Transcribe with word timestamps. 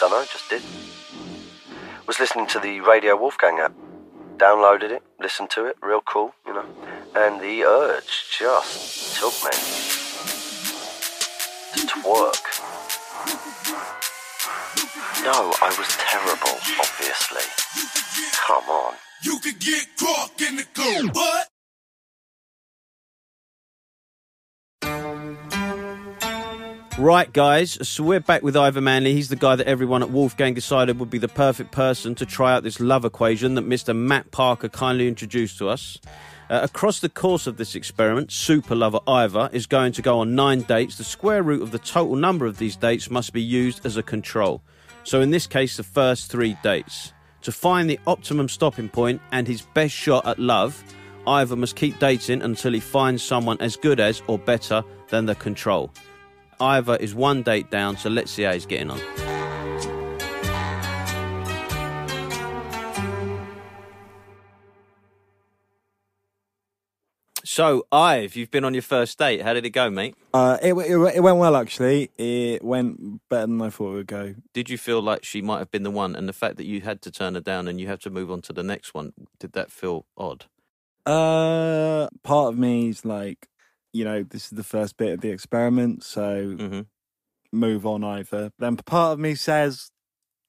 Dunno, 0.00 0.22
just 0.22 0.48
did. 0.48 0.62
Was 2.06 2.18
listening 2.18 2.46
to 2.46 2.58
the 2.58 2.80
Radio 2.80 3.16
Wolfgang 3.16 3.58
app. 3.58 3.74
Downloaded 4.38 4.90
it, 4.92 5.02
listened 5.20 5.50
to 5.50 5.66
it, 5.66 5.76
real 5.82 6.00
cool, 6.00 6.34
you 6.46 6.54
know. 6.54 6.64
And 7.14 7.38
the 7.38 7.64
urge 7.64 8.24
just 8.38 9.20
took 9.20 9.34
me 9.44 9.50
to 11.74 11.86
twerk. 11.86 12.44
No, 15.22 15.52
I 15.60 15.68
was 15.76 15.88
terrible, 15.98 16.56
obviously. 16.80 17.44
Come 18.46 18.70
on. 18.70 18.94
You 19.22 19.38
could 19.40 19.58
get 19.58 19.86
caught 19.98 20.40
in 20.40 20.56
the 20.56 20.64
cold, 20.74 21.12
but 21.12 21.48
Right, 26.98 27.32
guys, 27.32 27.88
so 27.88 28.02
we're 28.02 28.20
back 28.20 28.42
with 28.42 28.56
Ivor 28.56 28.80
Manley. 28.80 29.14
He's 29.14 29.28
the 29.28 29.36
guy 29.36 29.56
that 29.56 29.66
everyone 29.66 30.02
at 30.02 30.10
Wolfgang 30.10 30.54
decided 30.54 30.98
would 30.98 31.08
be 31.08 31.18
the 31.18 31.28
perfect 31.28 31.70
person 31.70 32.14
to 32.16 32.26
try 32.26 32.52
out 32.52 32.62
this 32.62 32.80
love 32.80 33.04
equation 33.04 33.54
that 33.54 33.66
Mr. 33.66 33.96
Matt 33.96 34.32
Parker 34.32 34.68
kindly 34.68 35.08
introduced 35.08 35.56
to 35.58 35.68
us. 35.68 35.98
Uh, 36.50 36.60
across 36.62 36.98
the 36.98 37.08
course 37.08 37.46
of 37.46 37.56
this 37.56 37.74
experiment, 37.74 38.32
super 38.32 38.74
lover 38.74 38.98
Ivor 39.06 39.48
is 39.52 39.66
going 39.66 39.92
to 39.92 40.02
go 40.02 40.18
on 40.18 40.34
nine 40.34 40.62
dates. 40.62 40.96
The 40.96 41.04
square 41.04 41.42
root 41.42 41.62
of 41.62 41.70
the 41.70 41.78
total 41.78 42.16
number 42.16 42.44
of 42.44 42.58
these 42.58 42.76
dates 42.76 43.08
must 43.08 43.32
be 43.32 43.40
used 43.40 43.86
as 43.86 43.96
a 43.96 44.02
control. 44.02 44.60
So, 45.04 45.20
in 45.20 45.30
this 45.30 45.46
case, 45.46 45.76
the 45.76 45.84
first 45.84 46.30
three 46.30 46.56
dates. 46.62 47.12
To 47.42 47.52
find 47.52 47.88
the 47.88 48.00
optimum 48.06 48.48
stopping 48.48 48.88
point 48.88 49.22
and 49.32 49.46
his 49.46 49.62
best 49.62 49.94
shot 49.94 50.26
at 50.26 50.38
love, 50.38 50.82
Ivor 51.26 51.56
must 51.56 51.76
keep 51.76 51.98
dating 51.98 52.42
until 52.42 52.72
he 52.72 52.80
finds 52.80 53.22
someone 53.22 53.58
as 53.60 53.76
good 53.76 54.00
as 54.00 54.22
or 54.26 54.38
better 54.38 54.82
than 55.08 55.26
the 55.26 55.36
control. 55.36 55.92
Ivor 56.60 56.96
is 56.96 57.14
one 57.14 57.42
date 57.42 57.70
down, 57.70 57.96
so 57.96 58.10
let's 58.10 58.30
see 58.30 58.42
how 58.42 58.52
he's 58.52 58.66
getting 58.66 58.90
on. 58.90 59.00
So, 67.42 67.84
Ive, 67.90 68.36
you've 68.36 68.50
been 68.50 68.64
on 68.64 68.74
your 68.74 68.82
first 68.82 69.18
date. 69.18 69.42
How 69.42 69.52
did 69.54 69.66
it 69.66 69.70
go, 69.70 69.90
mate? 69.90 70.14
Uh, 70.32 70.56
it, 70.62 70.72
it 70.72 71.16
it 71.16 71.20
went 71.20 71.38
well 71.38 71.56
actually. 71.56 72.10
It 72.16 72.64
went 72.64 73.28
better 73.28 73.48
than 73.48 73.60
I 73.60 73.70
thought 73.70 73.92
it 73.92 73.96
would 73.96 74.06
go. 74.06 74.34
Did 74.54 74.70
you 74.70 74.78
feel 74.78 75.02
like 75.02 75.24
she 75.24 75.42
might 75.42 75.58
have 75.58 75.70
been 75.70 75.82
the 75.82 75.90
one, 75.90 76.14
and 76.14 76.28
the 76.28 76.32
fact 76.32 76.56
that 76.58 76.66
you 76.66 76.82
had 76.82 77.02
to 77.02 77.10
turn 77.10 77.34
her 77.34 77.40
down 77.40 77.66
and 77.66 77.80
you 77.80 77.88
have 77.88 77.98
to 78.00 78.10
move 78.10 78.30
on 78.30 78.40
to 78.42 78.52
the 78.52 78.62
next 78.62 78.94
one, 78.94 79.12
did 79.40 79.52
that 79.52 79.72
feel 79.72 80.06
odd? 80.16 80.44
Uh, 81.04 82.08
part 82.22 82.52
of 82.52 82.58
me 82.58 82.88
is 82.88 83.04
like, 83.04 83.48
you 83.92 84.04
know, 84.04 84.22
this 84.22 84.44
is 84.44 84.50
the 84.50 84.64
first 84.64 84.96
bit 84.96 85.14
of 85.14 85.20
the 85.20 85.30
experiment, 85.30 86.04
so 86.04 86.56
hmm 86.58 86.80
move 87.52 87.84
on 87.84 88.04
either. 88.04 88.52
Then 88.60 88.76
part 88.76 89.14
of 89.14 89.18
me 89.18 89.34
says 89.34 89.90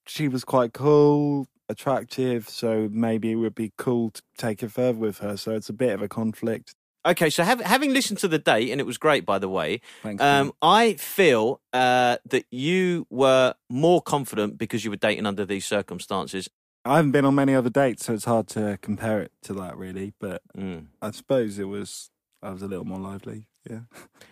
she 0.05 0.27
was 0.27 0.43
quite 0.43 0.71
cool, 0.73 1.47
attractive, 1.67 2.47
so 2.47 2.89
maybe 2.91 3.31
it 3.31 3.35
would 3.35 3.55
be 3.55 3.73
cool 3.77 4.11
to 4.11 4.21
take 4.37 4.61
it 4.61 4.71
further 4.71 4.99
with 4.99 5.17
her. 5.19 5.35
So 5.37 5.51
it's 5.51 5.69
a 5.69 5.73
bit 5.73 5.93
of 5.93 6.01
a 6.01 6.07
conflict. 6.07 6.75
Okay, 7.03 7.31
so 7.31 7.43
have, 7.43 7.59
having 7.61 7.91
listened 7.91 8.19
to 8.19 8.27
the 8.27 8.37
date, 8.37 8.69
and 8.69 8.79
it 8.79 8.83
was 8.85 8.99
great, 8.99 9.25
by 9.25 9.39
the 9.39 9.49
way. 9.49 9.81
Um. 10.19 10.51
I 10.61 10.93
feel 10.93 11.59
uh, 11.73 12.17
that 12.29 12.45
you 12.51 13.07
were 13.09 13.55
more 13.69 14.03
confident 14.03 14.59
because 14.59 14.85
you 14.85 14.91
were 14.91 14.97
dating 14.97 15.25
under 15.25 15.43
these 15.43 15.65
circumstances. 15.65 16.47
I 16.85 16.97
haven't 16.97 17.11
been 17.11 17.25
on 17.25 17.33
many 17.33 17.55
other 17.55 17.71
dates, 17.71 18.05
so 18.05 18.13
it's 18.13 18.25
hard 18.25 18.47
to 18.49 18.77
compare 18.83 19.21
it 19.21 19.31
to 19.43 19.53
that 19.55 19.75
really. 19.77 20.13
But 20.19 20.43
Mm. 20.55 20.87
I 21.01 21.09
suppose 21.11 21.57
it 21.57 21.63
was. 21.65 22.11
I 22.43 22.49
was 22.51 22.61
a 22.61 22.67
little 22.67 22.85
more 22.85 22.99
lively. 22.99 23.47
Yeah, 23.69 23.81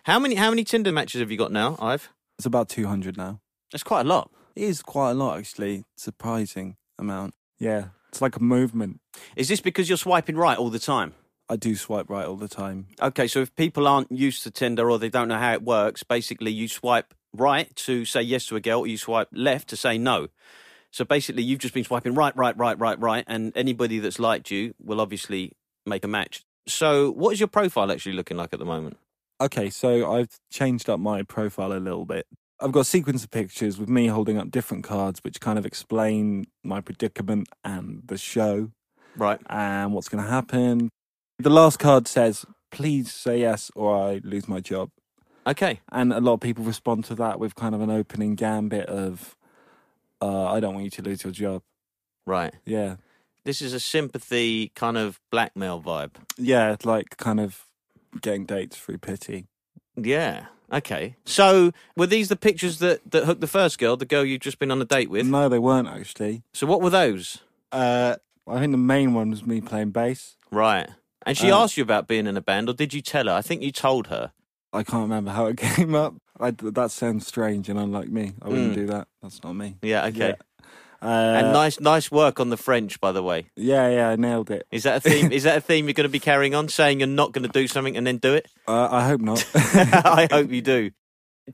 How 0.04 0.18
many 0.20 0.36
how 0.36 0.50
many 0.50 0.64
Tinder 0.64 0.92
matches 0.92 1.20
have 1.22 1.30
you 1.30 1.38
got 1.38 1.52
now, 1.52 1.78
Ive? 1.80 2.10
it's 2.38 2.46
about 2.46 2.70
two 2.70 2.88
hundred 2.88 3.18
now. 3.18 3.42
That's 3.72 3.84
quite 3.84 4.02
a 4.02 4.10
lot. 4.10 4.32
It 4.56 4.64
is 4.64 4.82
quite 4.82 5.12
a 5.12 5.14
lot, 5.14 5.38
actually. 5.38 5.84
Surprising 5.96 6.76
amount. 6.98 7.36
Yeah, 7.60 7.90
it's 8.10 8.22
like 8.22 8.36
a 8.36 8.42
movement. 8.44 9.00
Is 9.36 9.48
this 9.48 9.62
because 9.62 9.88
you're 9.88 9.98
swiping 9.98 10.36
right 10.36 10.58
all 10.58 10.70
the 10.72 10.80
time? 10.80 11.14
I 11.48 11.56
do 11.56 11.76
swipe 11.76 12.10
right 12.10 12.26
all 12.26 12.36
the 12.36 12.48
time. 12.48 12.88
Okay, 13.02 13.28
so 13.28 13.40
if 13.42 13.56
people 13.56 13.88
aren't 13.88 14.12
used 14.12 14.44
to 14.44 14.52
Tinder 14.52 14.90
or 14.90 15.00
they 15.00 15.10
don't 15.10 15.28
know 15.28 15.38
how 15.38 15.54
it 15.54 15.64
works, 15.64 16.04
basically 16.04 16.52
you 16.52 16.68
swipe 16.68 17.14
right 17.34 17.76
to 17.76 18.06
say 18.06 18.22
yes 18.22 18.46
to 18.48 18.56
a 18.56 18.60
girl, 18.60 18.80
or 18.82 18.88
you 18.88 18.98
swipe 18.98 19.30
left 19.32 19.70
to 19.70 19.78
say 19.78 19.98
no. 19.98 20.28
So 20.92 21.06
basically, 21.06 21.44
you've 21.44 21.60
just 21.60 21.74
been 21.76 21.84
swiping 21.84 22.16
right, 22.16 22.36
right, 22.36 22.58
right, 22.58 22.80
right, 22.80 23.00
right, 23.00 23.24
and 23.28 23.52
anybody 23.56 24.00
that's 24.00 24.18
liked 24.20 24.50
you 24.50 24.74
will 24.84 25.00
obviously 25.00 25.52
make 25.86 26.04
a 26.04 26.08
match. 26.08 26.44
So, 26.68 27.12
what 27.12 27.32
is 27.34 27.40
your 27.40 27.48
profile 27.48 27.92
actually 27.92 28.14
looking 28.14 28.38
like 28.38 28.54
at 28.54 28.60
the 28.60 28.66
moment? 28.66 28.98
Okay, 29.42 29.70
so 29.70 30.12
I've 30.12 30.38
changed 30.52 30.90
up 30.90 31.00
my 31.00 31.24
profile 31.24 31.72
a 31.74 31.80
little 31.80 32.06
bit. 32.06 32.28
I've 32.60 32.74
got 32.74 32.82
a 32.82 32.86
sequence 32.86 33.24
of 33.24 33.32
pictures 33.32 33.78
with 33.78 33.88
me 33.88 34.08
holding 34.08 34.38
up 34.38 34.52
different 34.52 34.84
cards, 34.84 35.22
which 35.24 35.40
kind 35.40 35.58
of 35.58 35.66
explain 35.66 36.48
my 36.64 36.82
predicament 36.82 37.48
and 37.64 38.02
the 38.06 38.18
show 38.18 38.72
Right. 39.16 39.40
and 39.50 39.94
what's 39.94 40.10
going 40.10 40.24
to 40.24 40.30
happen. 40.30 40.90
The 41.38 41.50
last 41.50 41.80
card 41.80 42.06
says, 42.08 42.46
please 42.70 43.14
say 43.14 43.40
yes 43.40 43.72
or 43.76 43.96
I 43.96 44.20
lose 44.26 44.50
my 44.50 44.60
job. 44.60 44.90
Okay. 45.48 45.80
And 45.90 46.12
a 46.12 46.20
lot 46.20 46.34
of 46.34 46.40
people 46.42 46.66
respond 46.66 47.06
to 47.06 47.16
that 47.16 47.40
with 47.40 47.56
kind 47.56 47.74
of 47.74 47.80
an 47.80 47.90
opening 47.90 48.36
gambit 48.36 48.88
of, 48.88 49.38
uh, 50.22 50.52
I 50.52 50.60
don't 50.60 50.74
want 50.74 50.84
you 50.84 50.92
to 50.92 51.02
lose 51.02 51.24
your 51.24 51.32
job. 51.32 51.62
Right. 52.28 52.54
Yeah. 52.66 52.98
This 53.50 53.64
is 53.64 53.74
a 53.74 53.80
sympathy 53.80 54.72
kind 54.76 54.96
of 54.96 55.20
blackmail 55.32 55.82
vibe. 55.82 56.12
Yeah, 56.38 56.76
like 56.84 57.18
kind 57.18 57.40
of 57.40 57.66
getting 58.22 58.46
dates 58.46 58.78
through 58.78 59.00
pity. 59.00 59.48
Yeah. 59.96 60.46
Okay. 60.72 61.16
So, 61.26 61.72
were 61.98 62.06
these 62.06 62.30
the 62.30 62.36
pictures 62.36 62.78
that, 62.78 63.10
that 63.10 63.26
hooked 63.26 63.42
the 63.42 63.48
first 63.48 63.80
girl, 63.80 63.98
the 63.98 64.06
girl 64.06 64.24
you've 64.24 64.42
just 64.42 64.60
been 64.60 64.70
on 64.70 64.80
a 64.80 64.86
date 64.86 65.10
with? 65.10 65.26
No, 65.26 65.50
they 65.50 65.58
weren't 65.58 65.88
actually. 65.88 66.44
So, 66.54 66.68
what 66.68 66.80
were 66.80 66.92
those? 66.92 67.40
Uh, 67.72 68.18
I 68.48 68.60
think 68.60 68.72
the 68.72 68.78
main 68.78 69.16
one 69.16 69.32
was 69.32 69.44
me 69.44 69.62
playing 69.62 69.90
bass. 69.94 70.36
Right. 70.52 70.88
And 71.26 71.36
she 71.36 71.50
Uh, 71.50 71.64
asked 71.64 71.76
you 71.76 71.82
about 71.82 72.08
being 72.08 72.28
in 72.28 72.38
a 72.38 72.42
band, 72.42 72.70
or 72.70 72.74
did 72.74 72.94
you 72.94 73.02
tell 73.02 73.26
her? 73.26 73.34
I 73.34 73.42
think 73.42 73.64
you 73.64 73.72
told 73.72 74.08
her. 74.08 74.32
I 74.72 74.84
can't 74.84 75.02
remember 75.02 75.32
how 75.32 75.48
it 75.48 75.58
came 75.76 75.96
up. 75.96 76.14
I, 76.40 76.52
that 76.52 76.92
sounds 76.92 77.26
strange 77.26 77.68
and 77.68 77.80
unlike 77.80 78.10
me. 78.10 78.34
I 78.44 78.50
wouldn't 78.50 78.74
Mm. 78.74 78.76
do 78.76 78.86
that. 78.86 79.08
That's 79.24 79.44
not 79.44 79.54
me. 79.54 79.78
Yeah. 79.82 80.06
Okay. 80.06 80.20
Yeah. 80.20 80.36
Uh, 81.02 81.06
and 81.38 81.54
nice, 81.54 81.80
nice 81.80 82.12
work 82.12 82.40
on 82.40 82.50
the 82.50 82.58
French, 82.58 83.00
by 83.00 83.12
the 83.12 83.24
way. 83.24 83.46
Yeah, 83.56 83.90
yeah, 83.90 84.10
I 84.10 84.16
nailed 84.18 84.52
it. 84.52 84.68
Is 84.72 84.84
that 84.84 84.98
a 84.98 85.00
theme? 85.10 85.32
is 85.32 85.44
that 85.44 85.58
a 85.58 85.62
theme 85.62 85.86
you're 85.88 85.94
going 85.94 86.04
to 86.08 86.12
be 86.12 86.20
carrying 86.20 86.54
on, 86.56 86.68
saying 86.68 87.00
you're 87.00 87.08
not 87.08 87.32
going 87.32 87.44
to 87.44 87.52
do 87.52 87.68
something 87.68 87.96
and 87.96 88.06
then 88.06 88.18
do 88.18 88.34
it? 88.34 88.48
Uh, 88.68 88.88
I 88.92 89.06
hope 89.08 89.22
not. 89.22 89.46
I 89.54 90.28
hope 90.32 90.52
you 90.52 90.62
do. 90.62 90.92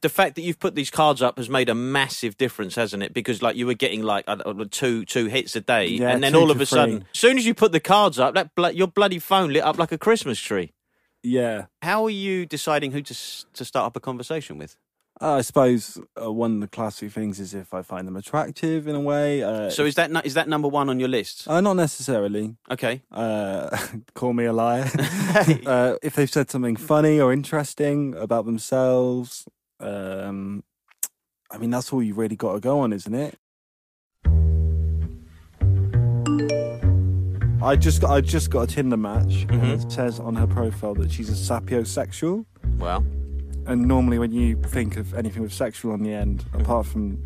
The 0.01 0.09
fact 0.09 0.35
that 0.35 0.41
you've 0.41 0.59
put 0.59 0.75
these 0.75 0.89
cards 0.91 1.21
up 1.21 1.37
has 1.37 1.47
made 1.49 1.69
a 1.69 1.75
massive 1.75 2.35
difference, 2.37 2.75
hasn't 2.75 3.01
it? 3.01 3.13
Because 3.13 3.41
like 3.41 3.55
you 3.55 3.65
were 3.65 3.75
getting 3.75 4.01
like 4.03 4.27
know, 4.27 4.65
two 4.65 5.05
two 5.05 5.27
hits 5.27 5.55
a 5.55 5.61
day, 5.61 5.87
Yeah, 5.87 6.09
and 6.09 6.21
then 6.21 6.35
all 6.35 6.51
of 6.51 6.57
a 6.57 6.65
three. 6.65 6.77
sudden, 6.77 7.05
as 7.13 7.19
soon 7.19 7.37
as 7.37 7.45
you 7.45 7.53
put 7.53 7.71
the 7.71 7.79
cards 7.79 8.19
up, 8.19 8.33
that 8.33 8.53
blo- 8.55 8.67
your 8.69 8.87
bloody 8.87 9.19
phone 9.19 9.53
lit 9.53 9.63
up 9.63 9.77
like 9.79 9.93
a 9.93 9.97
Christmas 9.97 10.37
tree. 10.39 10.73
yeah. 11.23 11.67
How 11.81 12.03
are 12.03 12.09
you 12.09 12.45
deciding 12.45 12.91
who 12.91 13.01
to 13.03 13.13
s- 13.13 13.45
to 13.53 13.63
start 13.63 13.85
up 13.85 13.95
a 13.95 14.01
conversation 14.01 14.57
with? 14.57 14.75
Uh, 15.21 15.35
I 15.35 15.41
suppose 15.41 15.97
uh, 16.21 16.29
one 16.31 16.55
of 16.55 16.59
the 16.61 16.67
classic 16.67 17.09
things 17.11 17.39
is 17.39 17.53
if 17.53 17.73
I 17.73 17.81
find 17.83 18.05
them 18.05 18.17
attractive 18.17 18.85
in 18.85 18.95
a 18.95 18.99
way. 18.99 19.41
Uh, 19.43 19.69
So 19.69 19.85
is 19.85 19.95
that 19.95 20.11
nu- 20.11 20.19
is 20.25 20.33
that 20.33 20.49
number 20.49 20.67
one 20.67 20.89
on 20.89 20.99
your 20.99 21.07
list? 21.07 21.47
uh, 21.47 21.61
not 21.61 21.77
necessarily. 21.77 22.57
Okay. 22.69 23.01
Uh, 23.11 23.69
call 24.13 24.33
me 24.33 24.43
a 24.45 24.51
liar. 24.53 24.89
uh, 25.65 25.95
if 26.03 26.15
they've 26.15 26.29
said 26.29 26.49
something 26.51 26.75
funny 26.75 27.19
or 27.21 27.31
interesting 27.31 28.13
about 28.15 28.45
themselves, 28.45 29.45
um, 29.79 30.63
I 31.49 31.57
mean 31.59 31.69
that's 31.69 31.93
all 31.93 32.03
you 32.03 32.13
really 32.13 32.35
got 32.35 32.53
to 32.53 32.59
go 32.59 32.79
on, 32.81 32.91
isn't 32.91 33.13
it? 33.15 33.37
I 37.61 37.75
just 37.77 38.01
got 38.01 38.11
I 38.11 38.21
just 38.21 38.49
got 38.51 38.63
a 38.63 38.67
Tinder 38.67 38.97
match, 38.97 39.45
and 39.49 39.61
Mhm. 39.63 39.85
it 39.85 39.91
says 39.91 40.19
on 40.19 40.35
her 40.35 40.45
profile 40.45 40.93
that 40.95 41.09
she's 41.11 41.29
a 41.29 41.33
sapiosexual. 41.53 42.45
Well, 42.77 43.03
And 43.67 43.87
normally, 43.87 44.19
when 44.19 44.31
you 44.31 44.55
think 44.57 44.95
of 44.97 45.13
anything 45.15 45.41
with 45.41 45.53
sexual 45.53 45.93
on 45.93 46.03
the 46.03 46.13
end, 46.13 46.45
apart 46.53 46.85
from 46.85 47.17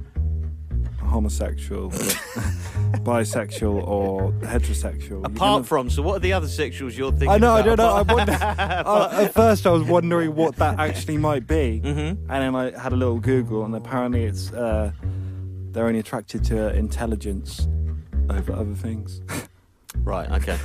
homosexual, 1.04 1.90
bisexual, 3.04 3.86
or 3.88 4.32
heterosexual. 4.44 5.26
apart 5.26 5.66
from, 5.66 5.90
so 5.90 6.02
what 6.02 6.16
are 6.18 6.20
the 6.20 6.34
other 6.34 6.48
sexuals 6.48 6.96
you're 6.98 7.12
thinking? 7.12 7.30
Of? 7.30 7.36
I 7.36 7.38
know, 7.40 7.54
I 7.54 7.62
don't 7.62 7.78
know. 7.78 7.90
I 7.90 8.02
wonder. 8.04 8.32
at 8.42 9.34
first, 9.34 9.66
I 9.68 9.72
was 9.72 9.84
wondering 9.84 10.36
what 10.36 10.56
that 10.58 10.80
actually 10.80 11.18
might 11.18 11.48
be, 11.48 11.82
Mhm. 11.84 12.10
and 12.10 12.18
then 12.30 12.56
I 12.56 12.78
had 12.80 12.94
a 12.94 12.96
little 12.96 13.20
Google, 13.20 13.66
and 13.66 13.76
apparently 13.76 14.24
it's 14.24 14.52
uh, 14.54 14.92
they're 15.72 15.88
only 15.88 16.00
attracted 16.00 16.44
to 16.46 16.74
intelligence 16.76 17.68
over 18.30 18.54
other 18.54 18.74
things. 18.76 19.22
Right, 20.04 20.30
okay. 20.32 20.56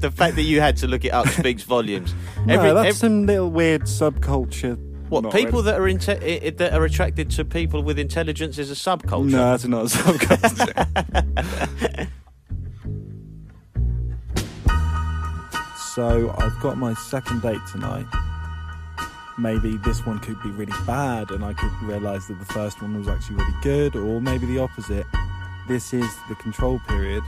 the 0.00 0.12
fact 0.14 0.34
that 0.34 0.42
you 0.42 0.60
had 0.60 0.76
to 0.78 0.88
look 0.88 1.04
it 1.04 1.10
up 1.12 1.28
speaks 1.28 1.62
volumes. 1.62 2.12
no, 2.44 2.54
Every- 2.54 2.72
that's 2.72 2.88
ev- 2.88 2.96
some 2.96 3.24
little 3.26 3.48
weird 3.50 3.82
subculture. 3.82 4.76
What 5.10 5.24
Not 5.24 5.32
people 5.32 5.62
really. 5.62 5.72
that 5.72 5.80
are 5.80 5.84
inte- 5.84 6.46
i- 6.46 6.50
that 6.50 6.72
are 6.72 6.84
attracted 6.84 7.30
to 7.32 7.44
people 7.44 7.82
with 7.82 7.98
intelligence 7.98 8.58
is 8.58 8.70
a 8.70 8.74
subculture. 8.74 9.30
No, 9.30 9.50
that's 9.50 9.66
not 9.66 9.82
a 9.82 9.88
subculture. 9.88 12.08
so 15.94 16.34
I've 16.38 16.58
got 16.60 16.78
my 16.78 16.94
second 16.94 17.42
date 17.42 17.60
tonight. 17.70 18.06
Maybe 19.38 19.76
this 19.78 20.04
one 20.06 20.18
could 20.18 20.40
be 20.42 20.50
really 20.50 20.72
bad, 20.86 21.30
and 21.30 21.44
I 21.44 21.54
could 21.54 21.72
realise 21.82 22.26
that 22.26 22.38
the 22.38 22.44
first 22.46 22.82
one 22.82 22.96
was 22.98 23.08
actually 23.08 23.36
really 23.36 23.54
good, 23.62 23.96
or 23.96 24.20
maybe 24.20 24.46
the 24.46 24.58
opposite. 24.58 25.06
This 25.66 25.92
is 25.94 26.06
the 26.28 26.34
control 26.36 26.80
period. 26.86 27.22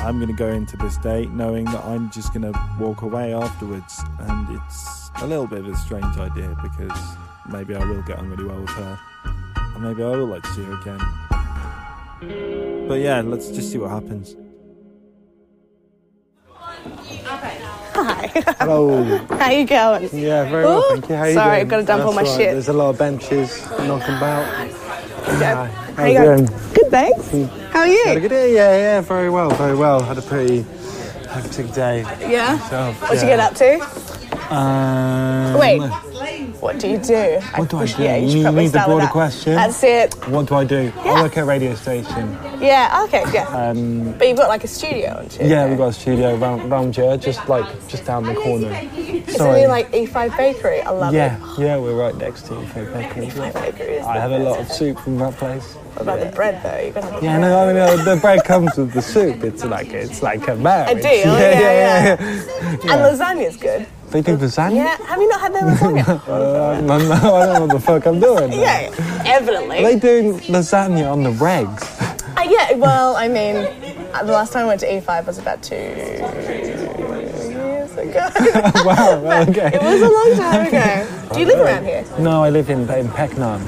I'm 0.00 0.16
going 0.18 0.28
to 0.28 0.34
go 0.34 0.48
into 0.48 0.76
this 0.76 0.96
date 0.98 1.30
knowing 1.30 1.64
that 1.66 1.84
I'm 1.84 2.10
just 2.10 2.32
going 2.32 2.50
to 2.50 2.60
walk 2.78 3.02
away 3.02 3.34
afterwards, 3.34 4.00
and 4.20 4.56
it's 4.56 5.10
a 5.16 5.26
little 5.26 5.46
bit 5.46 5.58
of 5.60 5.68
a 5.68 5.76
strange 5.76 6.16
idea 6.16 6.56
because 6.62 6.98
maybe 7.48 7.74
I 7.74 7.84
will 7.84 8.02
get 8.02 8.18
on 8.18 8.30
really 8.30 8.44
well 8.44 8.60
with 8.60 8.70
her, 8.70 8.98
and 9.74 9.82
maybe 9.82 10.02
I 10.02 10.10
will 10.10 10.26
like 10.26 10.42
to 10.44 10.48
see 10.52 10.62
her 10.62 10.80
again. 10.80 10.98
But 12.88 13.00
yeah, 13.00 13.20
let's 13.22 13.48
just 13.50 13.72
see 13.72 13.78
what 13.78 13.90
happens. 13.90 14.36
Hi. 17.94 18.28
Hello. 18.60 19.16
How 19.30 19.50
you 19.50 19.66
going? 19.66 20.08
Yeah, 20.12 20.48
very 20.48 20.64
well, 20.64 20.82
thank 20.90 21.08
you. 21.08 21.16
How 21.16 21.24
you 21.24 21.34
sorry, 21.34 21.50
doing? 21.56 21.60
I've 21.62 21.68
got 21.68 21.76
to 21.78 21.82
dump 21.84 22.04
all 22.04 22.12
my 22.12 22.22
That's 22.22 22.32
all 22.32 22.38
right. 22.38 22.44
shit. 22.44 22.52
There's 22.52 22.68
a 22.68 22.72
lot 22.72 22.90
of 22.90 22.98
benches 22.98 23.66
knocking 23.70 24.14
about. 24.16 24.46
Yeah. 25.40 25.66
How 25.66 25.94
How 25.94 26.04
you 26.04 26.12
you 26.12 26.18
going? 26.24 26.46
Good, 26.46 26.90
thanks. 26.90 27.30
Hmm. 27.30 27.67
How 27.78 27.84
are 27.84 27.86
Had 27.86 28.08
a 28.08 28.14
you? 28.14 28.20
good 28.22 28.28
day? 28.30 28.54
Yeah, 28.56 28.76
yeah, 28.76 29.00
very 29.02 29.30
well, 29.30 29.50
very 29.50 29.76
well. 29.76 30.02
Had 30.02 30.18
a 30.18 30.22
pretty 30.22 30.62
hectic 31.30 31.72
day. 31.72 32.00
Yeah. 32.18 32.56
Myself, 32.56 33.00
What'd 33.02 33.20
you 33.20 33.28
get 33.28 33.38
up 33.38 33.54
to? 33.54 34.07
Um, 34.50 35.58
Wait. 35.58 35.80
What 36.60 36.78
do 36.80 36.88
you 36.88 36.98
do? 36.98 37.38
What 37.54 37.68
do 37.70 37.78
I 37.78 37.86
do? 37.86 38.02
Yeah, 38.02 38.16
You 38.16 38.28
should 38.28 38.36
need- 38.36 38.42
probably 38.42 38.62
need 38.64 38.66
the 38.68 38.70
start 38.70 38.88
with 38.88 38.96
broader 38.96 39.04
that. 39.06 39.12
question? 39.12 39.54
That's 39.54 39.82
it. 39.84 40.14
What 40.28 40.46
do 40.46 40.54
I 40.56 40.64
do? 40.64 40.92
Yeah. 41.04 41.12
I 41.12 41.22
work 41.22 41.36
at 41.36 41.42
a 41.42 41.46
radio 41.46 41.74
station. 41.76 42.36
Yeah. 42.60 43.04
Okay. 43.04 43.22
Yeah. 43.32 43.46
Um, 43.48 44.12
but 44.18 44.26
you've 44.26 44.36
got 44.36 44.48
like 44.48 44.64
a 44.64 44.68
studio 44.68 45.18
and 45.20 45.30
shit. 45.30 45.46
yeah, 45.46 45.68
we've 45.68 45.78
got 45.78 45.88
a 45.88 45.92
studio 45.92 46.34
round, 46.36 46.68
round 46.70 46.96
here, 46.96 47.16
just 47.16 47.48
like 47.48 47.64
just 47.88 48.04
down 48.06 48.24
the 48.24 48.34
corner. 48.34 48.68
Isn't 48.96 49.28
Sorry. 49.30 49.60
it 49.62 49.68
like 49.68 49.92
E5 49.92 50.36
Bakery? 50.36 50.80
I 50.82 50.90
love 50.90 51.14
Yeah, 51.14 51.36
it. 51.36 51.60
yeah, 51.60 51.76
we're 51.76 51.94
right 51.94 52.16
next 52.16 52.46
to 52.48 52.60
Fake 52.68 52.92
Bakery. 52.92 53.26
E5 53.26 53.52
Bakery 53.54 53.94
is 53.98 54.06
I 54.06 54.14
the 54.14 54.20
have 54.20 54.32
a 54.32 54.38
lot 54.38 54.58
of 54.58 54.72
soup 54.72 54.98
from 54.98 55.18
that 55.18 55.34
place. 55.36 55.74
What 55.94 56.02
about 56.02 56.20
the 56.20 56.26
bread 56.34 56.60
though? 56.62 56.80
You're 56.82 56.92
gonna 56.92 57.10
have 57.12 57.22
Yeah, 57.22 57.38
no, 57.38 57.58
I 57.60 57.66
mean 57.72 57.76
uh, 58.00 58.04
the 58.04 58.16
bread 58.20 58.42
comes 58.44 58.76
with 58.76 58.92
the 58.92 59.02
soup. 59.02 59.44
It's 59.44 59.64
like 59.64 59.90
it's 59.92 60.22
like 60.22 60.48
a 60.48 60.56
marriage. 60.56 61.02
do, 61.02 61.08
oh, 61.08 61.12
yeah, 61.38 61.60
yeah. 61.60 62.16
yeah. 62.20 62.72
And 62.72 62.80
lasagna's 62.82 63.56
good. 63.56 63.86
They 64.10 64.22
do 64.22 64.36
lasagna. 64.38 64.74
Yeah. 64.76 64.96
Have 65.06 65.20
you 65.20 65.28
not 65.28 65.40
had 65.40 65.52
their 65.54 65.62
lasagna? 65.62 66.28
Uh, 66.28 66.80
no, 66.80 66.98
no, 66.98 67.14
I 67.34 67.46
don't 67.46 67.54
know 67.54 67.60
what 67.66 67.70
the 67.72 67.80
fuck 67.80 68.06
I'm 68.06 68.20
doing. 68.28 68.52
yeah. 68.52 68.90
Evidently. 69.26 69.82
They 69.82 69.98
do 69.98 70.34
lasagna 70.48 71.10
on 71.12 71.22
the 71.22 71.30
regs. 71.32 71.82
Uh, 72.36 72.42
yeah, 72.48 72.72
well, 72.76 73.16
I 73.16 73.28
mean, 73.28 73.56
uh, 74.14 74.22
the 74.24 74.32
last 74.32 74.52
time 74.52 74.64
I 74.64 74.68
went 74.68 74.80
to 74.80 74.86
E5 74.88 75.26
was 75.26 75.38
about 75.38 75.62
two 75.62 75.74
years 75.74 76.20
ago. 77.96 78.30
wow. 78.84 79.20
Well 79.20 79.48
okay. 79.50 79.70
it 79.74 79.82
was 79.82 80.02
a 80.02 80.08
long 80.08 80.36
time 80.36 80.66
ago. 80.68 81.06
Do 81.34 81.40
you 81.40 81.46
live 81.46 81.60
around 81.60 81.84
here? 81.84 82.04
No, 82.18 82.42
I 82.42 82.50
live 82.50 82.70
in 82.70 82.88
in 82.90 83.08
Peckham. 83.10 83.60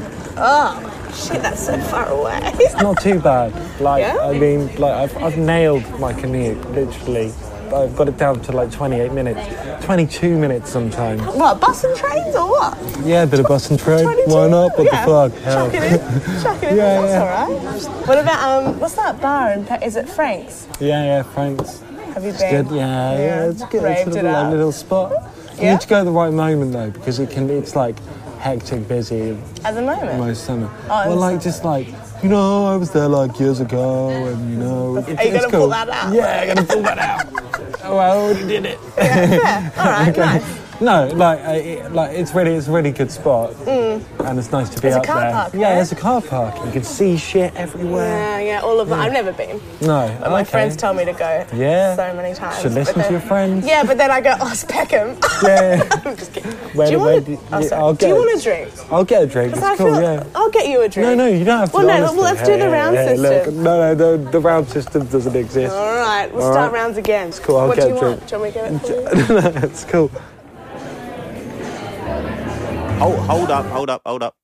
Oh, 0.42 0.78
shit, 1.12 1.42
that's 1.42 1.66
so 1.66 1.78
far 1.82 2.06
away. 2.08 2.38
it's 2.42 2.74
Not 2.80 3.00
too 3.02 3.18
bad. 3.20 3.52
Like 3.80 4.00
Yeah? 4.02 4.16
I 4.22 4.32
mean, 4.38 4.68
like 4.76 4.94
I've 4.94 5.16
I've 5.22 5.36
nailed 5.36 5.84
my 5.98 6.12
commute. 6.14 6.58
Literally, 6.70 7.32
I've 7.72 7.96
got 7.96 8.08
it 8.08 8.16
down 8.16 8.40
to 8.42 8.52
like 8.52 8.70
28 8.70 9.12
minutes, 9.12 9.84
22 9.84 10.36
minutes 10.38 10.70
sometimes. 10.70 11.22
what, 11.22 11.60
bus 11.60 11.84
and 11.84 11.96
trains 11.96 12.34
or 12.34 12.48
what? 12.48 12.78
Yeah, 13.04 13.22
a 13.22 13.26
bit 13.26 13.40
of 13.40 13.46
bus 13.46 13.70
and 13.70 13.78
train. 13.78 14.04
22? 14.04 14.30
Why 14.30 14.48
not? 14.48 14.76
What 14.78 14.84
yeah. 14.86 15.06
the 15.06 15.30
fuck? 15.30 15.42
Hell. 15.42 15.70
Chuck 15.70 15.74
it 15.74 15.92
in. 15.92 16.42
Chuck 16.42 16.62
it 16.62 16.70
in. 16.72 16.76
Yeah, 16.76 17.00
that's 17.00 17.12
yeah. 17.12 17.82
all 17.86 17.88
right. 17.88 18.06
What 18.08 18.18
about, 18.18 18.66
um, 18.66 18.80
what's 18.80 18.94
that 18.94 19.20
bar 19.20 19.52
in 19.52 19.64
Is 19.82 19.96
it 19.96 20.08
Frank's? 20.08 20.66
Yeah, 20.80 21.04
yeah, 21.04 21.22
Frank's. 21.22 21.80
Have 22.14 22.24
you 22.24 22.30
It's 22.30 22.38
been? 22.40 22.64
good. 22.66 22.74
Yeah, 22.76 23.12
yeah, 23.18 23.50
it's 23.50 23.64
good. 23.66 23.82
Raved 23.84 24.08
it's 24.08 24.16
a 24.16 24.20
it 24.20 24.22
little, 24.24 24.36
up. 24.36 24.50
little 24.50 24.72
spot. 24.72 25.12
You 25.56 25.62
Yeah? 25.62 25.72
need 25.72 25.80
to 25.82 25.88
go 25.88 26.00
at 26.00 26.04
the 26.04 26.10
right 26.10 26.32
moment 26.32 26.72
though, 26.72 26.90
because 26.90 27.18
it 27.20 27.30
can. 27.30 27.48
It's 27.50 27.76
like 27.76 27.96
hectic, 28.40 28.88
busy 28.88 29.38
At 29.64 29.74
the 29.74 29.82
moment? 29.82 30.18
most 30.18 30.44
summer. 30.44 30.68
Oh, 30.84 31.08
well, 31.08 31.16
like 31.16 31.32
summer. 31.32 31.42
just 31.42 31.64
like 31.64 31.86
you 32.22 32.28
know, 32.28 32.66
I 32.66 32.76
was 32.76 32.90
there 32.90 33.08
like 33.08 33.38
years 33.40 33.60
ago, 33.60 34.08
and 34.10 34.50
you 34.50 34.56
know, 34.56 34.96
it, 34.96 35.06
Are 35.18 35.24
you 35.24 35.30
it's 35.30 35.40
gonna 35.46 35.50
cool. 35.50 35.60
pull 35.60 35.68
that 35.68 35.88
out? 35.88 36.12
Yeah, 36.12 36.40
I'm 36.40 36.54
gonna 36.54 36.66
pull 36.66 36.82
that 36.82 36.98
out. 36.98 37.32
oh, 37.90 37.98
I 37.98 38.10
already 38.10 38.46
did 38.46 38.64
it. 38.66 38.78
Yeah. 38.96 39.70
All 39.76 39.84
right, 39.84 40.16
nice. 40.16 40.59
No, 40.80 41.06
like, 41.08 41.40
uh, 41.46 41.50
it, 41.52 41.92
like 41.92 42.16
it's 42.16 42.34
really, 42.34 42.54
it's 42.54 42.66
a 42.68 42.72
really 42.72 42.90
good 42.90 43.10
spot, 43.10 43.54
and 43.66 44.38
it's 44.38 44.50
nice 44.50 44.70
to 44.70 44.76
be 44.76 44.88
There's 44.88 44.96
a 44.96 45.00
car 45.02 45.20
there. 45.20 45.32
park, 45.32 45.52
yeah, 45.54 45.68
right? 45.68 45.74
there's 45.74 45.92
a 45.92 45.96
car 45.96 46.22
park. 46.22 46.64
You 46.64 46.72
can 46.72 46.84
see 46.84 47.18
shit 47.18 47.54
everywhere. 47.54 48.06
Yeah, 48.40 48.40
yeah, 48.40 48.60
all 48.60 48.80
of 48.80 48.88
them. 48.88 48.98
I've 48.98 49.12
never 49.12 49.32
been. 49.32 49.60
No, 49.82 50.16
But 50.20 50.30
my 50.30 50.42
friends 50.42 50.76
tell 50.76 50.94
me 50.94 51.04
to 51.04 51.12
go 51.12 51.46
Yeah. 51.52 51.96
so 51.96 52.14
many 52.14 52.34
times. 52.34 52.62
Should 52.62 52.72
listen 52.72 53.02
to 53.02 53.10
your 53.10 53.20
friends. 53.20 53.66
Yeah, 53.66 53.84
but 53.84 53.98
then 53.98 54.10
I 54.10 54.22
go, 54.22 54.34
oh, 54.40 54.50
it's 54.50 54.64
Peckham. 54.64 55.18
Yeah. 55.42 55.86
I'm 56.04 56.16
just 56.16 56.32
kidding. 56.32 56.50
Where- 56.74 56.86
do 56.86 56.92
you 56.92 56.98
want 56.98 57.26
do- 57.26 57.32
a, 57.34 57.56
oh, 57.56 57.60
yeah. 57.90 57.96
Do 57.98 58.06
you 58.08 58.14
want 58.14 58.40
a 58.40 58.42
drink? 58.42 58.72
I'll 58.90 59.04
get 59.04 59.22
a 59.22 59.26
drink. 59.26 59.52
It's 59.54 59.62
I 59.62 59.76
cool. 59.76 59.92
feel- 59.94 60.02
Yeah. 60.02 60.24
I'll 60.34 60.50
get 60.50 60.66
you 60.68 60.80
a 60.82 60.88
drink. 60.88 61.08
No, 61.08 61.14
no, 61.14 61.26
you 61.26 61.44
don't 61.44 61.58
have 61.58 61.70
to. 61.72 61.76
Well, 61.76 61.86
no, 61.86 61.92
honestly. 61.94 62.16
well, 62.16 62.34
let's 62.34 62.48
do 62.48 62.58
the 62.58 62.70
round 62.70 62.96
hey, 62.96 63.16
look, 63.18 63.44
system. 63.44 63.62
no, 63.62 63.94
no, 63.94 63.94
the, 64.16 64.30
the 64.30 64.40
round 64.40 64.68
system 64.68 65.06
doesn't 65.06 65.36
exist. 65.36 65.74
All 65.74 65.94
right, 65.96 66.32
we'll 66.32 66.42
All 66.44 66.52
start 66.52 66.72
right. 66.72 66.80
rounds 66.80 66.96
again. 66.96 67.28
It's 67.28 67.38
cool, 67.38 67.58
I'll 67.58 67.68
what 67.68 67.76
get 67.76 67.82
do 67.84 67.88
you 67.90 67.98
a 67.98 68.00
want? 68.02 68.26
drink. 68.28 68.30
Do 68.30 68.36
you 68.36 68.42
want 68.42 68.80
me 68.80 68.80
to 68.80 69.28
get 69.28 69.48
it 69.50 69.54
you? 69.54 69.68
it's 69.68 69.84
cool. 69.84 70.10
Hold, 73.00 73.16
hold 73.26 73.50
up, 73.50 73.64
hold 73.66 73.90
up, 73.90 74.02
hold 74.04 74.22
up. 74.22 74.34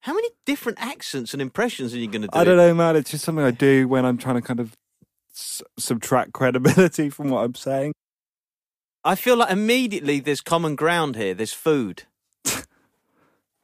How 0.00 0.14
many 0.14 0.28
different 0.46 0.78
accents 0.80 1.34
and 1.34 1.42
impressions 1.42 1.92
are 1.94 1.98
you 1.98 2.06
going 2.08 2.22
to 2.22 2.28
do? 2.28 2.38
I 2.38 2.44
don't 2.44 2.56
know, 2.56 2.72
man. 2.72 2.96
It's 2.96 3.10
just 3.10 3.24
something 3.24 3.44
I 3.44 3.50
do 3.50 3.86
when 3.86 4.06
I'm 4.06 4.16
trying 4.16 4.36
to 4.36 4.40
kind 4.42 4.58
of 4.58 4.72
s- 5.34 5.62
subtract 5.78 6.32
credibility 6.32 7.10
from 7.10 7.28
what 7.28 7.44
I'm 7.44 7.54
saying. 7.54 7.92
I 9.04 9.14
feel 9.14 9.36
like 9.36 9.50
immediately 9.50 10.20
there's 10.20 10.40
common 10.40 10.74
ground 10.76 11.16
here. 11.16 11.34
There's 11.34 11.52
food. 11.52 12.04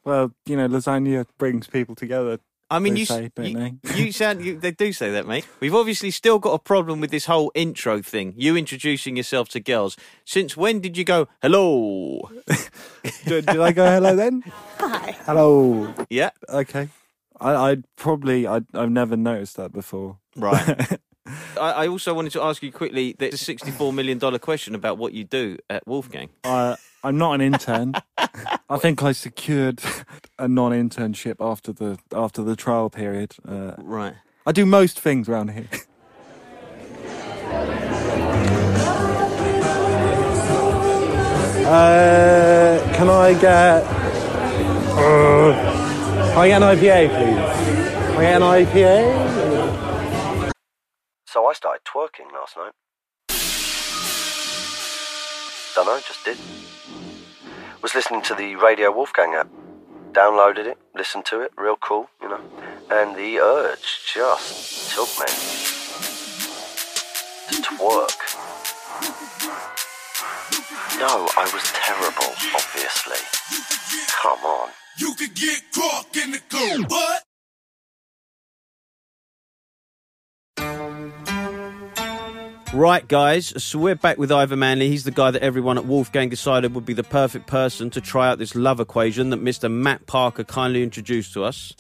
Well, 0.05 0.33
you 0.47 0.57
know, 0.57 0.69
lasagna 0.69 1.27
brings 1.37 1.67
people 1.67 1.97
together. 1.97 2.39
I 2.69 2.79
mean, 2.81 2.95
They 2.95 3.01
you, 3.01 3.03
s- 3.03 3.09
say, 3.09 3.31
you, 3.43 3.55
they? 3.55 3.75
you 3.95 4.13
sound. 4.21 4.45
You, 4.45 4.59
they 4.59 4.73
do 4.73 4.93
say 4.93 5.11
that, 5.13 5.27
mate. 5.27 5.47
We've 5.61 5.75
obviously 5.75 6.11
still 6.11 6.39
got 6.41 6.53
a 6.55 6.59
problem 6.59 7.01
with 7.01 7.11
this 7.13 7.27
whole 7.27 7.53
intro 7.55 8.03
thing. 8.03 8.35
You 8.37 8.57
introducing 8.57 9.17
yourself 9.17 9.49
to 9.51 9.61
girls. 9.61 9.97
Since 10.25 10.57
when 10.57 10.81
did 10.81 10.97
you 10.97 11.05
go 11.05 11.29
hello? 11.43 12.29
did, 13.27 13.47
did 13.47 13.61
I 13.61 13.73
go 13.73 13.87
hello 13.87 14.17
then? 14.17 14.43
Hi. 14.79 15.13
Hello. 15.27 15.95
Yeah, 16.11 16.31
Okay. 16.49 16.89
I, 17.41 17.55
I'd 17.55 17.85
probably, 17.97 18.47
I'd, 18.47 18.65
I've 18.75 18.91
never 18.91 19.17
noticed 19.17 19.57
that 19.59 19.73
before. 19.73 20.19
right. 20.37 20.99
I, 21.61 21.71
I 21.85 21.89
also 21.89 22.15
wanted 22.15 22.33
to 22.33 22.43
ask 22.43 22.63
you 22.63 22.73
quickly. 22.73 23.15
A 23.21 23.37
sixty-four 23.37 23.93
million 23.93 24.19
dollar 24.19 24.39
question 24.39 24.75
about 24.75 24.99
what 24.99 25.13
you 25.13 25.25
do 25.25 25.59
at 25.69 25.87
Wolfgang. 25.87 26.29
Uh, 26.45 26.77
I'm 27.03 27.19
not 27.19 27.35
an 27.35 27.41
intern. 27.41 27.95
I 28.69 28.79
think 28.79 29.03
I 29.03 29.13
secured 29.13 29.81
a 30.39 30.49
non-internship 30.49 31.37
after 31.41 31.73
the 31.73 31.99
after 32.15 32.43
the 32.43 32.57
trial 32.57 32.91
period. 32.91 33.37
Uh, 33.47 33.75
Right. 33.79 34.15
I 34.47 34.53
do 34.53 34.65
most 34.67 35.01
things 35.01 35.29
around 35.29 35.51
here. 35.51 35.69
Uh, 41.69 42.79
can 42.95 43.09
I 43.11 43.33
get? 43.35 43.83
Uh, 44.95 45.53
can 46.33 46.39
I 46.39 46.49
get 46.49 46.63
an 46.63 46.77
IPA, 46.79 47.09
please? 47.09 48.15
Can 48.15 48.17
I 48.17 48.23
get 48.23 48.37
an 48.37 48.43
IPA? 48.43 49.46
So 51.37 51.45
I 51.45 51.53
started 51.53 51.83
twerking 51.85 52.33
last 52.33 52.57
night. 52.57 52.73
Dunno, 55.75 56.01
just 56.01 56.25
did. 56.25 56.39
Was 57.83 57.95
listening 57.95 58.23
to 58.23 58.35
the 58.35 58.57
Radio 58.57 58.91
Wolfgang 58.91 59.35
app. 59.35 59.47
Downloaded 60.13 60.65
it, 60.65 60.79
listened 60.95 61.27
to 61.27 61.43
it, 61.43 61.53
real 61.59 61.77
cool, 61.77 62.09
you 62.23 62.31
know. 62.31 62.41
And 62.91 63.15
the 63.15 63.39
urge 63.41 64.15
just 64.15 64.95
took 64.95 65.11
me 65.19 65.27
to 67.51 67.63
twerk. 67.69 68.21
No, 70.99 71.29
I 71.37 71.45
was 71.53 71.71
terrible, 71.75 72.33
obviously. 72.55 73.21
Come 74.23 74.43
on. 74.43 74.71
You 74.97 75.13
could 75.13 75.35
get 75.35 75.61
caught 75.75 76.17
in 76.17 76.31
the 76.31 76.41
cold, 76.49 76.89
but 76.89 77.26
Right, 82.77 83.09
guys, 83.09 83.65
so 83.65 83.79
we're 83.79 83.95
back 83.95 84.19
with 84.19 84.31
Ivor 84.31 84.55
Manley. 84.55 84.91
He's 84.91 85.05
the 85.05 85.11
guy 85.11 85.31
that 85.31 85.43
everyone 85.43 85.79
at 85.79 85.87
Wolfgang 85.87 86.29
decided 86.29 86.75
would 86.75 86.85
be 86.85 86.93
the 86.93 87.03
perfect 87.03 87.47
person 87.47 87.89
to 87.89 88.03
try 88.03 88.29
out 88.29 88.39
this 88.39 88.55
love 88.55 88.81
equation 88.81 89.31
that 89.31 89.43
Mr. 89.43 89.73
Matt 89.73 90.05
Parker 90.05 90.45
kindly 90.45 90.83
introduced 90.83 91.33
to 91.33 91.43
us. 91.43 91.73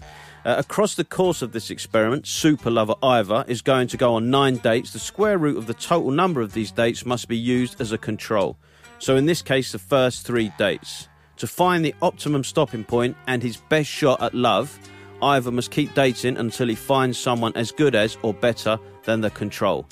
Uh, 0.46 0.54
across 0.56 0.94
the 0.94 1.04
course 1.04 1.42
of 1.42 1.52
this 1.52 1.68
experiment, 1.68 2.26
super 2.26 2.70
lover 2.70 2.94
Ivor 3.02 3.44
is 3.46 3.60
going 3.60 3.88
to 3.88 3.98
go 3.98 4.14
on 4.14 4.30
nine 4.30 4.56
dates. 4.56 4.94
The 4.94 4.98
square 4.98 5.36
root 5.36 5.58
of 5.58 5.66
the 5.66 5.74
total 5.74 6.12
number 6.12 6.40
of 6.40 6.54
these 6.54 6.72
dates 6.72 7.04
must 7.04 7.28
be 7.28 7.36
used 7.36 7.78
as 7.78 7.92
a 7.92 7.98
control. 7.98 8.56
So, 8.98 9.16
in 9.16 9.26
this 9.26 9.42
case, 9.42 9.72
the 9.72 9.78
first 9.78 10.26
three 10.26 10.50
dates. 10.56 11.10
To 11.36 11.46
find 11.46 11.84
the 11.84 11.94
optimum 12.00 12.42
stopping 12.42 12.84
point 12.84 13.18
and 13.26 13.42
his 13.42 13.58
best 13.58 13.90
shot 13.90 14.22
at 14.22 14.32
love, 14.32 14.78
Ivor 15.20 15.50
must 15.50 15.70
keep 15.70 15.92
dating 15.92 16.38
until 16.38 16.68
he 16.68 16.74
finds 16.74 17.18
someone 17.18 17.52
as 17.54 17.70
good 17.70 17.94
as 17.94 18.16
or 18.22 18.32
better 18.32 18.78
than 19.04 19.20
the 19.20 19.28
control. 19.28 19.86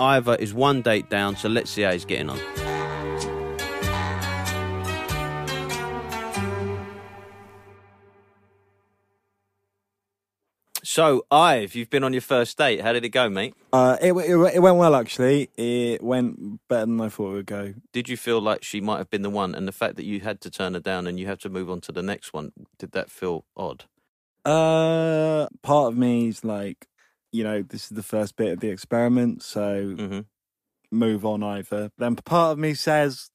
Ivor 0.00 0.34
is 0.36 0.54
one 0.54 0.82
date 0.82 1.10
down, 1.10 1.36
so 1.36 1.48
let's 1.48 1.70
see 1.70 1.82
how 1.82 1.92
he's 1.92 2.04
getting 2.04 2.30
on. 2.30 2.40
So, 10.82 11.24
Ive, 11.30 11.76
you've 11.76 11.88
been 11.88 12.02
on 12.02 12.12
your 12.12 12.20
first 12.20 12.58
date. 12.58 12.80
How 12.80 12.92
did 12.92 13.04
it 13.04 13.10
go, 13.10 13.28
mate? 13.28 13.54
Uh, 13.72 13.96
it, 14.02 14.12
it 14.12 14.54
it 14.54 14.58
went 14.58 14.76
well 14.76 14.96
actually. 14.96 15.48
It 15.56 16.02
went 16.02 16.66
better 16.68 16.86
than 16.86 17.00
I 17.00 17.08
thought 17.08 17.30
it 17.30 17.34
would 17.34 17.46
go. 17.46 17.74
Did 17.92 18.08
you 18.08 18.16
feel 18.16 18.40
like 18.40 18.64
she 18.64 18.80
might 18.80 18.98
have 18.98 19.08
been 19.08 19.22
the 19.22 19.30
one? 19.30 19.54
And 19.54 19.68
the 19.68 19.72
fact 19.72 19.94
that 19.96 20.04
you 20.04 20.18
had 20.18 20.40
to 20.40 20.50
turn 20.50 20.74
her 20.74 20.80
down 20.80 21.06
and 21.06 21.20
you 21.20 21.26
have 21.28 21.38
to 21.40 21.48
move 21.48 21.70
on 21.70 21.80
to 21.82 21.92
the 21.92 22.02
next 22.02 22.32
one, 22.32 22.50
did 22.76 22.90
that 22.92 23.08
feel 23.08 23.44
odd? 23.56 23.84
Uh, 24.44 25.46
part 25.62 25.92
of 25.92 25.96
me 25.96 26.26
is 26.26 26.44
like, 26.44 26.88
you 27.32 27.44
know, 27.44 27.62
this 27.62 27.84
is 27.84 27.88
the 27.90 28.02
first 28.02 28.36
bit 28.36 28.52
of 28.52 28.60
the 28.60 28.68
experiment, 28.70 29.42
so 29.42 29.94
Mm-hmm. 29.96 30.20
move 30.90 31.24
on 31.24 31.42
either. 31.42 31.90
Then 31.98 32.16
part 32.16 32.52
of 32.52 32.58
me 32.58 32.74
says 32.74 33.30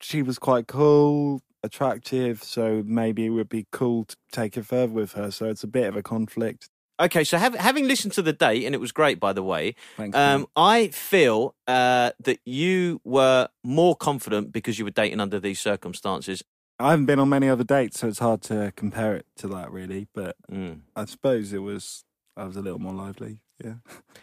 she 0.00 0.22
was 0.22 0.38
quite 0.38 0.66
cool, 0.66 1.42
attractive, 1.62 2.42
so 2.42 2.82
maybe 2.86 3.26
it 3.26 3.30
would 3.30 3.48
be 3.48 3.66
cool 3.72 4.04
to 4.06 4.16
take 4.32 4.56
it 4.56 4.64
further 4.66 4.92
with 4.92 5.12
her. 5.12 5.30
So 5.30 5.46
it's 5.46 5.64
a 5.64 5.68
bit 5.68 5.86
of 5.86 5.96
a 5.96 6.02
conflict. 6.02 6.68
Okay, 6.98 7.24
so 7.24 7.36
have, 7.36 7.54
having 7.56 7.86
listened 7.86 8.14
to 8.14 8.22
the 8.22 8.32
date, 8.32 8.64
and 8.64 8.74
it 8.74 8.78
was 8.78 8.90
great, 8.90 9.20
by 9.20 9.32
the 9.34 9.42
way, 9.42 9.74
Thanks. 9.98 10.16
um. 10.16 10.46
I 10.56 10.88
feel 10.88 11.54
uh, 11.66 12.12
that 12.20 12.40
you 12.46 13.00
were 13.04 13.48
more 13.62 13.94
confident 13.94 14.50
because 14.52 14.78
you 14.78 14.86
were 14.86 14.90
dating 14.90 15.20
under 15.20 15.38
these 15.38 15.60
circumstances. 15.60 16.42
I 16.78 16.90
haven't 16.92 17.04
been 17.06 17.18
on 17.18 17.28
many 17.28 17.48
other 17.50 17.64
dates, 17.64 18.00
so 18.00 18.08
it's 18.08 18.18
hard 18.18 18.40
to 18.44 18.72
compare 18.76 19.14
it 19.14 19.26
to 19.36 19.48
that 19.48 19.70
really. 19.70 20.08
But 20.14 20.36
Mm. 20.50 20.80
I 20.94 21.04
suppose 21.04 21.52
it 21.52 21.58
was 21.58 22.04
I 22.36 22.44
was 22.44 22.56
a 22.56 22.62
little 22.62 22.78
more 22.78 22.92
lively. 22.92 23.40
Yeah, 23.64 23.74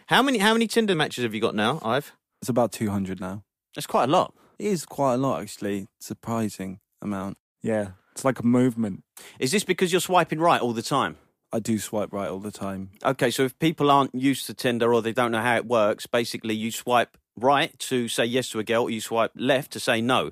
How 0.07 0.21
many 0.21 0.37
how 0.37 0.53
many 0.53 0.67
Tinder 0.67 0.95
matches 0.95 1.23
have 1.23 1.33
you 1.33 1.41
got 1.41 1.55
now, 1.55 1.79
Ive? 1.83 2.13
it's 2.41 2.49
about 2.49 2.71
two 2.71 2.89
hundred 2.91 3.19
now. 3.19 3.43
That's 3.75 3.87
quite 3.87 4.03
a 4.05 4.11
lot. 4.11 4.33
It 4.59 4.67
is 4.67 4.85
quite 4.85 5.15
a 5.15 5.17
lot 5.17 5.41
actually. 5.41 5.87
Surprising 5.99 6.79
amount. 7.01 7.37
Yeah, 7.61 7.91
it's 8.11 8.23
like 8.23 8.39
a 8.39 8.45
movement. 8.45 9.03
Is 9.39 9.51
this 9.51 9.63
because 9.63 9.91
you're 9.91 10.01
swiping 10.01 10.39
right 10.39 10.61
all 10.61 10.73
the 10.73 10.83
time? 10.83 11.17
I 11.51 11.59
do 11.59 11.77
swipe 11.79 12.11
right 12.11 12.29
all 12.29 12.39
the 12.39 12.51
time. 12.51 12.89
Okay, 13.03 13.29
so 13.31 13.43
if 13.43 13.57
people 13.59 13.89
aren't 13.91 14.13
used 14.15 14.47
to 14.47 14.53
Tinder 14.53 14.93
or 14.93 15.01
they 15.01 15.13
don't 15.13 15.31
know 15.31 15.41
how 15.41 15.55
it 15.55 15.65
works, 15.65 16.07
basically 16.07 16.55
you 16.55 16.71
swipe 16.71 17.17
right 17.35 17.77
to 17.79 18.07
say 18.07 18.25
yes 18.25 18.49
to 18.49 18.59
a 18.59 18.63
girl, 18.63 18.83
or 18.83 18.89
you 18.89 19.01
swipe 19.01 19.31
left 19.35 19.71
to 19.73 19.79
say 19.79 20.01
no. 20.01 20.31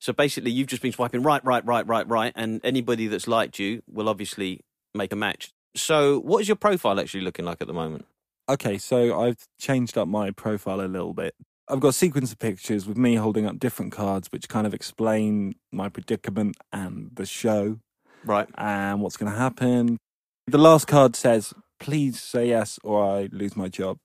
So 0.00 0.12
basically, 0.12 0.52
you've 0.52 0.68
just 0.68 0.82
been 0.82 0.92
swiping 0.92 1.22
right, 1.22 1.44
right, 1.44 1.64
right, 1.66 1.86
right, 1.86 2.08
right, 2.08 2.32
and 2.36 2.60
anybody 2.62 3.08
that's 3.08 3.26
liked 3.26 3.58
you 3.58 3.82
will 3.88 4.08
obviously 4.08 4.60
make 4.94 5.12
a 5.12 5.16
match. 5.16 5.52
So, 5.78 6.18
what 6.20 6.40
is 6.40 6.48
your 6.48 6.56
profile 6.56 6.98
actually 7.00 7.20
looking 7.22 7.44
like 7.44 7.60
at 7.60 7.66
the 7.66 7.72
moment? 7.72 8.06
Okay, 8.48 8.78
so 8.78 9.20
I've 9.20 9.46
changed 9.60 9.96
up 9.98 10.08
my 10.08 10.30
profile 10.30 10.80
a 10.80 10.88
little 10.88 11.14
bit. 11.14 11.34
I've 11.68 11.80
got 11.80 11.88
a 11.88 11.92
sequence 11.92 12.32
of 12.32 12.38
pictures 12.38 12.86
with 12.86 12.96
me 12.96 13.16
holding 13.16 13.44
up 13.46 13.58
different 13.58 13.92
cards, 13.92 14.28
which 14.32 14.48
kind 14.48 14.66
of 14.66 14.72
explain 14.72 15.54
my 15.70 15.88
predicament 15.90 16.56
and 16.72 17.10
the 17.14 17.26
show 17.26 17.78
Right. 18.24 18.48
and 18.56 19.02
what's 19.02 19.16
going 19.18 19.30
to 19.30 19.38
happen. 19.38 19.98
The 20.46 20.58
last 20.58 20.86
card 20.86 21.14
says, 21.14 21.52
"Please 21.78 22.20
say 22.22 22.48
yes, 22.48 22.78
or 22.82 23.04
I 23.04 23.28
lose 23.30 23.54
my 23.54 23.68
job." 23.68 23.98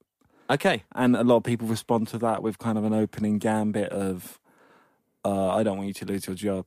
Okay. 0.49 0.83
And 0.93 1.15
a 1.15 1.23
lot 1.23 1.37
of 1.37 1.43
people 1.43 1.67
respond 1.67 2.09
to 2.09 2.17
that 2.19 2.43
with 2.43 2.59
kind 2.59 2.77
of 2.77 2.83
an 2.83 2.93
opening 2.93 3.37
gambit 3.39 3.89
of, 3.93 4.39
uh, 5.23 5.49
"I 5.55 5.63
don't 5.63 5.77
want 5.77 5.87
you 5.87 5.93
to 5.93 6.05
lose 6.05 6.27
your 6.27 6.35
job." 6.35 6.65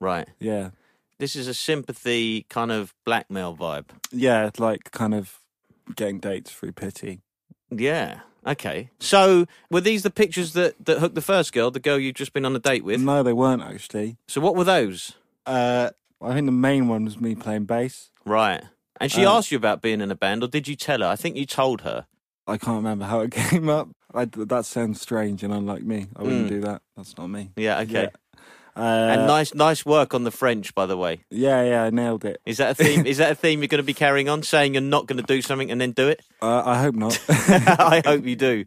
Right. 0.00 0.28
Yeah, 0.40 0.70
This 1.18 1.36
is 1.36 1.46
a 1.48 1.54
sympathy 1.54 2.46
kind 2.48 2.72
of 2.72 2.94
blackmail 3.04 3.56
vibe. 3.56 3.86
yeah, 4.12 4.50
like 4.58 4.90
kind 4.90 5.14
of 5.14 5.38
getting 5.96 6.18
dates 6.20 6.50
through 6.50 6.72
pity. 6.72 7.20
Yeah. 7.70 8.20
Okay. 8.46 8.90
So, 9.00 9.46
were 9.70 9.80
these 9.80 10.02
the 10.02 10.10
pictures 10.10 10.52
that 10.52 10.74
that 10.84 10.98
hooked 10.98 11.14
the 11.14 11.22
first 11.22 11.52
girl, 11.52 11.70
the 11.70 11.80
girl 11.80 11.98
you've 11.98 12.14
just 12.14 12.32
been 12.32 12.44
on 12.44 12.54
a 12.54 12.58
date 12.58 12.84
with? 12.84 13.00
No, 13.00 13.22
they 13.22 13.32
weren't 13.32 13.62
actually. 13.62 14.16
So, 14.28 14.40
what 14.40 14.54
were 14.54 14.64
those? 14.64 15.12
Uh, 15.46 15.90
I 16.20 16.34
think 16.34 16.46
the 16.46 16.52
main 16.52 16.88
one 16.88 17.04
was 17.04 17.18
me 17.20 17.34
playing 17.34 17.64
bass. 17.64 18.10
Right. 18.26 18.62
And 19.00 19.10
she 19.10 19.24
Uh, 19.24 19.36
asked 19.36 19.50
you 19.50 19.56
about 19.56 19.82
being 19.82 20.00
in 20.00 20.10
a 20.10 20.14
band, 20.14 20.42
or 20.42 20.48
did 20.48 20.68
you 20.68 20.76
tell 20.76 21.00
her? 21.00 21.06
I 21.06 21.16
think 21.16 21.36
you 21.36 21.46
told 21.46 21.80
her. 21.82 22.06
I 22.46 22.58
can't 22.58 22.76
remember 22.76 23.06
how 23.06 23.20
it 23.20 23.30
came 23.50 23.68
up. 23.68 23.88
I, 24.12 24.26
that 24.26 24.64
sounds 24.66 25.00
strange 25.00 25.42
and 25.42 25.52
unlike 25.52 25.82
me. 25.82 26.06
I 26.14 26.22
wouldn't 26.22 26.46
Mm. 26.46 26.50
do 26.50 26.60
that. 26.60 26.82
That's 26.96 27.16
not 27.16 27.26
me. 27.28 27.50
Yeah. 27.56 27.80
Okay. 27.80 27.92
Yeah. 28.04 28.08
Uh, 28.76 28.80
and 29.12 29.26
nice, 29.26 29.54
nice 29.54 29.86
work 29.86 30.14
on 30.14 30.24
the 30.24 30.30
French, 30.30 30.74
by 30.74 30.84
the 30.86 30.96
way. 30.96 31.24
Yeah, 31.30 31.62
yeah, 31.62 31.82
I 31.84 31.90
nailed 31.90 32.24
it. 32.24 32.40
Is 32.44 32.56
that 32.58 32.72
a 32.72 32.74
theme? 32.74 33.06
is 33.12 33.18
that 33.18 33.30
a 33.32 33.34
theme 33.34 33.60
you're 33.60 33.68
going 33.68 33.78
to 33.82 33.84
be 33.84 33.94
carrying 33.94 34.28
on? 34.28 34.42
Saying 34.42 34.74
you're 34.74 34.80
not 34.82 35.06
going 35.06 35.18
to 35.18 35.26
do 35.26 35.40
something 35.42 35.70
and 35.70 35.80
then 35.80 35.92
do 35.92 36.08
it? 36.08 36.20
Uh, 36.42 36.62
I 36.64 36.78
hope 36.82 36.94
not. 36.96 37.18
I 37.28 38.02
hope 38.04 38.24
you 38.26 38.34
do. 38.36 38.64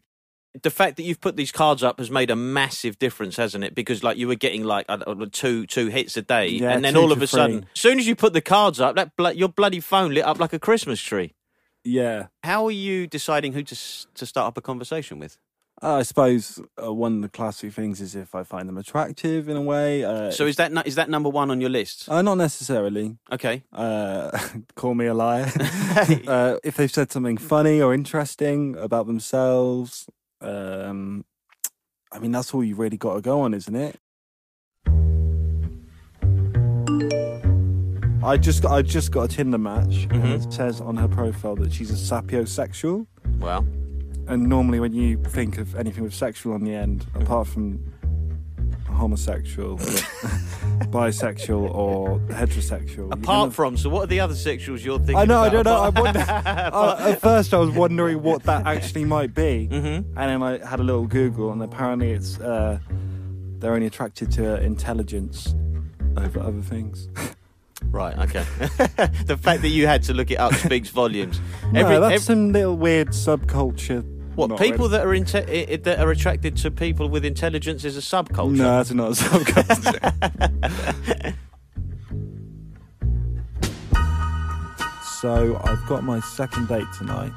The 0.63 0.71
fact 0.71 0.97
that 0.97 1.03
you've 1.03 1.21
put 1.21 1.35
these 1.35 1.51
cards 1.51 1.83
up 1.83 1.99
has 1.99 2.09
made 2.09 2.31
a 2.31 2.35
massive 2.35 2.97
difference, 2.97 3.35
hasn't 3.35 3.63
it? 3.63 3.75
Because 3.75 4.01
like 4.03 4.17
you 4.17 4.27
were 4.27 4.35
getting 4.35 4.63
like 4.63 4.85
I 4.89 4.95
don't 4.95 5.19
know, 5.19 5.25
two 5.25 5.67
two 5.67 5.87
hits 5.87 6.17
a 6.17 6.21
day, 6.23 6.47
Yeah, 6.47 6.71
and 6.71 6.83
then 6.83 6.95
all 6.95 7.11
of 7.11 7.17
a 7.21 7.27
three. 7.27 7.39
sudden, 7.39 7.65
as 7.75 7.79
soon 7.79 7.99
as 7.99 8.07
you 8.07 8.15
put 8.15 8.33
the 8.33 8.41
cards 8.41 8.79
up, 8.79 8.95
that 8.95 9.15
blo- 9.17 9.29
your 9.29 9.49
bloody 9.49 9.79
phone 9.81 10.13
lit 10.15 10.23
up 10.25 10.39
like 10.39 10.53
a 10.53 10.59
Christmas 10.59 10.99
tree. 11.01 11.35
yeah. 11.83 12.27
How 12.43 12.65
are 12.65 12.71
you 12.71 13.05
deciding 13.07 13.53
who 13.53 13.61
to 13.63 13.75
s- 13.75 14.07
to 14.15 14.25
start 14.25 14.47
up 14.47 14.57
a 14.57 14.61
conversation 14.61 15.19
with? 15.19 15.37
Uh, 15.79 15.97
I 15.97 16.03
suppose 16.03 16.59
uh, 16.83 16.91
one 16.91 17.17
of 17.17 17.21
the 17.21 17.29
classic 17.29 17.71
things 17.71 18.01
is 18.01 18.15
if 18.15 18.33
I 18.33 18.41
find 18.43 18.67
them 18.67 18.77
attractive 18.79 19.47
in 19.47 19.55
a 19.55 19.61
way. 19.61 20.03
Uh, 20.03 20.31
So 20.31 20.47
is 20.47 20.55
that 20.55 20.71
nu- 20.71 20.81
is 20.85 20.95
that 20.95 21.07
number 21.07 21.29
one 21.29 21.51
on 21.51 21.61
your 21.61 21.69
list? 21.69 22.09
uh, 22.09 22.23
not 22.23 22.37
necessarily. 22.37 23.17
Okay. 23.31 23.63
Uh, 23.71 24.31
call 24.75 24.95
me 24.95 25.05
a 25.05 25.13
liar. 25.13 25.51
uh, 26.27 26.57
if 26.63 26.77
they've 26.77 26.91
said 26.91 27.11
something 27.11 27.37
funny 27.37 27.79
or 27.79 27.93
interesting 27.93 28.75
about 28.75 29.05
themselves, 29.05 30.07
um, 30.41 31.25
I 32.11 32.17
mean 32.19 32.31
that's 32.31 32.53
all 32.55 32.63
you 32.63 32.75
really 32.75 32.97
got 32.97 33.13
to 33.15 33.21
go 33.21 33.41
on, 33.41 33.53
isn't 33.53 33.75
it? 33.75 33.99
I 38.23 38.35
just 38.37 38.61
got 38.63 38.71
I 38.71 38.81
just 38.81 39.11
got 39.11 39.23
a 39.25 39.27
Tinder 39.27 39.57
match, 39.59 40.07
and 40.09 40.23
Mhm. 40.23 40.45
it 40.47 40.51
says 40.51 40.81
on 40.81 40.97
her 40.97 41.07
profile 41.07 41.55
that 41.57 41.71
she's 41.71 41.91
a 41.91 41.93
sapiosexual. 41.93 43.05
Well, 43.39 43.65
And 44.27 44.43
normally, 44.49 44.79
when 44.79 44.93
you 44.93 45.17
think 45.23 45.57
of 45.57 45.75
anything 45.75 46.03
with 46.03 46.13
sexual 46.13 46.53
on 46.53 46.63
the 46.63 46.73
end, 46.73 47.05
apart 47.15 47.47
from 47.47 47.79
homosexual, 48.89 49.77
bisexual, 50.89 51.73
or 51.73 52.19
heterosexual. 52.29 53.13
apart 53.13 53.53
from, 53.53 53.77
so 53.77 53.89
what 53.89 54.03
are 54.03 54.07
the 54.07 54.19
other 54.19 54.33
sexuals 54.33 54.83
you're 54.83 54.97
thinking? 54.97 55.15
I 55.17 55.25
know, 55.25 55.39
I 55.39 55.49
don't 55.49 55.65
know. 55.65 55.77
I 55.81 55.89
wonder. 55.89 56.19
uh, 56.27 56.97
at 57.11 57.21
first, 57.21 57.53
I 57.53 57.57
was 57.57 57.69
wondering 57.71 58.21
what 58.21 58.43
that 58.43 58.65
actually 58.65 59.05
might 59.05 59.33
be, 59.33 59.69
Mhm. 59.71 59.97
and 59.97 60.05
then 60.15 60.43
I 60.43 60.65
had 60.65 60.79
a 60.79 60.83
little 60.83 61.07
Google, 61.07 61.51
and 61.51 61.61
apparently, 61.61 62.11
it's 62.11 62.39
uh, 62.39 62.79
they're 63.59 63.73
only 63.73 63.87
attracted 63.87 64.31
to 64.33 64.61
intelligence 64.61 65.55
over 66.17 66.39
other 66.39 66.61
things. 66.61 67.07
Right. 67.91 68.17
Okay. 68.17 68.43
the 69.25 69.37
fact 69.39 69.61
that 69.61 69.69
you 69.69 69.85
had 69.85 70.01
to 70.03 70.13
look 70.13 70.31
it 70.31 70.39
up 70.39 70.51
speaks 70.55 70.89
volumes. 70.89 71.39
no, 71.71 71.79
Every- 71.81 71.99
that's 71.99 72.15
ev- 72.15 72.21
some 72.23 72.51
little 72.51 72.75
weird 72.75 73.09
subculture. 73.09 74.03
What 74.37 74.49
Not 74.51 74.59
people 74.59 74.87
really. 74.87 74.97
that 74.99 75.05
are 75.05 75.09
inte- 75.09 75.49
i- 75.49 75.73
i- 75.73 75.75
that 75.77 75.99
are 75.99 76.11
attracted 76.11 76.55
to 76.57 76.69
people 76.71 77.09
with 77.09 77.25
intelligence 77.25 77.83
is 77.83 77.97
a 77.97 78.01
subculture. 78.01 78.57
No, 78.57 78.77
that's 78.77 78.91
not 78.93 79.09
a 79.09 79.15
subculture. 79.15 81.33
so 85.21 85.59
I've 85.63 85.85
got 85.87 86.03
my 86.03 86.19
second 86.19 86.67
date 86.67 86.85
tonight. 86.97 87.31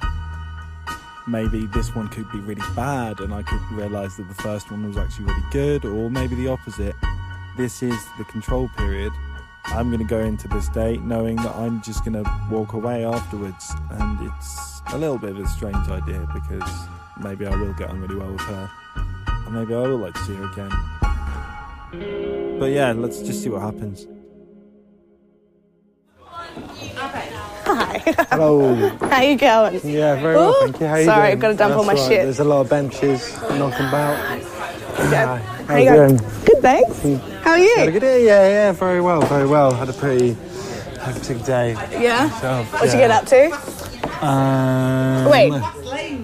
Maybe 1.27 1.67
this 1.67 1.95
one 1.95 2.09
could 2.09 2.31
be 2.33 2.39
really 2.39 2.63
bad, 2.75 3.21
and 3.21 3.33
I 3.33 3.43
could 3.43 3.61
realise 3.73 4.17
that 4.17 4.29
the 4.29 4.35
first 4.43 4.71
one 4.71 4.87
was 4.87 4.97
actually 4.97 5.27
really 5.27 5.45
good, 5.51 5.85
or 5.85 6.11
maybe 6.11 6.35
the 6.35 6.49
opposite. 6.49 6.95
This 7.57 7.83
is 7.83 7.97
the 8.19 8.25
control 8.25 8.69
period. 8.77 9.13
I'm 9.67 9.89
going 9.89 10.01
to 10.01 10.05
go 10.09 10.21
into 10.21 10.49
this 10.49 10.69
date 10.69 11.03
knowing 11.03 11.37
that 11.37 11.55
I'm 11.55 11.81
just 11.83 12.05
going 12.05 12.23
to 12.23 12.31
walk 12.51 12.73
away 12.73 13.05
afterwards, 13.05 13.73
and 13.91 14.29
it's 14.29 14.81
a 14.93 14.99
little 14.99 15.19
bit 15.19 15.31
of 15.31 15.39
a 15.39 15.49
strange 15.49 15.89
idea 15.89 16.27
because 16.35 16.71
maybe 17.21 17.47
I 17.47 17.55
will 17.55 17.73
get 17.75 17.89
on 17.91 18.01
really 18.01 18.17
well 18.17 18.33
with 18.33 18.41
her, 18.41 18.71
and 19.27 19.55
maybe 19.55 19.75
I 19.75 19.79
will 19.79 19.99
like 19.99 20.15
to 20.15 20.21
see 20.21 20.35
her 20.35 20.51
again. 20.51 20.71
But 22.59 22.67
yeah, 22.67 22.93
let's 22.93 23.21
just 23.21 23.43
see 23.43 23.49
what 23.49 23.63
happens. 23.63 24.07
Hi. 27.65 27.99
Hello. 28.31 28.89
How 29.01 29.23
you 29.23 29.37
going? 29.37 29.81
Yeah, 29.85 30.21
very 30.21 30.35
well, 30.35 30.55
thank 30.61 30.81
you. 30.81 30.87
How 30.87 30.97
you 30.97 31.05
sorry, 31.05 31.21
doing? 31.23 31.33
I've 31.33 31.41
got 31.41 31.49
to 31.49 31.55
dump 31.55 31.77
all 31.77 31.85
my 31.85 31.93
right, 31.93 32.09
shit. 32.09 32.23
There's 32.25 32.41
a 32.41 32.45
lot 32.45 32.63
of 32.63 32.69
benches 32.71 33.41
knocking 33.43 33.87
about. 33.87 34.60
Yeah. 35.09 35.39
How 35.39 35.77
you 35.77 35.85
you 35.85 35.91
going? 35.97 36.17
Good, 36.45 36.61
thanks. 36.61 37.03
How 37.43 37.53
are 37.53 37.59
Had 37.59 37.79
a 37.81 37.85
you? 37.87 37.91
good 37.93 38.01
day? 38.01 38.27
Yeah, 38.27 38.49
yeah, 38.49 38.73
very 38.73 39.01
well, 39.01 39.23
very 39.23 39.47
well. 39.47 39.73
Had 39.73 39.89
a 39.89 39.93
pretty 39.95 40.37
hectic 41.01 41.43
day. 41.45 41.73
Yeah. 41.91 42.27
Myself, 42.27 42.73
What'd 42.73 42.93
you 42.93 42.99
get 42.99 43.11
up 43.11 43.25
to? 43.27 44.27
Um, 44.27 45.31
Wait. 45.31 45.53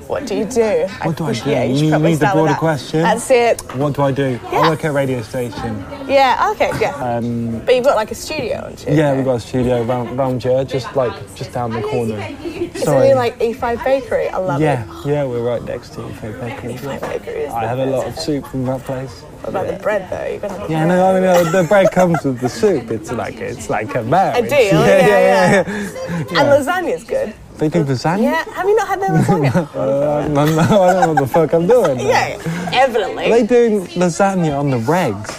What 0.07 0.27
do 0.27 0.37
you 0.37 0.45
do? 0.45 0.87
What 1.03 1.17
do 1.17 1.25
I 1.25 1.33
do? 1.33 1.51
Yeah, 1.51 1.65
you 1.65 1.85
You 1.85 1.91
probably 1.91 2.11
need 2.13 2.21
the 2.21 2.31
broader 2.33 2.55
question? 2.55 3.03
That's 3.03 3.29
it. 3.31 3.61
What 3.75 3.95
do 3.95 4.03
I 4.03 4.13
do? 4.13 4.39
Yeah. 4.53 4.61
I 4.61 4.69
work 4.71 4.85
at 4.85 4.91
a 4.91 4.93
radio 4.93 5.21
station. 5.23 5.85
Yeah. 6.07 6.51
Okay. 6.55 6.71
Yeah. 6.81 6.95
Um, 6.95 7.59
but 7.67 7.75
you've 7.75 7.85
got 7.85 7.97
like 7.97 8.13
a 8.13 8.15
studio 8.15 8.65
and 8.67 8.79
shit. 8.79 8.95
yeah, 8.95 9.15
we've 9.17 9.25
got 9.25 9.37
a 9.37 9.41
studio 9.41 9.83
round, 9.83 10.17
round 10.17 10.43
here, 10.43 10.65
just 10.65 10.95
like 10.95 11.13
just 11.35 11.53
down 11.53 11.73
the 11.73 11.83
corner. 11.83 12.19
Isn't 12.45 12.87
it 12.87 13.17
like 13.17 13.39
E5 13.41 13.83
Bakery? 13.85 14.29
I 14.29 14.39
love 14.39 14.61
Yeah, 14.61 14.85
it. 15.01 15.07
yeah, 15.09 15.25
we're 15.25 15.43
right 15.43 15.63
next 15.65 15.91
to 15.95 16.09
Fake 16.15 16.39
Bakery. 16.41 16.75
E5 16.75 17.01
Bakery 17.01 17.41
is 17.43 17.53
I 17.53 17.65
have 17.67 17.79
a 17.81 17.87
lot 17.87 18.07
of 18.07 18.17
soup 18.19 18.47
from 18.47 18.65
that 18.67 18.83
place. 18.83 19.23
What 19.41 19.49
about 19.51 19.67
the 19.67 19.83
bread 19.83 20.09
though? 20.11 20.25
You 20.33 20.41
have 20.41 20.67
the 20.69 20.73
Yeah, 20.73 20.87
no, 20.87 21.07
I 21.11 21.15
mean 21.21 21.25
uh, 21.29 21.51
the 21.51 21.65
bread 21.69 21.91
comes 21.91 22.23
with 22.25 22.41
the 22.41 22.49
soup. 22.49 22.91
It's 22.93 23.11
like 23.11 23.37
it's 23.39 23.69
like 23.69 23.95
a 23.97 24.03
marriage. 24.05 24.47
A 24.47 24.49
deal, 24.49 24.59
yeah, 24.87 25.07
yeah. 25.09 25.65
And 25.67 26.49
lasagna's 26.67 27.05
good. 27.05 27.35
They 27.59 27.69
do 27.71 27.85
lasagna. 27.85 28.23
Yeah. 28.23 28.45
Have 28.53 28.67
you 28.69 28.77
not 28.77 28.89
had 28.89 29.01
their 29.01 29.09
lasagna? 29.11 29.75
Uh, 29.75 30.29
no, 30.29 30.45
no, 30.45 30.83
I 30.83 30.93
don't 30.93 31.01
know 31.01 31.13
what 31.15 31.21
the 31.21 31.27
fuck 31.27 31.53
I'm 31.55 31.67
doing. 31.67 32.01
yeah. 32.07 32.39
Evidently. 32.73 33.31
They 33.31 33.47
do 33.47 33.81
lasagna 33.99 34.59
on 34.59 34.71
the 34.71 34.79
regs. 34.79 35.31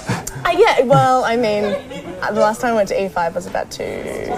Uh, 0.45 0.50
yeah, 0.57 0.81
well, 0.81 1.24
I 1.25 1.36
mean, 1.36 1.65
uh, 2.21 2.31
the 2.31 2.39
last 2.39 2.62
time 2.62 2.71
I 2.74 2.75
went 2.77 2.89
to 2.89 2.95
E5 2.95 3.36
was 3.36 3.45
about 3.47 3.69
two 3.69 3.83
years 3.83 4.29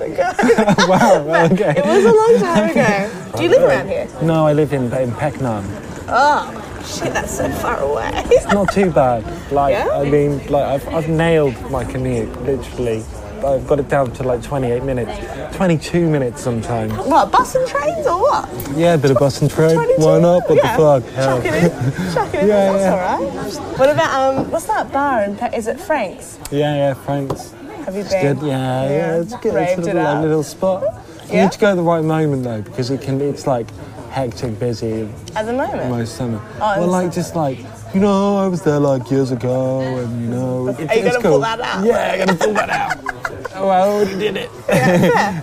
ago. 0.00 0.32
wow. 0.88 1.46
Okay. 1.50 1.74
it 1.76 1.84
was 1.84 2.04
a 2.04 2.12
long 2.12 2.38
time 2.40 2.70
ago. 2.70 3.32
Do 3.36 3.42
you 3.44 3.48
live 3.48 3.62
around 3.62 3.88
here? 3.88 4.08
No, 4.22 4.46
I 4.46 4.52
live 4.52 4.72
in 4.72 4.92
in 4.92 5.12
Peckham. 5.12 5.64
Oh, 6.08 6.44
shit, 6.84 7.12
that's 7.14 7.34
so 7.36 7.48
far 7.50 7.78
away. 7.78 8.10
Not 8.52 8.72
too 8.72 8.90
bad. 8.90 9.24
Like 9.52 9.72
Yeah? 9.72 9.88
I 9.90 10.04
mean, 10.04 10.44
like 10.48 10.64
I've, 10.64 10.88
I've 10.88 11.08
nailed 11.08 11.58
my 11.70 11.84
commute. 11.84 12.30
Literally, 12.42 13.02
I've 13.44 13.66
got 13.66 13.80
it 13.80 13.88
down 13.88 14.12
to 14.12 14.22
like 14.22 14.42
28 14.42 14.82
minutes, 14.84 15.56
22 15.56 16.08
minutes 16.08 16.40
sometimes. 16.40 16.92
what, 16.92 17.30
bus 17.32 17.54
and 17.54 17.66
trains 17.66 18.06
or 18.06 18.20
what? 18.20 18.48
Yeah, 18.76 18.94
a 18.94 18.98
bit 18.98 19.10
of 19.10 19.18
bus 19.18 19.40
and 19.42 19.50
train. 19.50 19.74
22? 19.74 20.02
Why 20.02 20.20
not? 20.20 20.48
What 20.48 20.56
yeah. 20.56 20.76
the 20.76 21.00
fuck? 21.02 21.14
Chuck 21.14 21.44
it 21.44 21.54
in. 21.64 21.70
Chuck 22.14 22.34
it 22.34 22.42
in. 22.42 22.48
Yeah, 22.48 22.72
that's 22.72 22.82
yeah. 22.82 23.54
all 23.58 23.62
right. 23.68 23.78
What 23.78 23.90
about, 23.90 24.36
um, 24.38 24.50
what's 24.50 24.66
that 24.66 24.92
bar 24.92 25.24
in 25.24 25.36
Is 25.54 25.66
it 25.66 25.80
Frank's? 25.80 26.38
Yeah, 26.50 26.74
yeah, 26.76 26.94
Frank's. 26.94 27.52
Have 27.84 27.94
you 27.94 28.02
It's 28.02 28.10
been? 28.10 28.38
good. 28.38 28.46
Yeah, 28.46 28.84
yeah, 28.84 29.20
it's 29.20 29.36
good. 29.38 29.54
Raved 29.54 29.78
it's 29.80 29.88
a 29.88 29.90
it 29.90 29.94
little, 29.94 30.14
like, 30.14 30.22
little 30.22 30.42
spot. 30.44 30.82
You 31.26 31.34
Yeah? 31.34 31.42
need 31.44 31.52
to 31.52 31.58
go 31.58 31.70
at 31.70 31.74
the 31.74 31.82
right 31.82 32.04
moment 32.04 32.44
though, 32.44 32.62
because 32.62 32.90
it 32.90 33.00
can. 33.00 33.20
It's 33.20 33.46
like 33.46 33.66
hectic, 34.10 34.58
busy 34.60 35.08
At 35.34 35.46
the 35.46 35.52
moment? 35.52 35.90
most 35.90 36.16
summer. 36.16 36.40
Oh, 36.60 36.80
well, 36.80 36.86
like 36.88 37.12
just 37.12 37.34
like 37.34 37.58
you 37.94 38.00
know, 38.00 38.36
I 38.38 38.46
was 38.46 38.62
there 38.62 38.78
like 38.78 39.10
years 39.10 39.32
ago, 39.32 39.80
and 39.80 40.22
you 40.22 40.28
know, 40.28 40.68
it's, 40.68 40.78
Are 40.78 40.82
you 40.82 40.88
it's 40.88 41.02
gonna 41.16 41.22
cool. 41.22 41.32
pull 41.32 41.40
that 41.40 41.60
out? 41.60 41.84
Yeah, 41.84 42.12
I'm 42.12 42.26
gonna 42.26 42.38
pull 42.38 42.54
that 42.54 42.70
out. 42.70 43.14
oh, 43.62 43.68
I 43.68 43.80
already 43.80 44.18
did 44.18 44.36
it. 44.36 44.50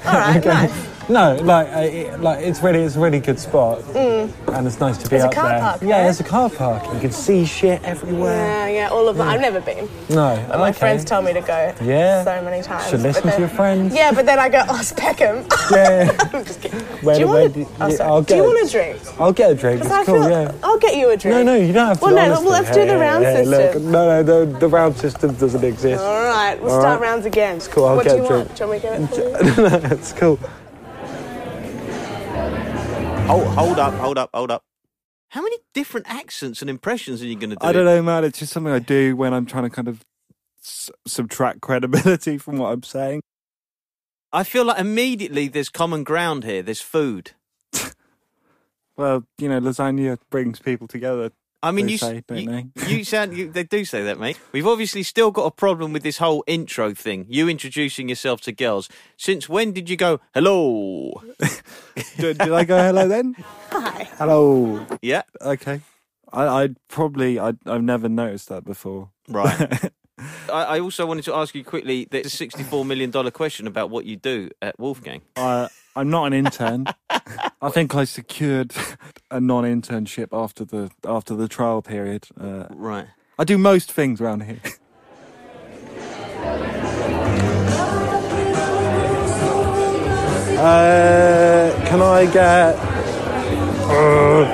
All 0.06 0.14
right, 0.14 0.46
nice. 0.46 0.89
No, 1.20 1.36
like, 1.42 1.68
I, 1.70 1.84
it, 1.86 2.20
like 2.20 2.46
it's 2.46 2.62
really, 2.62 2.84
it's 2.84 2.96
a 2.96 3.00
really 3.00 3.20
good 3.20 3.40
spot, 3.40 3.80
mm. 3.80 4.32
and 4.56 4.68
it's 4.68 4.80
nice 4.80 4.96
to 5.00 5.06
be 5.10 5.18
There's 5.18 5.24
a 5.24 5.30
car 5.30 5.50
there. 5.50 5.60
park 5.60 5.82
yeah, 5.82 5.88
there. 5.88 6.04
there's 6.04 6.20
a 6.20 6.24
car 6.24 6.52
park. 6.52 6.94
You 6.94 7.00
can 7.00 7.12
see 7.12 7.46
shit 7.46 7.82
everywhere. 7.84 8.36
Yeah, 8.36 8.68
yeah, 8.68 8.90
all 8.90 9.10
of 9.10 9.18
them. 9.18 9.28
I've 9.28 9.42
never 9.42 9.60
been. 9.60 9.90
No, 10.10 10.46
But 10.48 10.60
my 10.60 10.70
okay. 10.70 10.78
friends 10.78 11.04
tell 11.06 11.24
me 11.24 11.34
to 11.34 11.42
go 11.42 11.74
Yeah. 11.82 12.24
so 12.24 12.44
many 12.44 12.62
times. 12.62 12.92
Should 12.92 13.02
listen 13.02 13.24
then- 13.24 13.34
to 13.34 13.40
your 13.40 13.50
friends. 13.50 13.96
Yeah, 13.96 14.12
but 14.12 14.28
then 14.28 14.38
I 14.38 14.50
go, 14.50 14.64
oh, 14.70 14.80
it's 14.80 14.92
Peckham. 14.94 15.48
Yeah. 15.72 16.16
I'm 16.32 16.46
just 16.46 16.62
kidding. 16.62 16.80
Where- 17.02 17.16
do 17.16 17.22
you 17.22 17.28
want 17.28 17.58
a, 17.58 17.60
oh, 17.82 17.88
yeah. 18.20 18.26
Do 18.28 18.36
you 18.36 18.44
want 18.44 18.68
a 18.68 18.72
drink? 18.72 19.00
I'll 19.20 19.34
get 19.34 19.52
a 19.52 19.56
drink. 19.56 19.82
It's 19.82 19.90
I 19.92 20.06
cool. 20.06 20.22
feel, 20.22 20.30
Yeah. 20.30 20.52
I'll 20.62 20.78
get 20.78 20.96
you 20.96 21.10
a 21.10 21.18
drink. 21.18 21.38
No, 21.38 21.42
no, 21.44 21.56
you 21.56 21.74
don't 21.74 21.88
have 21.88 22.00
to. 22.00 22.06
Well, 22.06 22.16
no, 22.16 22.22
honestly. 22.22 22.46
well, 22.46 22.54
let's 22.62 22.76
do 22.78 22.86
the 22.86 22.98
round 22.98 23.24
hey, 23.24 23.46
look, 23.46 23.74
system. 23.74 23.92
no, 23.92 24.22
no, 24.22 24.46
the, 24.46 24.60
the 24.60 24.68
round 24.68 24.96
system 24.98 25.34
doesn't 25.34 25.64
exist. 25.64 26.04
All 26.04 26.24
right, 26.24 26.56
we'll 26.62 26.72
All 26.72 26.82
start 26.82 27.02
right. 27.02 27.10
rounds 27.10 27.26
again. 27.26 27.58
It's 27.58 27.68
cool, 27.68 27.86
I'll 27.86 27.96
what 27.96 28.06
get 28.06 28.12
do 28.12 28.18
you 28.18 28.26
a 28.28 28.30
want? 28.30 28.56
drink. 28.56 28.58
Do 28.58 28.64
you 28.64 28.70
want 28.70 29.10
me 29.10 29.10
to 29.10 29.58
get 29.58 29.74
it 29.74 29.82
you? 29.82 29.96
it's 29.98 30.14
cool. 30.14 30.40
Hold, 33.30 33.46
hold 33.50 33.78
up, 33.78 33.94
hold 33.94 34.18
up, 34.18 34.30
hold 34.34 34.50
up. 34.50 34.64
How 35.30 35.44
many 35.44 35.58
different 35.76 36.08
accents 36.10 36.62
and 36.62 36.70
impressions 36.70 37.22
are 37.22 37.28
you 37.28 37.36
going 37.36 37.52
to 37.52 37.56
do? 37.58 37.68
I 37.68 37.72
don't 37.72 37.86
know, 37.86 38.02
man. 38.02 38.24
It's 38.24 38.40
just 38.40 38.52
something 38.52 38.74
I 38.74 38.80
do 38.80 39.16
when 39.16 39.36
I'm 39.36 39.46
trying 39.46 39.66
to 39.66 39.70
kind 39.70 39.88
of 39.88 40.04
s- 40.64 40.90
subtract 41.06 41.62
credibility 41.62 42.40
from 42.40 42.58
what 42.58 42.74
I'm 42.74 42.82
saying. 42.82 43.22
I 44.34 44.44
feel 44.44 44.66
like 44.66 44.80
immediately 44.80 45.48
there's 45.48 45.70
common 45.70 46.04
ground 46.04 46.44
here. 46.44 46.64
There's 46.64 46.82
food. 46.82 47.32
Well, 48.98 49.26
you 49.38 49.48
know, 49.48 49.62
lasagna 49.62 50.18
brings 50.30 50.60
people 50.60 50.86
together. 50.86 51.32
I 51.62 51.72
mean, 51.72 51.90
you, 51.90 51.98
say, 51.98 52.24
you, 52.32 52.72
you 52.88 53.04
sound. 53.04 53.36
You, 53.36 53.52
they 53.52 53.64
do 53.64 53.84
say 53.84 54.04
that, 54.04 54.20
mate. 54.20 54.40
We've 54.54 54.66
obviously 54.68 55.04
still 55.04 55.30
got 55.32 55.44
a 55.46 55.52
problem 55.52 55.92
with 55.92 56.04
this 56.04 56.18
whole 56.18 56.44
intro 56.48 56.94
thing. 56.94 57.26
You 57.30 57.50
introducing 57.50 58.08
yourself 58.08 58.40
to 58.42 58.52
girls. 58.54 58.88
Since 59.18 59.50
when 59.50 59.74
did 59.74 59.90
you 59.90 59.98
go 59.98 60.22
hello? 60.34 61.22
did, 62.18 62.38
did 62.38 62.52
I 62.54 62.64
go 62.64 62.78
hello 62.78 63.08
then? 63.10 63.36
Hi. 63.72 64.08
Hello. 64.18 64.86
Yeah, 65.02 65.24
Okay. 65.42 65.82
I, 66.32 66.48
I'd 66.48 66.76
probably, 66.88 67.40
I'd, 67.40 67.58
I've 67.66 67.84
never 67.84 68.08
noticed 68.08 68.50
that 68.50 68.64
before. 68.64 69.10
right. 69.28 69.92
I, 70.52 70.64
I 70.64 70.80
also 70.80 71.06
wanted 71.06 71.24
to 71.26 71.34
ask 71.34 71.56
you 71.56 71.64
quickly. 71.64 72.06
There's 72.12 72.26
a 72.26 72.30
sixty-four 72.30 72.84
million 72.84 73.10
dollar 73.10 73.32
question 73.32 73.68
about 73.68 73.90
what 73.90 74.04
you 74.06 74.18
do 74.18 74.50
at 74.62 74.78
Wolfgang. 74.78 75.22
I, 75.38 75.70
I'm 76.00 76.10
not 76.10 76.28
an 76.28 76.34
intern. 76.34 76.86
I 77.62 77.70
think 77.70 77.94
I 77.94 78.06
secured 78.06 78.74
a 79.32 79.42
non-internship 79.42 80.30
after 80.32 80.64
the 80.64 80.90
after 81.06 81.36
the 81.36 81.50
trial 81.50 81.82
period. 81.82 82.30
Uh, 82.40 82.68
Right. 82.70 83.08
I 83.38 83.44
do 83.44 83.58
most 83.58 83.92
things 83.92 84.22
around 84.22 84.44
here. 84.44 84.62
Uh, 90.60 91.72
can 91.88 92.02
I 92.02 92.26
get? 92.26 92.76
Uh, 93.88 94.46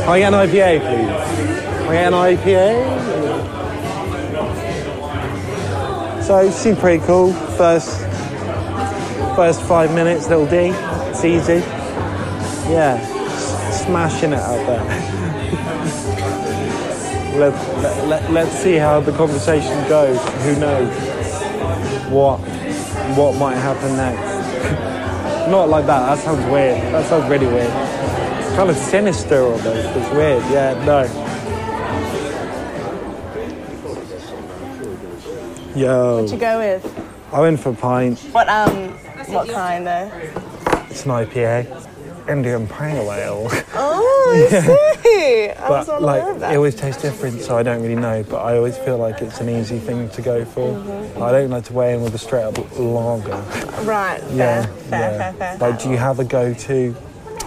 can 0.00 0.08
I 0.08 0.18
get 0.18 0.34
an 0.34 0.48
IPA, 0.48 0.80
please? 0.80 1.10
Can 1.86 1.88
I 1.88 1.92
get 1.94 2.06
an 2.12 2.14
IPA? 6.18 6.24
So 6.24 6.38
it 6.38 6.52
seemed 6.52 6.78
pretty 6.78 7.04
cool. 7.06 7.32
First, 7.56 8.07
first 9.38 9.62
five 9.62 9.94
minutes, 9.94 10.28
little 10.28 10.46
D. 10.46 10.72
It's 11.10 11.24
easy. 11.24 11.58
Yeah, 12.68 12.98
smashing 13.70 14.32
it 14.32 14.40
out 14.40 14.66
there. 14.66 14.84
let, 17.38 17.54
let, 17.78 18.06
let, 18.08 18.30
let's 18.32 18.58
see 18.58 18.74
how 18.74 18.98
the 18.98 19.12
conversation 19.12 19.88
goes. 19.88 20.18
Who 20.42 20.58
knows 20.58 20.92
what 22.10 22.38
what 23.14 23.36
might 23.36 23.54
happen 23.54 23.96
next? 23.96 24.18
Not 25.52 25.68
like 25.68 25.86
that. 25.86 26.16
That 26.16 26.18
sounds 26.18 26.44
weird. 26.50 26.82
That 26.92 27.06
sounds 27.06 27.30
really 27.30 27.46
weird. 27.46 27.70
Kind 28.56 28.70
of 28.70 28.76
sinister 28.76 29.42
almost. 29.42 29.66
It's 29.66 30.10
weird. 30.14 30.42
Yeah, 30.50 30.84
no. 30.84 31.27
Yo, 35.78 36.26
you 36.26 36.36
go 36.36 36.58
with 36.58 37.08
I 37.32 37.40
went 37.40 37.60
for 37.60 37.70
a 37.70 37.74
pint. 37.74 38.18
what 38.32 38.48
um 38.48 38.88
what 39.28 39.48
kind 39.48 39.86
though? 39.86 40.10
It's 40.90 41.04
an 41.04 41.10
IPA, 41.12 42.28
Indian 42.28 42.66
Pale 42.66 43.12
Ale. 43.12 43.48
Oh, 43.74 44.50
I 44.50 44.96
see. 45.02 45.50
I 45.50 45.70
was 45.70 45.86
but 45.86 46.02
like, 46.02 46.22
aware 46.22 46.32
of 46.34 46.40
that. 46.40 46.52
it 46.52 46.56
always 46.56 46.74
tastes 46.74 47.00
different, 47.02 47.42
so 47.42 47.56
I 47.56 47.62
don't 47.62 47.82
really 47.82 47.94
know. 47.94 48.24
But 48.28 48.38
I 48.38 48.56
always 48.56 48.76
feel 48.78 48.96
like 48.98 49.20
it's 49.20 49.40
an 49.40 49.50
easy 49.50 49.78
thing 49.78 50.08
to 50.10 50.22
go 50.22 50.44
for. 50.44 50.70
I 51.22 51.30
don't 51.30 51.50
like 51.50 51.64
to 51.64 51.72
weigh 51.74 51.94
in 51.94 52.02
with 52.02 52.14
a 52.14 52.18
straight 52.18 52.44
up 52.44 52.56
lager. 52.78 53.30
right. 53.84 54.20
Yeah, 54.32 54.66
fair, 54.66 55.12
yeah. 55.12 55.32
fair, 55.32 55.32
fair. 55.34 55.70
Like, 55.70 55.80
do 55.82 55.90
you 55.90 55.96
have 55.98 56.18
a 56.18 56.24
go-to 56.24 56.96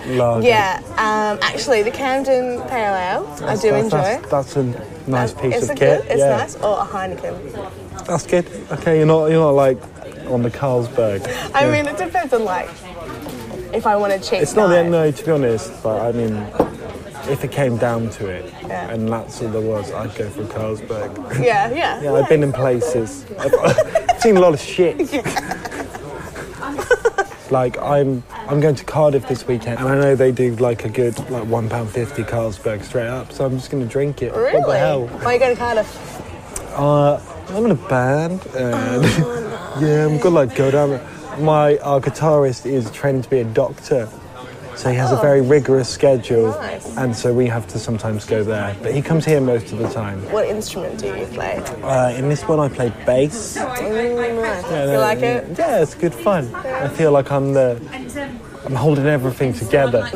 lager? 0.06 0.48
Yeah, 0.48 0.82
um, 0.92 1.40
actually, 1.42 1.82
the 1.84 1.92
Camden 1.92 2.62
Pale 2.70 2.96
Ale, 2.96 3.28
I 3.44 3.56
do 3.56 3.72
That's- 3.72 3.84
enjoy. 3.86 3.90
That's, 3.90 4.30
that's 4.30 4.56
a 4.58 4.64
nice 5.10 5.34
piece 5.34 5.56
it's 5.56 5.64
of 5.64 5.70
a 5.72 5.74
kit. 5.76 6.02
good, 6.04 6.12
it's 6.12 6.20
yeah. 6.20 6.38
nice. 6.38 6.56
Or 6.58 6.80
a 6.80 6.86
Heineken. 6.86 7.81
That's 8.06 8.26
good. 8.28 8.46
Okay, 8.72 8.98
you're 8.98 9.06
not 9.06 9.28
you're 9.28 9.40
not 9.40 9.52
like 9.52 9.78
on 10.28 10.42
the 10.44 10.52
Carlsberg. 10.52 11.22
I 11.54 11.70
mean, 11.70 11.86
it 11.88 11.98
depends 11.98 12.34
on 12.34 12.44
like 12.46 12.70
if 13.74 13.86
I 13.86 13.96
want 13.96 14.14
to 14.14 14.20
cheat. 14.20 14.42
It's 14.42 14.56
not 14.56 14.68
the 14.68 14.84
night. 14.84 14.90
no, 14.90 15.12
to 15.12 15.26
be 15.26 15.32
honest. 15.32 15.72
But 15.84 16.02
I 16.02 16.12
mean, 16.12 16.34
if 17.30 17.44
it 17.44 17.52
came 17.52 17.78
down 17.78 18.10
to 18.12 18.28
it, 18.28 18.52
Yeah. 18.68 18.90
and 18.90 19.08
that's 19.08 19.42
all 19.42 19.50
there 19.50 19.62
was, 19.62 19.92
I'd 19.92 20.14
go 20.16 20.30
for 20.30 20.44
Carlsberg. 20.44 21.40
Yeah, 21.44 21.72
yeah. 21.72 22.02
Yeah, 22.04 22.14
I've 22.14 22.28
been 22.30 22.44
in 22.44 22.52
places. 22.52 23.26
I've, 23.40 23.54
I've 23.64 24.22
seen 24.22 24.38
a 24.38 24.40
lot 24.40 24.54
of 24.54 24.60
shit. 24.60 24.98
like 27.52 27.78
I'm, 27.80 28.24
I'm 28.48 28.60
going 28.62 28.76
to 28.76 28.84
Cardiff 28.86 29.28
this 29.28 29.46
weekend, 29.48 29.80
and 29.80 29.88
I 29.90 29.96
know 29.96 30.16
they 30.16 30.32
do 30.32 30.56
like 30.58 30.86
a 30.86 30.90
good 30.90 31.18
like 31.30 31.46
one 31.48 31.70
pound 31.70 31.90
fifty 31.90 32.24
Carlsberg 32.24 32.84
straight 32.84 33.08
up. 33.08 33.32
So 33.32 33.46
I'm 33.46 33.58
just 33.58 33.70
going 33.72 33.84
to 33.84 33.90
drink 33.90 34.22
it. 34.22 34.34
Really? 34.34 34.58
What 34.60 34.68
the 34.68 34.78
hell? 34.80 35.08
Why 35.08 35.26
are 35.26 35.34
you 35.34 35.40
going 35.40 35.56
to 35.56 35.60
Cardiff? 35.60 36.72
Uh, 36.78 37.20
I'm 37.56 37.66
in 37.66 37.72
a 37.72 37.76
band, 37.76 38.46
and 38.56 39.04
yeah, 39.82 40.06
I'm 40.06 40.18
gonna 40.20 40.36
like 40.36 40.56
go 40.56 40.72
down. 40.72 41.00
my 41.44 41.78
our 41.80 42.00
guitarist 42.00 42.66
is 42.66 42.90
training 42.92 43.24
to 43.24 43.30
be 43.30 43.40
a 43.40 43.44
doctor. 43.44 44.08
So 44.76 44.90
he 44.90 44.96
has 44.96 45.12
a 45.12 45.18
very 45.18 45.42
rigorous 45.42 45.90
schedule, 45.90 46.48
Nice. 46.52 46.98
and 46.98 47.16
so 47.16 47.34
we 47.34 47.46
have 47.48 47.68
to 47.68 47.78
sometimes 47.78 48.26
go 48.26 48.44
there. 48.44 48.76
But 48.82 48.96
he 48.96 49.02
comes 49.02 49.26
here 49.26 49.40
most 49.42 49.72
of 49.72 49.78
the 49.78 49.90
time. 49.90 50.20
What 50.32 50.48
instrument 50.48 50.98
do 50.98 51.08
you 51.08 51.26
play? 51.28 51.58
Uh, 51.84 52.14
in 52.18 52.30
this 52.30 52.44
one, 52.48 52.60
I 52.60 52.70
play 52.70 52.90
bass. 53.06 53.58
Mm, 53.58 54.42
nice. 54.42 54.64
Yeah, 54.72 54.92
you 54.92 54.98
like 54.98 55.20
it? 55.20 55.60
Yeah, 55.60 55.82
it's 55.84 55.94
good 55.94 56.16
fun. 56.16 56.56
I 56.56 56.88
feel 56.88 57.12
like 57.12 57.32
I'm 57.32 57.54
the 57.54 57.80
I'm 58.66 58.74
holding 58.76 59.06
everything 59.06 59.54
together. 59.54 60.10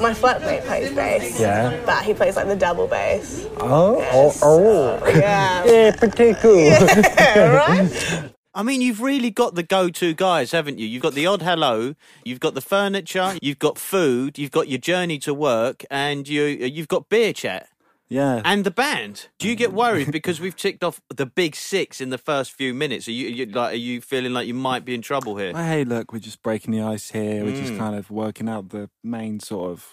My 0.00 0.12
flatmate 0.12 0.64
plays 0.64 0.92
bass. 0.92 1.40
Yeah. 1.40 1.80
But 1.84 2.04
he 2.04 2.14
plays 2.14 2.36
like 2.36 2.46
the 2.46 2.56
double 2.56 2.86
bass. 2.86 3.46
Oh, 3.58 4.04
oh, 4.12 4.34
oh. 4.42 5.08
Yeah. 5.08 5.64
Yeah, 5.68 5.96
pretty 5.96 6.34
cool. 6.40 6.70
right? 7.36 8.30
I 8.54 8.62
mean, 8.62 8.80
you've 8.80 9.00
really 9.00 9.30
got 9.30 9.54
the 9.54 9.62
go-to 9.62 10.14
guys, 10.14 10.52
haven't 10.52 10.78
you? 10.78 10.86
You've 10.86 11.02
got 11.02 11.14
the 11.14 11.26
odd 11.26 11.42
hello, 11.42 11.94
you've 12.24 12.40
got 12.40 12.54
the 12.54 12.60
furniture, 12.60 13.36
you've 13.42 13.58
got 13.58 13.78
food, 13.78 14.38
you've 14.38 14.50
got 14.50 14.68
your 14.68 14.78
journey 14.78 15.18
to 15.20 15.34
work, 15.34 15.84
and 15.90 16.26
you 16.26 16.44
you've 16.44 16.88
got 16.88 17.08
beer 17.08 17.32
chat 17.32 17.68
Yeah. 18.10 18.40
and 18.44 18.64
the 18.64 18.70
band. 18.70 19.28
Do 19.38 19.48
you 19.48 19.54
get 19.54 19.72
worried 19.72 20.10
because 20.12 20.40
we've 20.40 20.56
ticked 20.56 20.82
off 20.82 21.00
the 21.14 21.26
big 21.26 21.54
six 21.54 22.00
in 22.00 22.08
the 22.10 22.16
first 22.18 22.52
few 22.52 22.72
minutes? 22.72 23.06
Are 23.08 23.12
you, 23.12 23.28
you 23.28 23.46
like? 23.46 23.72
Are 23.74 23.76
you 23.76 24.00
feeling 24.00 24.32
like 24.32 24.46
you 24.46 24.54
might 24.54 24.84
be 24.84 24.94
in 24.94 25.02
trouble 25.02 25.36
here? 25.36 25.52
Well, 25.52 25.64
hey, 25.64 25.84
look, 25.84 26.12
we're 26.12 26.18
just 26.18 26.42
breaking 26.42 26.72
the 26.72 26.80
ice 26.80 27.10
here. 27.10 27.44
We're 27.44 27.54
just 27.56 27.72
Mm. 27.74 27.78
kind 27.78 27.94
of 27.96 28.10
working 28.10 28.48
out 28.48 28.70
the 28.70 28.88
main 29.04 29.40
sort 29.40 29.70
of 29.72 29.86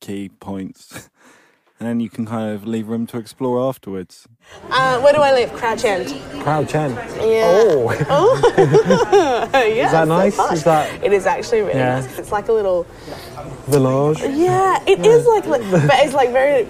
key 0.00 0.28
points. 0.28 1.10
And 1.78 1.86
then 1.86 2.00
you 2.00 2.08
can 2.08 2.24
kind 2.24 2.54
of 2.54 2.66
leave 2.66 2.88
room 2.88 3.06
to 3.08 3.18
explore 3.18 3.68
afterwards. 3.68 4.26
Uh, 4.70 4.98
where 5.02 5.12
do 5.12 5.20
I 5.20 5.30
live? 5.32 5.52
Crouch 5.52 5.84
End. 5.84 6.08
Crouch 6.42 6.74
End. 6.74 6.94
Yeah. 6.94 7.42
Oh, 8.08 8.40
yeah, 8.56 9.84
is 9.84 9.92
that 9.92 10.08
nice? 10.08 10.38
Is 10.52 10.64
that 10.64 11.04
It 11.04 11.12
is 11.12 11.26
actually 11.26 11.60
really 11.60 11.74
Yeah. 11.74 12.00
nice. 12.00 12.18
It's 12.18 12.32
like 12.32 12.48
a 12.48 12.54
little. 12.54 12.86
village? 13.68 14.20
Yeah, 14.22 14.82
it 14.86 15.04
is 15.04 15.26
like, 15.26 15.44
like, 15.44 15.60
but 15.70 15.90
it's 16.00 16.14
like 16.14 16.30
very 16.32 16.64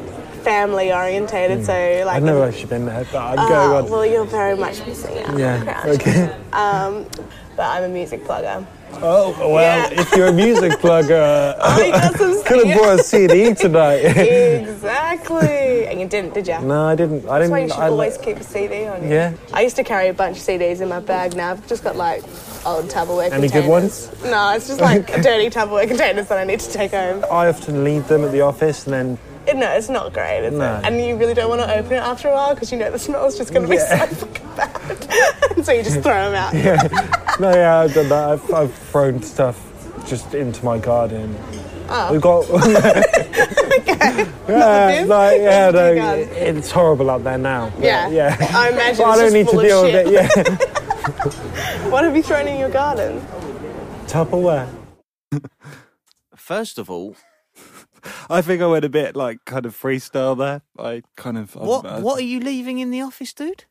family 0.50 0.92
orientated. 0.92 1.64
So 1.66 1.72
like. 2.06 2.16
I've 2.16 2.22
never 2.22 2.44
actually 2.44 2.66
been 2.66 2.86
there, 2.86 3.04
but 3.12 3.18
I'm 3.38 3.48
going 3.48 3.84
on. 3.84 3.90
well, 3.90 4.06
you're 4.06 4.24
very 4.24 4.56
much 4.56 4.78
missing 4.86 5.18
out. 5.24 5.36
yeah, 5.38 5.82
okay. 5.86 6.22
Um, 6.52 7.04
but 7.56 7.64
I'm 7.74 7.84
a 7.84 7.88
music 7.88 8.22
plugger. 8.24 8.64
Oh, 9.02 9.34
well, 9.52 9.90
Yeah. 9.92 10.00
if 10.00 10.12
you're 10.14 10.28
a 10.28 10.32
music 10.32 10.72
plugger, 10.84 11.54
Oh, 11.58 11.82
you 11.84 11.90
got 11.90 12.14
some 12.16 12.42
could 12.48 12.64
have 12.66 12.78
bought 12.78 13.00
a 13.00 13.02
CD 13.02 13.52
tonight. 13.54 14.04
exactly. 14.04 15.86
And 15.88 16.00
you 16.00 16.06
didn't, 16.06 16.34
did 16.34 16.46
you? 16.46 16.58
no, 16.60 16.84
I 16.86 16.94
didn't. 16.94 17.28
I 17.28 17.40
That's 17.40 17.50
why 17.50 17.58
you 17.60 17.66
didn't. 17.66 17.76
should 17.76 17.82
I, 17.82 17.88
always 17.88 18.16
keep 18.18 18.36
a 18.36 18.44
CD 18.44 18.86
on 18.86 19.02
you. 19.02 19.08
Yeah. 19.10 19.32
I 19.52 19.62
used 19.62 19.76
to 19.76 19.84
carry 19.84 20.08
a 20.08 20.14
bunch 20.14 20.36
of 20.38 20.42
CDs 20.44 20.80
in 20.80 20.88
my 20.88 21.00
bag. 21.00 21.34
Now 21.34 21.50
I've 21.52 21.66
just 21.66 21.82
got 21.82 21.96
like 21.96 22.22
old 22.64 22.86
Tupperware 22.88 23.30
Any 23.32 23.48
good 23.48 23.64
containers. 23.64 24.10
No, 24.24 24.52
it's 24.54 24.68
just 24.68 24.80
like 24.80 25.06
dirty 25.22 25.50
Tupperware 25.50 25.88
containers 25.88 26.28
that 26.28 26.38
I 26.38 26.44
need 26.44 26.60
to 26.60 26.72
take 26.72 26.92
home. 26.92 27.24
I 27.30 27.48
often 27.48 27.82
leave 27.84 28.06
them 28.08 28.22
at 28.24 28.30
the 28.32 28.42
office 28.42 28.84
and 28.86 28.94
then 28.94 29.18
It- 29.46 29.56
no, 29.62 29.70
it's 29.72 29.88
not 29.88 30.12
great, 30.12 30.44
is 30.44 30.52
No. 30.54 30.76
it? 30.78 30.84
And 30.84 31.00
you 31.00 31.16
really 31.16 31.34
don't 31.34 31.48
want 31.48 31.62
to 31.62 31.78
open 31.78 31.92
it 31.92 31.96
after 32.02 32.28
a 32.28 32.32
while 32.32 32.54
because 32.54 32.70
you 32.72 32.78
know 32.78 32.90
the 32.90 32.98
smell's 32.98 33.36
just 33.38 33.52
going 33.52 33.64
to 33.66 33.68
be 33.70 33.78
so 33.78 33.96
fucking 33.96 34.56
bad. 34.56 35.50
and 35.56 35.64
so 35.64 35.72
you 35.72 35.82
just 35.82 36.00
throw 36.00 36.30
them 36.30 36.34
out. 36.34 36.52
No, 37.38 37.52
yeah, 37.54 37.80
I've 37.80 37.92
done 37.92 38.08
that. 38.08 38.28
I've, 38.30 38.54
I've 38.54 38.72
thrown 38.74 39.20
stuff 39.22 39.60
just 40.06 40.32
into 40.34 40.64
my 40.64 40.78
garden. 40.78 41.36
Oh. 41.90 42.10
We've 42.12 42.20
got. 42.22 42.46
yeah, 44.48 45.04
like, 45.06 45.40
yeah, 45.40 45.70
no, 45.70 46.14
it's 46.32 46.70
horrible 46.70 47.10
out 47.10 47.24
there 47.24 47.36
now. 47.36 47.70
but 47.74 47.84
Yeah. 47.84 48.08
yeah. 48.08 48.36
I 48.54 48.70
imagine 48.70 49.04
But 49.04 49.10
I 49.10 49.16
don't 49.16 49.24
just 49.24 49.34
need 49.34 49.44
to 49.44 49.50
full 49.50 49.60
of 49.60 49.66
deal 49.66 49.82
with 49.82 49.94
it. 49.94 50.12
Yeah. 50.12 51.90
What 51.90 52.04
have 52.04 52.16
you 52.16 52.22
thrown 52.22 52.48
in 52.48 52.58
your 52.58 52.70
garden? 52.70 53.20
Tupperware. 54.06 54.68
First 56.34 56.78
of 56.78 56.88
all, 56.90 57.16
I 58.30 58.42
think 58.42 58.62
I 58.62 58.66
went 58.66 58.84
a 58.84 58.88
bit 58.88 59.16
like 59.16 59.44
kind 59.44 59.66
of 59.66 59.74
freestyle 59.76 60.36
there. 60.36 60.62
I 60.78 61.02
kind 61.16 61.38
of. 61.38 61.54
what 61.54 61.84
uh, 61.86 62.00
what 62.00 62.18
are 62.20 62.24
you 62.24 62.40
leaving 62.40 62.78
in 62.78 62.90
the 62.90 63.00
office, 63.00 63.32
dude? 63.32 63.64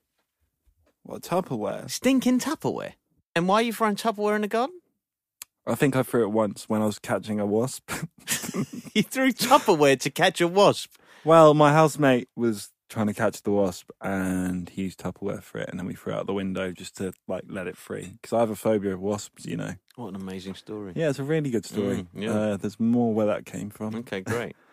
What 1.03 1.21
Tupperware? 1.21 1.89
Stinking 1.89 2.39
Tupperware. 2.39 2.93
And 3.35 3.47
why 3.47 3.55
are 3.55 3.61
you 3.63 3.73
throwing 3.73 3.95
Tupperware 3.95 4.35
in 4.35 4.41
the 4.41 4.47
garden? 4.47 4.79
I 5.67 5.75
think 5.75 5.95
I 5.95 6.03
threw 6.03 6.23
it 6.23 6.31
once 6.31 6.65
when 6.69 6.81
I 6.81 6.85
was 6.85 6.99
catching 6.99 7.39
a 7.39 7.45
wasp. 7.45 7.91
You 8.95 9.03
threw 9.03 9.33
Tupperware 9.33 9.99
to 9.99 10.09
catch 10.09 10.39
a 10.39 10.47
wasp. 10.47 10.93
well, 11.25 11.53
my 11.53 11.73
housemate 11.73 12.29
was 12.33 12.71
trying 12.89 13.07
to 13.07 13.13
catch 13.13 13.41
the 13.43 13.51
wasp, 13.51 13.89
and 14.01 14.69
he 14.69 14.83
used 14.83 14.99
Tupperware 14.99 15.41
for 15.41 15.57
it, 15.59 15.69
and 15.69 15.79
then 15.79 15.85
we 15.87 15.93
threw 15.95 16.13
it 16.13 16.17
out 16.17 16.27
the 16.27 16.33
window 16.33 16.71
just 16.71 16.97
to 16.97 17.13
like 17.27 17.43
let 17.47 17.67
it 17.67 17.77
free 17.77 18.17
because 18.21 18.33
I 18.33 18.39
have 18.39 18.49
a 18.49 18.55
phobia 18.55 18.93
of 18.93 19.01
wasps. 19.01 19.45
You 19.45 19.57
know. 19.57 19.73
What 19.95 20.09
an 20.09 20.15
amazing 20.15 20.55
story. 20.55 20.93
Yeah, 20.95 21.09
it's 21.09 21.19
a 21.19 21.23
really 21.23 21.49
good 21.49 21.65
story. 21.65 22.05
Mm, 22.15 22.21
yeah. 22.23 22.31
uh, 22.33 22.57
there's 22.57 22.79
more 22.79 23.13
where 23.13 23.27
that 23.27 23.45
came 23.45 23.69
from. 23.69 23.95
Okay, 23.95 24.21
great. 24.21 24.55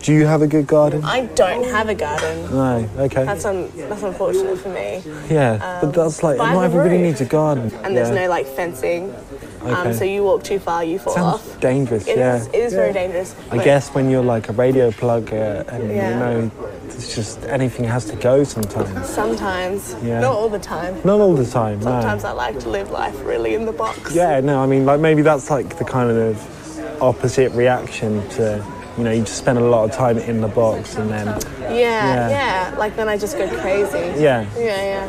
Do 0.00 0.12
you 0.12 0.26
have 0.26 0.42
a 0.42 0.48
good 0.48 0.66
garden? 0.66 1.04
I 1.04 1.26
don't 1.36 1.62
have 1.70 1.88
a 1.88 1.94
garden. 1.94 2.50
No. 2.50 2.90
Okay. 3.04 3.24
That's 3.24 3.44
un- 3.44 3.70
that's 3.76 4.02
unfortunate 4.02 4.58
for 4.58 4.68
me. 4.70 5.00
yeah, 5.32 5.78
but 5.80 5.92
that's 5.92 6.24
like 6.24 6.38
but 6.38 6.48
I 6.48 6.54
not 6.54 6.62
have 6.62 6.74
a 6.74 6.78
everybody 6.78 6.96
roof. 7.00 7.06
needs 7.06 7.20
a 7.20 7.24
garden. 7.24 7.72
And 7.84 7.96
there's 7.96 8.08
yeah. 8.08 8.22
no 8.24 8.28
like 8.28 8.46
fencing. 8.48 9.14
Um, 9.60 9.68
Okay. 9.74 9.92
so 9.92 10.04
you 10.04 10.24
walk 10.24 10.42
too 10.42 10.58
far, 10.58 10.82
you 10.82 10.98
fall 10.98 11.14
Sounds 11.14 11.34
off. 11.40 11.60
dangerous. 11.60 12.06
It 12.08 12.12
is. 12.12 12.16
yeah. 12.18 12.44
It 12.52 12.54
is 12.64 12.72
very 12.72 12.92
dangerous. 12.92 13.36
I 13.52 13.62
guess 13.62 13.90
when 13.90 14.10
you're 14.10 14.24
like 14.24 14.48
a 14.48 14.52
radio 14.52 14.90
plugger 14.90 15.66
and 15.68 15.88
Yeah. 15.88 16.10
you 16.10 16.16
know, 16.48 16.50
it's 16.88 17.14
just 17.14 17.42
anything 17.44 17.84
has 17.84 18.04
to 18.06 18.16
go 18.16 18.44
sometimes. 18.44 19.08
Sometimes. 19.08 19.94
Yeah. 20.02 20.20
Not 20.20 20.32
all 20.34 20.48
the 20.48 20.58
time. 20.58 20.94
Not 21.04 21.20
all 21.20 21.34
the 21.34 21.46
time. 21.46 21.78
no. 21.80 21.84
Sometimes 21.84 22.24
I 22.24 22.32
like 22.32 22.58
to 22.60 22.68
live 22.68 22.90
life 22.90 23.14
really 23.24 23.54
in 23.54 23.64
the 23.66 23.72
box. 23.72 24.14
Yeah, 24.14 24.40
no, 24.40 24.62
I 24.62 24.66
mean, 24.66 24.84
like 24.86 25.00
maybe 25.00 25.22
that's 25.22 25.50
like 25.50 25.78
the 25.78 25.84
kind 25.84 26.10
of 26.10 27.02
opposite 27.02 27.52
reaction 27.52 28.26
to, 28.30 28.64
you 28.96 29.04
know, 29.04 29.10
you 29.10 29.22
just 29.22 29.36
spend 29.38 29.58
a 29.58 29.62
lot 29.62 29.84
of 29.88 29.94
time 29.94 30.16
in 30.18 30.40
the 30.40 30.48
box 30.48 30.96
and 30.96 31.10
then, 31.10 31.26
Yeah, 31.60 31.70
Yeah. 31.74 32.28
yeah. 32.30 32.74
Like 32.78 32.96
then 32.96 33.08
I 33.08 33.16
just 33.18 33.36
go 33.36 33.46
crazy. 33.60 33.98
yeah, 34.20 34.46
Yeah, 34.56 34.64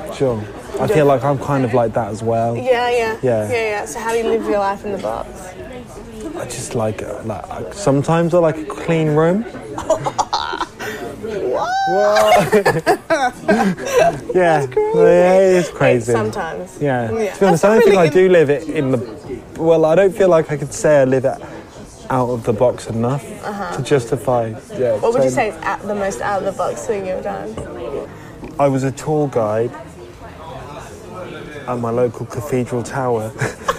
yeah. 0.07 0.13
sure. 0.13 0.43
I 0.79 0.87
feel 0.87 1.05
like 1.05 1.23
I'm 1.23 1.39
kind 1.39 1.63
of 1.65 1.73
like 1.73 1.93
that 1.93 2.09
as 2.11 2.21
well. 2.21 2.55
Yeah, 2.55 2.89
yeah. 2.89 3.17
Yeah. 3.23 3.49
Yeah, 3.49 3.51
yeah. 3.51 3.85
So 3.85 3.99
how 3.99 4.11
do 4.11 4.17
you 4.17 4.25
live 4.25 4.43
your 4.45 4.59
life 4.59 4.85
in 4.85 4.91
the 4.91 4.97
box? 4.99 5.29
I 6.37 6.45
just 6.45 6.75
like, 6.75 7.01
like 7.25 7.73
sometimes 7.73 8.33
I 8.33 8.39
like 8.39 8.57
a 8.57 8.65
clean 8.65 9.09
room. 9.15 9.43
yeah, 11.87 12.91
yeah, 14.35 14.65
it 14.65 15.55
is 15.55 15.69
crazy. 15.69 16.11
Sometimes. 16.11 16.77
Yeah. 16.81 17.09
Yeah. 17.11 17.33
To 17.33 17.39
be 17.39 17.45
honest, 17.45 17.63
I 17.63 17.69
don't 17.69 17.83
think 17.83 17.95
really 17.95 18.09
I 18.09 18.11
do 18.11 18.27
live 18.27 18.49
it 18.49 18.67
in 18.67 18.91
the. 18.91 19.41
Well, 19.57 19.85
I 19.85 19.95
don't 19.95 20.13
feel 20.13 20.27
like 20.27 20.51
I 20.51 20.57
could 20.57 20.73
say 20.73 20.99
I 20.99 21.05
live 21.05 21.23
it 21.23 21.41
out 22.09 22.29
of 22.29 22.43
the 22.43 22.51
box 22.51 22.87
enough 22.87 23.23
to 23.23 23.81
justify. 23.83 24.47
Yeah. 24.47 24.55
Uh-huh. 24.55 24.97
What 24.99 25.13
would 25.13 25.23
you 25.23 25.29
say 25.29 25.47
is 25.49 25.55
at 25.61 25.81
the 25.83 25.95
most 25.95 26.19
out 26.19 26.43
of 26.43 26.45
the 26.53 26.57
box 26.57 26.85
thing 26.85 27.07
you've 27.07 27.23
done? 27.23 27.55
I 28.59 28.67
was 28.67 28.83
a 28.83 28.91
tour 28.91 29.29
guide 29.29 29.71
at 31.67 31.79
my 31.79 31.89
local 31.89 32.25
cathedral 32.25 32.83
tower. 32.83 33.31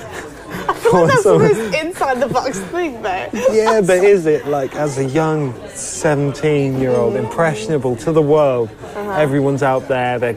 For 0.90 1.07
That's 1.07 1.22
the 1.24 1.38
most 1.38 1.74
inside 1.74 2.20
the 2.20 2.29
box 2.29 2.59
thing 2.59 3.03
though. 3.03 3.29
yeah, 3.53 3.81
but 3.81 4.05
is 4.05 4.27
it 4.27 4.46
like 4.46 4.74
as 4.74 4.98
a 4.98 5.05
young 5.05 5.55
17 5.68 6.81
year 6.81 6.92
old, 6.92 7.16
impressionable 7.16 7.96
to 7.96 8.12
the 8.12 8.22
world? 8.22 8.70
Uh-huh. 8.94 9.11
Everyone's 9.12 9.62
out 9.62 9.88
there, 9.88 10.18
they're 10.18 10.35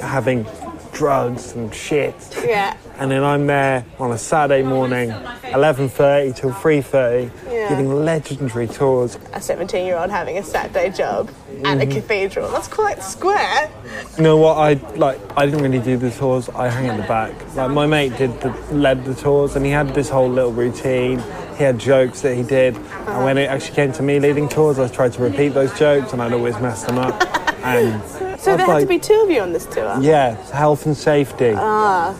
having 0.00 0.46
drugs 0.92 1.52
and 1.52 1.72
shit. 1.74 2.14
Yeah. 2.44 2.76
And 2.98 3.10
then 3.12 3.22
I'm 3.22 3.46
there 3.46 3.84
on 4.00 4.10
a 4.10 4.18
Saturday 4.18 4.64
morning, 4.64 5.10
11.30 5.10 6.34
till 6.34 6.50
3.30, 6.50 7.30
Yeah. 7.48 7.68
giving 7.68 8.04
legendary 8.04 8.66
tours. 8.66 9.18
A 9.32 9.40
17 9.40 9.86
year 9.86 9.96
old 9.96 10.10
having 10.10 10.38
a 10.38 10.42
Saturday 10.42 10.90
job 10.90 11.30
at 11.64 11.78
a 11.78 11.80
Mm-hmm. 11.86 11.90
cathedral. 11.92 12.50
That's 12.50 12.68
quite 12.68 13.02
square. 13.02 13.70
You 14.16 14.22
know 14.22 14.36
what? 14.36 14.56
I 14.58 14.74
like. 14.96 15.18
I 15.36 15.46
didn't 15.46 15.62
really 15.62 15.78
do 15.78 15.96
the 15.96 16.10
tours. 16.10 16.48
I 16.50 16.68
hang 16.68 16.86
at 16.86 16.96
the 16.96 17.06
back. 17.06 17.32
Like 17.54 17.70
my 17.70 17.86
mate 17.86 18.16
did 18.16 18.40
the 18.40 18.50
led 18.72 19.04
the 19.04 19.14
tours, 19.14 19.56
and 19.56 19.64
he 19.64 19.72
had 19.72 19.94
this 19.94 20.08
whole 20.08 20.28
little 20.28 20.52
routine. 20.52 21.22
He 21.56 21.64
had 21.64 21.78
jokes 21.78 22.20
that 22.22 22.34
he 22.36 22.42
did, 22.44 22.76
and 22.76 23.24
when 23.24 23.36
it 23.38 23.48
actually 23.50 23.74
came 23.74 23.92
to 23.92 24.02
me 24.02 24.20
leading 24.20 24.48
tours, 24.48 24.78
I 24.78 24.86
tried 24.88 25.12
to 25.14 25.22
repeat 25.22 25.48
those 25.48 25.76
jokes, 25.78 26.12
and 26.12 26.22
I'd 26.22 26.32
always 26.32 26.58
mess 26.60 26.84
them 26.84 26.98
up. 26.98 27.14
And 27.60 28.00
So 28.38 28.56
there 28.56 28.64
had 28.64 28.78
to 28.80 28.86
be 28.86 29.00
two 29.00 29.20
of 29.24 29.30
you 29.30 29.40
on 29.40 29.52
this 29.52 29.66
tour. 29.66 29.98
yeah, 30.00 30.36
health 30.52 30.86
and 30.86 30.96
safety. 30.96 31.52
Ah, 31.56 32.14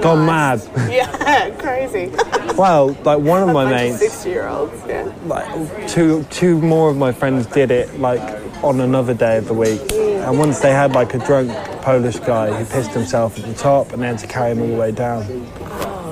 Gone 0.00 0.24
mad. 0.24 0.62
Yeah, 0.90 1.50
crazy. 1.58 2.10
well, 2.56 2.96
like 3.04 3.18
one 3.18 3.42
of 3.46 3.52
my 3.54 3.70
mates, 3.70 3.98
60 3.98 4.30
year 4.30 4.48
olds, 4.48 4.72
yeah. 4.88 5.12
like 5.26 5.46
two 5.86 6.24
two 6.30 6.58
more 6.62 6.88
of 6.90 6.96
my 6.96 7.12
friends 7.12 7.44
did 7.46 7.70
it 7.70 8.00
like 8.00 8.22
on 8.62 8.80
another 8.80 9.14
day 9.14 9.36
of 9.38 9.46
the 9.46 9.54
week. 9.54 9.80
And 9.92 10.38
once 10.38 10.60
they 10.60 10.72
had 10.72 10.92
like 10.92 11.14
a 11.14 11.18
drunk 11.18 11.50
Polish 11.82 12.18
guy 12.18 12.52
who 12.52 12.64
pissed 12.64 12.90
himself 12.90 13.38
at 13.38 13.44
the 13.46 13.54
top 13.54 13.92
and 13.92 14.02
they 14.02 14.06
had 14.08 14.18
to 14.18 14.26
carry 14.26 14.52
him 14.52 14.60
all 14.62 14.68
the 14.68 14.74
way 14.76 14.92
down. 14.92 15.24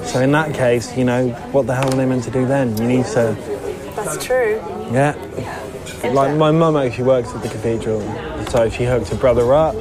So 0.05 0.21
in 0.21 0.31
that 0.33 0.55
case, 0.55 0.97
you 0.97 1.05
know, 1.05 1.29
what 1.53 1.67
the 1.67 1.75
hell 1.75 1.93
are 1.93 1.97
they 1.97 2.07
meant 2.07 2.25
to 2.25 2.31
do 2.31 2.47
then? 2.47 2.77
You 2.79 2.87
need 2.87 3.05
to 3.07 3.37
That's 3.97 4.25
true. 4.25 4.57
yeah. 4.93 5.15
Like 6.05 6.37
my 6.37 6.51
mum 6.53 6.77
actually 6.77 7.05
works 7.05 7.35
at 7.35 7.43
the 7.43 7.49
cathedral, 7.49 8.01
so 8.49 8.65
if 8.65 8.75
she 8.75 8.85
hooked 8.85 9.09
her 9.09 9.17
brother 9.17 9.53
up. 9.53 9.75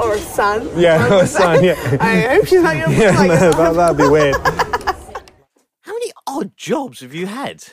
Or 0.00 0.14
a 0.14 0.18
son. 0.18 0.68
Yeah, 0.76 1.08
Or 1.08 1.14
or 1.18 1.22
a 1.22 1.26
son, 1.26 1.64
yeah. 1.64 1.96
I 2.00 2.20
hope 2.34 2.46
she's 2.46 2.62
not 2.62 2.76
your 2.76 2.88
Yeah, 2.90 3.10
like, 3.18 3.28
no, 3.28 3.52
that, 3.52 3.74
that'd 3.74 3.96
be 3.96 4.08
weird. 4.08 4.36
How 5.80 5.92
many 5.92 6.12
odd 6.26 6.56
jobs 6.56 7.00
have 7.00 7.14
you 7.14 7.26
had? 7.26 7.64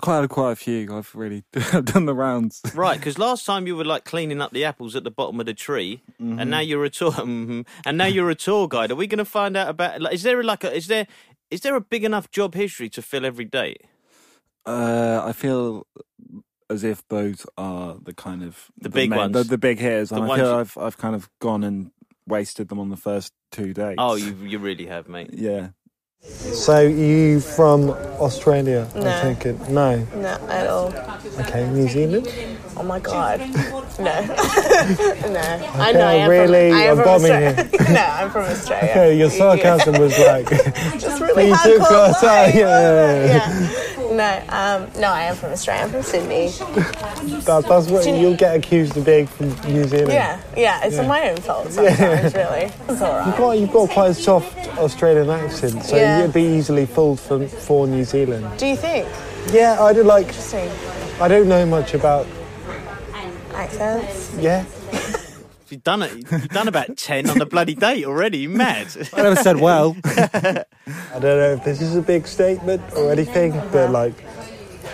Quite 0.00 0.20
had 0.20 0.28
quite 0.28 0.52
a 0.52 0.56
few. 0.56 0.94
I've 0.96 1.14
really 1.14 1.44
done 1.84 2.04
the 2.06 2.14
rounds. 2.14 2.60
Right, 2.74 2.98
because 2.98 3.18
last 3.28 3.46
time 3.46 3.66
you 3.66 3.74
were 3.76 3.84
like 3.84 4.04
cleaning 4.04 4.40
up 4.40 4.52
the 4.52 4.64
apples 4.64 4.94
at 4.94 5.04
the 5.04 5.10
bottom 5.10 5.40
of 5.40 5.46
the 5.46 5.54
tree, 5.54 6.02
Mm-hmm. 6.20 6.38
and 6.40 6.50
now 6.50 6.60
you're 6.60 6.84
a 6.84 6.90
tour, 6.90 7.12
mhm, 7.12 7.66
and 7.86 7.96
now 7.98 8.06
you're 8.06 8.28
a 8.30 8.34
tour 8.34 8.68
guide. 8.68 8.90
Are 8.90 8.96
we 8.96 9.06
going 9.06 9.18
to 9.18 9.24
find 9.24 9.56
out 9.56 9.68
about? 9.68 10.00
Like, 10.00 10.14
is 10.14 10.22
there 10.24 10.42
like 10.42 10.64
a 10.64 10.74
is 10.74 10.86
there 10.88 11.06
is 11.50 11.60
there 11.62 11.74
a 11.76 11.80
big 11.80 12.04
enough 12.04 12.30
job 12.30 12.54
history 12.54 12.88
to 12.90 13.00
fill 13.02 13.24
every 13.24 13.44
date? 13.46 13.82
Uh, 14.66 15.22
I 15.24 15.32
feel 15.32 15.86
as 16.68 16.84
if 16.84 17.06
those 17.08 17.46
are 17.56 17.96
the 18.02 18.12
kind 18.12 18.42
of 18.42 18.70
The 18.76 18.90
big 18.90 19.08
main- 19.10 19.18
ones. 19.18 19.32
the, 19.32 19.44
the 19.44 19.58
big 19.58 19.78
hitters, 19.78 20.10
The 20.10 20.16
and 20.16 20.30
I 20.30 20.36
feel 20.36 20.52
you... 20.52 20.58
I've 20.60 20.76
I've 20.76 20.98
kind 20.98 21.14
of 21.14 21.30
gone 21.40 21.64
and 21.64 21.90
wasted 22.26 22.68
them 22.68 22.78
on 22.78 22.90
the 22.90 22.96
first 22.96 23.32
two 23.50 23.72
dates. 23.72 23.94
Oh, 23.96 24.16
you 24.16 24.34
you 24.44 24.58
really 24.58 24.84
have, 24.86 25.08
mate. 25.08 25.30
yeah. 25.32 25.68
So 26.22 26.80
you 26.80 27.40
from 27.40 27.90
Australia? 28.20 28.88
No. 28.94 29.08
I 29.08 29.22
take 29.22 29.46
it. 29.46 29.68
No. 29.68 30.04
No, 30.16 30.28
at 30.48 30.66
all. 30.66 30.92
Okay, 31.40 31.68
New 31.70 31.88
Zealand. 31.88 32.28
Oh 32.76 32.82
my 32.82 33.00
god. 33.00 33.40
No. 33.98 34.04
no. 34.04 35.40
I 35.74 35.90
know. 35.92 36.06
I 36.06 36.12
am 36.14 36.30
really? 36.30 36.70
From, 36.70 36.78
I 36.78 36.82
am 36.82 36.86
You're 36.86 36.96
from 36.96 37.04
bombing 37.04 37.32
Australia. 37.32 37.70
no, 37.92 38.04
I'm 38.04 38.30
from 38.30 38.44
Australia. 38.44 38.90
Okay, 38.90 39.18
your 39.18 39.30
sarcasm 39.30 39.98
was 39.98 40.16
like. 40.20 40.48
Just 41.00 41.20
really 41.20 41.46
too, 41.46 41.80
hardcore. 41.80 42.22
like, 42.22 42.54
yeah, 42.54 43.24
yeah, 43.24 43.24
yeah. 43.26 43.82
Yeah. 44.18 44.44
No, 44.48 44.84
um, 44.84 45.00
no, 45.00 45.08
I 45.08 45.22
am 45.22 45.36
from 45.36 45.52
Australia. 45.52 45.84
I'm 45.84 45.90
from 45.90 46.02
Sydney. 46.02 46.48
That, 47.44 47.64
that's 47.68 47.88
what 47.88 48.06
you'll 48.06 48.36
get 48.36 48.56
accused 48.56 48.96
of 48.96 49.04
being 49.04 49.26
from 49.26 49.48
New 49.72 49.84
Zealand. 49.84 50.12
Yeah, 50.12 50.40
yeah. 50.56 50.84
It's 50.84 50.96
my 50.96 51.30
own 51.30 51.36
fault 51.38 51.72
sometimes, 51.72 52.34
really. 52.34 52.70
It's 52.88 53.02
alright. 53.02 53.26
You've 53.26 53.36
got, 53.36 53.50
you've 53.58 53.72
got 53.72 53.90
quite 53.90 54.10
a 54.10 54.14
soft 54.14 54.56
Australian 54.78 55.30
accent, 55.30 55.84
so 55.84 55.96
Yeah. 55.96 56.22
you'd 56.22 56.32
be 56.32 56.42
easily 56.42 56.86
fooled 56.86 57.20
for, 57.20 57.46
for 57.46 57.86
New 57.86 58.04
Zealand. 58.04 58.46
Do 58.58 58.66
you 58.66 58.76
think? 58.76 59.08
Yeah, 59.52 59.82
I 59.82 59.92
do 59.92 60.02
like. 60.02 60.26
Interesting. 60.28 60.70
I 61.20 61.28
don't 61.28 61.48
know 61.48 61.64
much 61.66 61.94
about. 61.94 62.26
Accents. 63.54 64.34
Yeah, 64.38 64.64
You've 65.70 65.84
done 65.84 66.02
it. 66.02 66.12
You've 66.16 66.48
done 66.48 66.68
about 66.68 66.96
ten 66.96 67.28
on 67.30 67.38
the 67.38 67.46
bloody 67.46 67.74
date 67.74 68.04
already. 68.04 68.38
You 68.38 68.48
mad? 68.50 68.86
I 69.12 69.22
never 69.22 69.36
said 69.36 69.56
well. 69.60 69.96
I 70.04 70.64
don't 71.12 71.22
know 71.22 71.52
if 71.58 71.64
this 71.64 71.80
is 71.80 71.96
a 71.96 72.02
big 72.02 72.26
statement 72.26 72.82
or 72.96 73.10
anything, 73.12 73.52
but 73.72 73.90
like, 73.90 74.14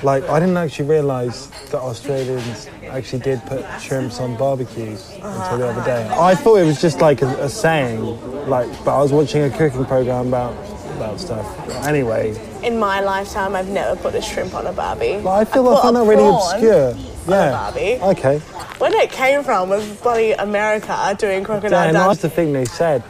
like 0.02 0.24
I 0.28 0.40
didn't 0.40 0.56
actually 0.56 0.88
realise 0.88 1.46
that 1.70 1.80
Australians 1.80 2.68
actually 2.88 3.20
did 3.22 3.40
put 3.46 3.64
shrimps 3.80 4.20
on 4.20 4.36
barbecues 4.36 5.10
until 5.14 5.58
the 5.58 5.68
other 5.68 5.84
day. 5.84 6.08
I 6.12 6.34
thought 6.34 6.56
it 6.56 6.64
was 6.64 6.80
just 6.80 7.00
like 7.00 7.22
a, 7.22 7.28
a 7.44 7.48
saying, 7.48 8.00
like, 8.48 8.68
but 8.84 8.96
I 8.98 9.02
was 9.02 9.12
watching 9.12 9.42
a 9.42 9.50
cooking 9.50 9.84
program 9.84 10.28
about 10.28 10.54
about 10.96 11.18
stuff. 11.18 11.44
Anyway, 11.86 12.36
In 12.62 12.78
my 12.78 13.00
lifetime, 13.00 13.56
I've 13.56 13.68
never 13.68 13.96
put 14.00 14.14
a 14.14 14.22
shrimp 14.22 14.54
on 14.54 14.66
a 14.66 14.72
barbie. 14.72 15.20
but 15.22 15.32
I 15.34 15.44
feel 15.44 15.64
like 15.64 15.78
I 15.78 15.88
put 15.88 15.94
not 15.94 16.06
really 16.06 16.24
obscure. 16.28 16.94
Yeah. 17.26 17.50
Barbie. 17.50 17.98
Okay. 18.00 18.40
Where 18.78 19.02
it 19.02 19.10
came 19.12 19.44
from 19.44 19.68
was 19.68 19.86
bloody 20.00 20.32
America 20.32 21.14
doing 21.18 21.44
crocodile 21.44 21.92
Damn, 21.92 21.94
that's 21.94 22.22
the 22.22 22.28
thing 22.28 22.52
they 22.52 22.64
said. 22.64 23.04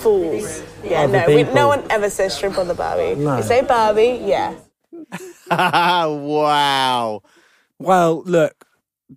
Fools. 0.00 0.62
Yeah, 0.84 1.02
Other 1.02 1.12
no, 1.12 1.26
we, 1.26 1.36
people. 1.38 1.54
no 1.54 1.68
one 1.68 1.84
ever 1.90 2.08
says 2.08 2.38
shrimp 2.38 2.58
on 2.58 2.68
the 2.68 2.74
Barbie. 2.74 3.20
No. 3.20 3.36
You 3.36 3.42
say 3.42 3.62
Barbie, 3.62 4.20
yeah. 4.22 4.54
wow. 5.50 7.22
Well, 7.78 8.22
look, 8.24 8.66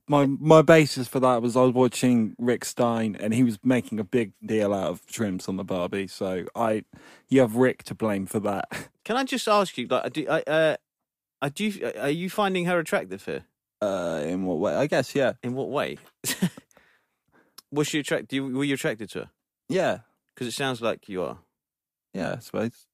my 0.07 0.25
my 0.25 0.61
basis 0.61 1.07
for 1.07 1.19
that 1.19 1.41
was 1.41 1.55
I 1.55 1.61
was 1.61 1.73
watching 1.73 2.35
Rick 2.39 2.65
Stein, 2.65 3.15
and 3.19 3.33
he 3.33 3.43
was 3.43 3.59
making 3.63 3.99
a 3.99 4.03
big 4.03 4.33
deal 4.43 4.73
out 4.73 4.89
of 4.89 5.01
shrimps 5.09 5.47
on 5.47 5.57
the 5.57 5.63
Barbie. 5.63 6.07
So 6.07 6.45
I, 6.55 6.83
you 7.29 7.41
have 7.41 7.55
Rick 7.55 7.83
to 7.83 7.95
blame 7.95 8.25
for 8.25 8.39
that. 8.41 8.89
Can 9.05 9.15
I 9.15 9.23
just 9.23 9.47
ask 9.47 9.77
you, 9.77 9.87
like, 9.87 10.11
do, 10.13 10.25
I, 10.29 10.41
uh, 10.41 10.75
uh, 11.41 11.49
do 11.53 11.65
you, 11.65 11.91
are 11.99 12.09
you 12.09 12.29
finding 12.29 12.65
her 12.65 12.79
attractive 12.79 13.25
here? 13.25 13.45
Uh, 13.83 14.21
in 14.25 14.45
what 14.45 14.59
way? 14.59 14.75
I 14.75 14.87
guess, 14.87 15.13
yeah, 15.15 15.33
In 15.43 15.53
what 15.53 15.69
way? 15.69 15.97
Was 17.71 17.87
she 17.87 17.99
attracted? 17.99 18.39
Were 18.39 18.63
you 18.63 18.75
attracted 18.75 19.09
to 19.11 19.19
her? 19.19 19.29
yeah, 19.69 19.99
Because 20.33 20.47
it 20.47 20.51
sounds 20.55 20.81
like 20.81 21.09
you 21.09 21.23
are. 21.23 21.37
yeah. 22.13 22.35
I 22.37 22.39
suppose. 22.39 22.85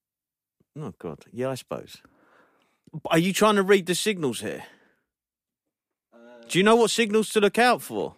Oh 0.80 0.94
God, 0.98 1.20
yeah, 1.32 1.50
I 1.50 1.56
suppose. 1.56 1.98
Are 3.06 3.18
you 3.20 3.34
trying 3.34 3.56
to 3.56 3.64
read 3.64 3.86
the 3.86 3.96
signals 3.96 4.40
here? 4.42 4.64
Do 6.48 6.58
you 6.58 6.64
know 6.64 6.76
what 6.78 6.90
signals 6.90 7.30
to 7.30 7.40
look 7.40 7.60
out 7.60 7.82
for? 7.82 8.16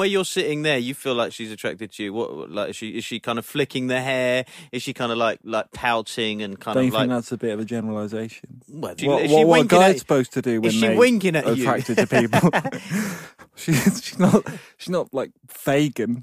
Where 0.00 0.08
you're 0.08 0.24
sitting 0.24 0.62
there, 0.62 0.78
you 0.78 0.94
feel 0.94 1.14
like 1.14 1.30
she's 1.30 1.52
attracted 1.52 1.92
to 1.92 2.02
you. 2.02 2.14
What, 2.14 2.50
like, 2.50 2.70
is 2.70 2.76
she 2.76 2.96
is 2.96 3.04
she 3.04 3.20
kind 3.20 3.38
of 3.38 3.44
flicking 3.44 3.88
the 3.88 4.00
hair? 4.00 4.46
Is 4.72 4.82
she 4.82 4.94
kind 4.94 5.12
of 5.12 5.18
like 5.18 5.40
like 5.44 5.72
pouting 5.72 6.40
and 6.40 6.58
kind 6.58 6.76
Don't 6.76 6.84
you 6.84 6.88
of 6.88 6.94
like? 6.94 7.02
think 7.02 7.10
that's 7.10 7.32
a 7.32 7.36
bit 7.36 7.52
of 7.52 7.60
a 7.60 7.66
generalisation? 7.66 8.62
Well, 8.66 8.94
she- 8.96 9.06
what 9.06 9.22
is 9.24 9.30
what, 9.30 9.38
she 9.40 9.44
what 9.44 9.56
a 9.56 9.58
winking 9.60 9.78
guy's 9.78 9.94
at- 9.96 9.98
supposed 9.98 10.32
to 10.32 10.40
do 10.40 10.62
when 10.62 10.68
is 10.68 10.74
she 10.74 10.80
they 10.86 10.96
winking 10.96 11.36
at 11.36 11.44
are 11.44 11.52
you? 11.52 11.64
attracted 11.70 11.98
to 11.98 12.06
people? 12.06 12.50
she's, 13.56 14.02
she's 14.02 14.18
not. 14.18 14.42
She's 14.78 14.88
not 14.88 15.12
like 15.12 15.32
Fagin. 15.48 16.22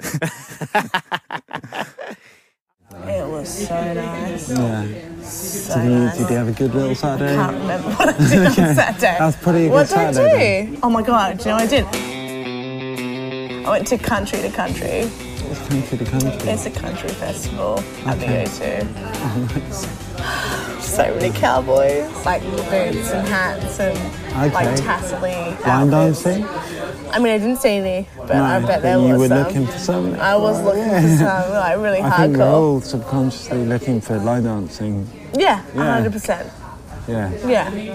It 3.05 3.27
was 3.27 3.67
so 3.67 3.93
nice. 3.93 4.49
Yeah. 4.49 5.21
So 5.21 5.75
Did 5.75 5.83
you, 5.83 5.89
nice. 5.99 6.17
did 6.17 6.29
you 6.31 6.35
have 6.35 6.47
a 6.47 6.51
good 6.51 6.73
little 6.73 6.95
Saturday? 6.95 7.33
I 7.33 7.35
can't 7.35 7.57
remember 7.61 7.89
what 7.89 8.09
I 8.09 8.27
did 8.27 8.45
on 8.47 8.53
Saturday. 8.75 9.15
That's 9.19 9.37
pretty 9.37 9.59
good 9.65 9.71
What 9.71 9.87
did 9.87 9.97
I 9.97 10.11
Saturday 10.13 10.65
do? 10.71 10.79
Oh 10.81 10.89
my 10.89 11.03
god, 11.03 11.37
do 11.37 11.43
you 11.43 11.49
know 11.49 11.55
what 11.63 11.63
I 11.63 11.67
did? 11.67 12.16
I 13.67 13.69
went 13.69 13.87
to 13.87 13.97
country 13.97 14.39
to 14.41 14.49
country. 14.49 15.09
It's 15.49 15.59
Country 15.67 15.97
to 15.97 16.05
country. 16.05 16.49
It's 16.49 16.65
a 16.65 16.71
country 16.71 17.09
festival 17.09 17.79
at 18.05 18.17
the 18.19 18.25
O2. 18.27 20.81
so 20.87 21.03
many 21.15 21.31
cowboys, 21.37 22.09
like 22.25 22.41
boots 22.43 23.11
and 23.11 23.27
hats 23.27 23.79
and 23.79 23.97
like 24.53 24.67
Okay. 24.67 24.77
tassely 24.81 25.33
Line 25.65 25.89
dancing? 25.89 26.45
I 27.11 27.19
mean, 27.19 27.33
I 27.33 27.37
didn't 27.39 27.57
see 27.57 27.77
any, 27.77 28.07
but 28.17 28.31
I 28.31 28.59
bet 28.59 28.81
there 28.81 28.97
you 28.99 29.09
was 29.15 29.19
were 29.19 29.27
some. 29.27 29.37
looking 29.43 29.65
for 29.67 29.77
some. 29.77 30.13
I 30.15 30.35
was 30.37 30.61
looking 30.63 30.89
for 30.89 31.17
some, 31.17 31.51
like 31.51 31.77
really 31.77 31.99
I 32.01 32.09
think 32.17 32.37
we're 32.37 32.43
hardcore. 32.45 32.53
all 32.53 32.81
subconsciously 32.81 33.65
looking 33.65 33.99
for 34.01 34.17
line 34.19 34.43
dancing. 34.43 35.07
Yeah, 35.33 35.61
Yeah. 35.75 35.93
hundred 35.93 36.11
percent. 36.13 36.49
Yeah. 37.07 37.31
Yeah. 37.45 37.69
We 37.73 37.89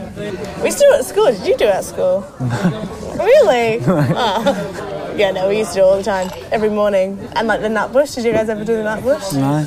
used 0.67 0.79
to 0.79 0.85
do 0.87 0.93
it 0.95 0.99
at 1.01 1.05
school. 1.05 1.27
Did 1.33 1.47
you 1.47 1.57
do 1.59 1.65
it 1.67 1.75
at 1.75 1.85
school? 1.85 2.25
really? 3.19 3.81
Oh. 3.89 5.02
Yeah, 5.17 5.31
no, 5.31 5.49
we 5.49 5.59
used 5.59 5.71
to 5.71 5.77
do 5.77 5.81
it 5.81 5.85
all 5.85 5.97
the 5.97 6.03
time, 6.03 6.31
every 6.51 6.71
morning. 6.71 7.19
And 7.37 7.47
like 7.49 7.61
the 7.61 7.69
Nutbush. 7.69 8.15
Did 8.15 8.25
you 8.25 8.33
guys 8.33 8.49
ever 8.49 8.65
do 8.65 8.77
the 8.77 8.83
Nutbush? 8.83 9.35
No. 9.35 9.65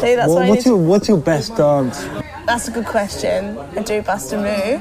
See, 0.00 0.14
that's 0.14 0.28
Well, 0.28 0.34
what 0.36 0.42
I 0.42 0.44
need 0.46 0.50
what's 0.50 0.62
to- 0.64 0.68
your 0.70 0.78
What's 0.78 1.08
your 1.08 1.18
best 1.18 1.56
dance? 1.56 2.04
That's 2.46 2.68
a 2.68 2.70
good 2.70 2.86
question. 2.86 3.56
I 3.58 3.82
do 3.82 4.02
bust 4.02 4.32
a 4.32 4.36
move. 4.36 4.80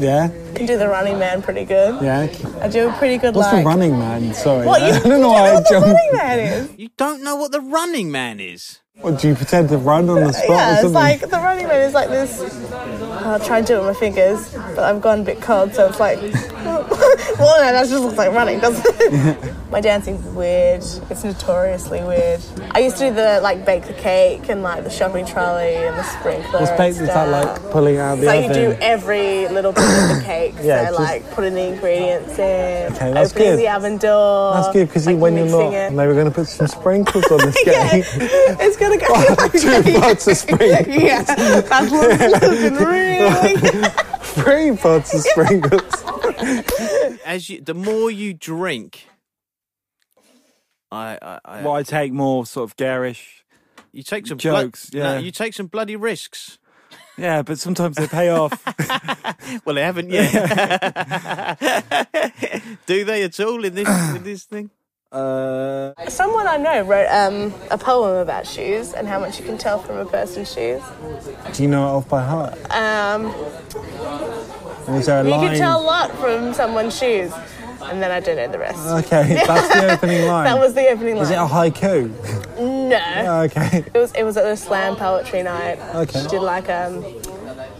Yeah. 0.00 0.28
Can 0.54 0.66
do 0.66 0.78
the 0.78 0.88
running 0.88 1.18
man 1.18 1.42
pretty 1.42 1.64
good. 1.64 2.02
Yeah. 2.02 2.26
I 2.60 2.68
do 2.68 2.88
a 2.88 2.92
pretty 2.94 3.18
good 3.18 3.34
What's 3.34 3.52
like. 3.52 3.62
the 3.62 3.68
running 3.68 3.98
man? 3.98 4.32
Sorry, 4.34 4.66
What, 4.66 4.80
you, 4.80 4.88
I 4.94 4.98
don't 5.00 5.20
know 5.20 5.28
you 5.28 5.32
why 5.32 5.50
I 5.50 5.54
what 5.54 5.64
the 5.64 5.70
jumped. 5.70 5.86
running 5.88 6.10
man 6.16 6.38
is? 6.40 6.70
You 6.78 6.88
don't 6.96 7.22
know 7.22 7.36
what 7.36 7.52
the 7.52 7.60
running 7.60 8.10
man 8.10 8.40
is. 8.40 8.80
What, 9.00 9.18
do 9.20 9.28
you 9.28 9.34
pretend 9.34 9.70
to 9.70 9.78
run 9.78 10.08
on 10.10 10.20
the 10.20 10.32
spot 10.32 10.50
Yeah, 10.50 10.80
it's 10.82 10.90
like 10.92 11.20
the 11.22 11.38
running 11.38 11.66
man 11.66 11.80
is 11.80 11.94
like 11.94 12.08
this. 12.10 12.40
I'll 13.24 13.40
try 13.40 13.58
and 13.58 13.66
do 13.66 13.76
it 13.76 13.86
with 13.86 13.94
my 13.94 13.94
fingers, 13.94 14.52
but 14.52 14.80
I've 14.80 15.00
gone 15.00 15.20
a 15.20 15.24
bit 15.24 15.40
cold, 15.40 15.74
so 15.74 15.88
it's 15.88 15.98
like. 15.98 16.20
well, 16.62 16.86
no, 17.58 17.72
that 17.72 17.88
just 17.88 18.02
looks 18.02 18.18
like 18.18 18.32
running, 18.32 18.60
doesn't 18.60 18.84
it? 18.86 19.54
my 19.70 19.80
dancing's 19.80 20.22
weird. 20.34 20.82
It's 21.10 21.24
notoriously 21.24 22.02
weird. 22.04 22.40
I 22.72 22.80
used 22.80 22.98
to 22.98 23.08
do 23.08 23.14
the 23.14 23.40
like 23.42 23.64
bake 23.64 23.84
the 23.86 23.94
cake 23.94 24.48
and 24.50 24.62
like 24.62 24.84
the 24.84 24.90
shopping 24.90 25.24
trolley 25.24 25.74
and 25.74 25.96
the 25.96 26.02
sprinkler. 26.02 26.60
What's 26.60 26.72
baked? 26.72 27.00
Is 27.00 27.08
that 27.08 27.28
like 27.28 27.70
pulling 27.70 27.96
out 27.96 28.16
the 28.16 28.26
like 28.26 28.48
you 28.48 28.54
do 28.54 28.76
every 28.80 29.48
little 29.48 29.72
bit 29.72 29.84
of 29.84 30.16
the 30.18 30.22
cake. 30.26 30.54
Yeah, 30.62 30.84
so 30.90 30.96
just- 30.98 30.98
like 31.00 31.30
putting 31.32 31.54
the 31.54 31.72
ingredients 31.72 32.38
in, 32.38 32.92
Okay, 32.92 33.12
that's 33.12 33.32
opening 33.32 33.48
good. 33.48 33.58
the 33.58 33.68
oven 33.68 33.96
door. 33.96 34.54
That's 34.54 34.72
good 34.72 34.88
because 34.88 35.06
like 35.06 35.18
when 35.18 35.36
you're 35.36 35.46
not, 35.46 35.72
it. 35.72 35.96
they 35.96 36.06
were 36.06 36.14
going 36.14 36.26
to 36.26 36.30
put 36.30 36.46
some 36.48 36.66
sprinkles 36.66 37.24
on 37.30 37.38
this 37.38 37.56
yeah, 37.66 38.56
cake. 38.90 39.54
it's 39.54 39.64
gonna 39.64 39.82
go. 39.82 39.92
Two 39.92 40.00
parts 40.00 40.26
of 40.28 40.36
sprinkles. 40.36 40.86
yeah, 40.88 41.22
that's 41.22 41.90
what's 41.90 42.42
looking 42.42 42.74
really. 42.74 43.88
Three 44.20 44.76
pots 44.76 45.14
of 45.14 45.20
sprinkles. 45.22 46.04
As 47.24 47.48
you, 47.50 47.60
the 47.60 47.74
more 47.74 48.10
you 48.10 48.34
drink, 48.34 49.06
I, 50.90 51.18
I, 51.22 51.38
I 51.44 51.62
Well, 51.62 51.74
I 51.74 51.82
take 51.82 52.12
more 52.12 52.44
sort 52.46 52.68
of 52.70 52.76
garish. 52.76 53.44
you 53.92 54.02
take 54.02 54.26
some 54.26 54.38
jokes, 54.38 54.90
Blood, 54.90 55.02
no, 55.02 55.12
yeah. 55.14 55.18
you 55.20 55.30
take 55.30 55.54
some 55.54 55.66
bloody 55.66 55.96
risks. 55.96 56.58
Yeah, 57.18 57.42
but 57.42 57.58
sometimes 57.58 57.96
they 57.96 58.06
pay 58.06 58.30
off. 58.30 58.52
Well, 59.66 59.74
they 59.74 59.82
haven't 59.82 60.08
yet. 60.10 60.32
Do 62.86 63.04
they 63.04 63.22
at 63.22 63.38
all 63.40 63.64
in 63.64 63.74
this 63.74 63.88
in 64.16 64.22
this 64.22 64.44
thing? 64.44 64.70
Uh, 65.12 65.92
Someone 66.08 66.46
I 66.46 66.56
know 66.56 66.82
wrote 66.82 67.06
um, 67.08 67.52
a 67.70 67.78
poem 67.78 68.16
about 68.16 68.46
shoes 68.46 68.92
and 68.94 69.06
how 69.06 69.18
much 69.20 69.38
you 69.38 69.44
can 69.44 69.58
tell 69.58 69.78
from 69.78 69.96
a 69.98 70.04
person's 70.06 70.52
shoes. 70.52 70.82
Do 71.52 71.62
you 71.62 71.68
know 71.68 71.86
it 71.86 71.90
off 71.98 72.08
by 72.08 72.22
heart? 72.22 72.54
Um, 72.70 73.26
is 74.96 75.06
there 75.06 75.20
a 75.20 75.24
you 75.24 75.30
line? 75.30 75.48
can 75.50 75.58
tell 75.58 75.80
a 75.80 75.84
lot 75.84 76.10
from 76.16 76.54
someone's 76.54 76.96
shoes. 76.98 77.32
and 77.82 78.00
then 78.02 78.10
I 78.10 78.20
don't 78.20 78.36
know 78.36 78.48
the 78.48 78.58
rest. 78.58 78.78
Okay, 79.06 79.42
that's 79.46 79.68
the 79.68 79.92
opening 79.92 80.26
line. 80.26 80.44
That 80.44 80.58
was 80.58 80.74
the 80.74 80.88
opening 80.88 81.16
line. 81.16 81.24
Is 81.24 81.30
it 81.30 81.34
a 81.34 81.46
haiku? 81.46 82.08
no. 82.58 83.42
Okay. 83.44 83.84
It 83.92 83.94
was 83.94 84.12
it 84.14 84.22
was 84.24 84.36
at 84.36 84.46
a 84.46 84.56
slam 84.56 84.96
poetry 84.96 85.42
night. 85.42 85.78
Okay. 85.94 86.22
She 86.22 86.28
did 86.28 86.42
like 86.42 86.68
um 86.68 87.02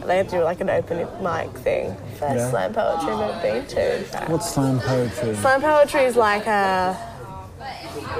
they 0.06 0.16
had 0.16 0.28
to 0.30 0.38
do 0.38 0.42
like 0.42 0.60
an 0.60 0.68
open 0.70 0.98
mic 1.22 1.50
thing. 1.58 1.94
First 2.18 2.34
Yeah. 2.36 2.50
slam 2.50 2.72
poetry 2.74 3.12
I've 3.12 3.30
ever 3.30 3.42
been 3.42 3.66
to. 3.68 3.98
in 3.98 4.04
fact. 4.04 4.28
What's 4.30 4.50
slam 4.52 4.80
poetry? 4.80 5.34
Slam 5.36 5.60
poetry 5.60 6.02
is 6.04 6.16
like 6.16 6.46
uh 6.48 6.94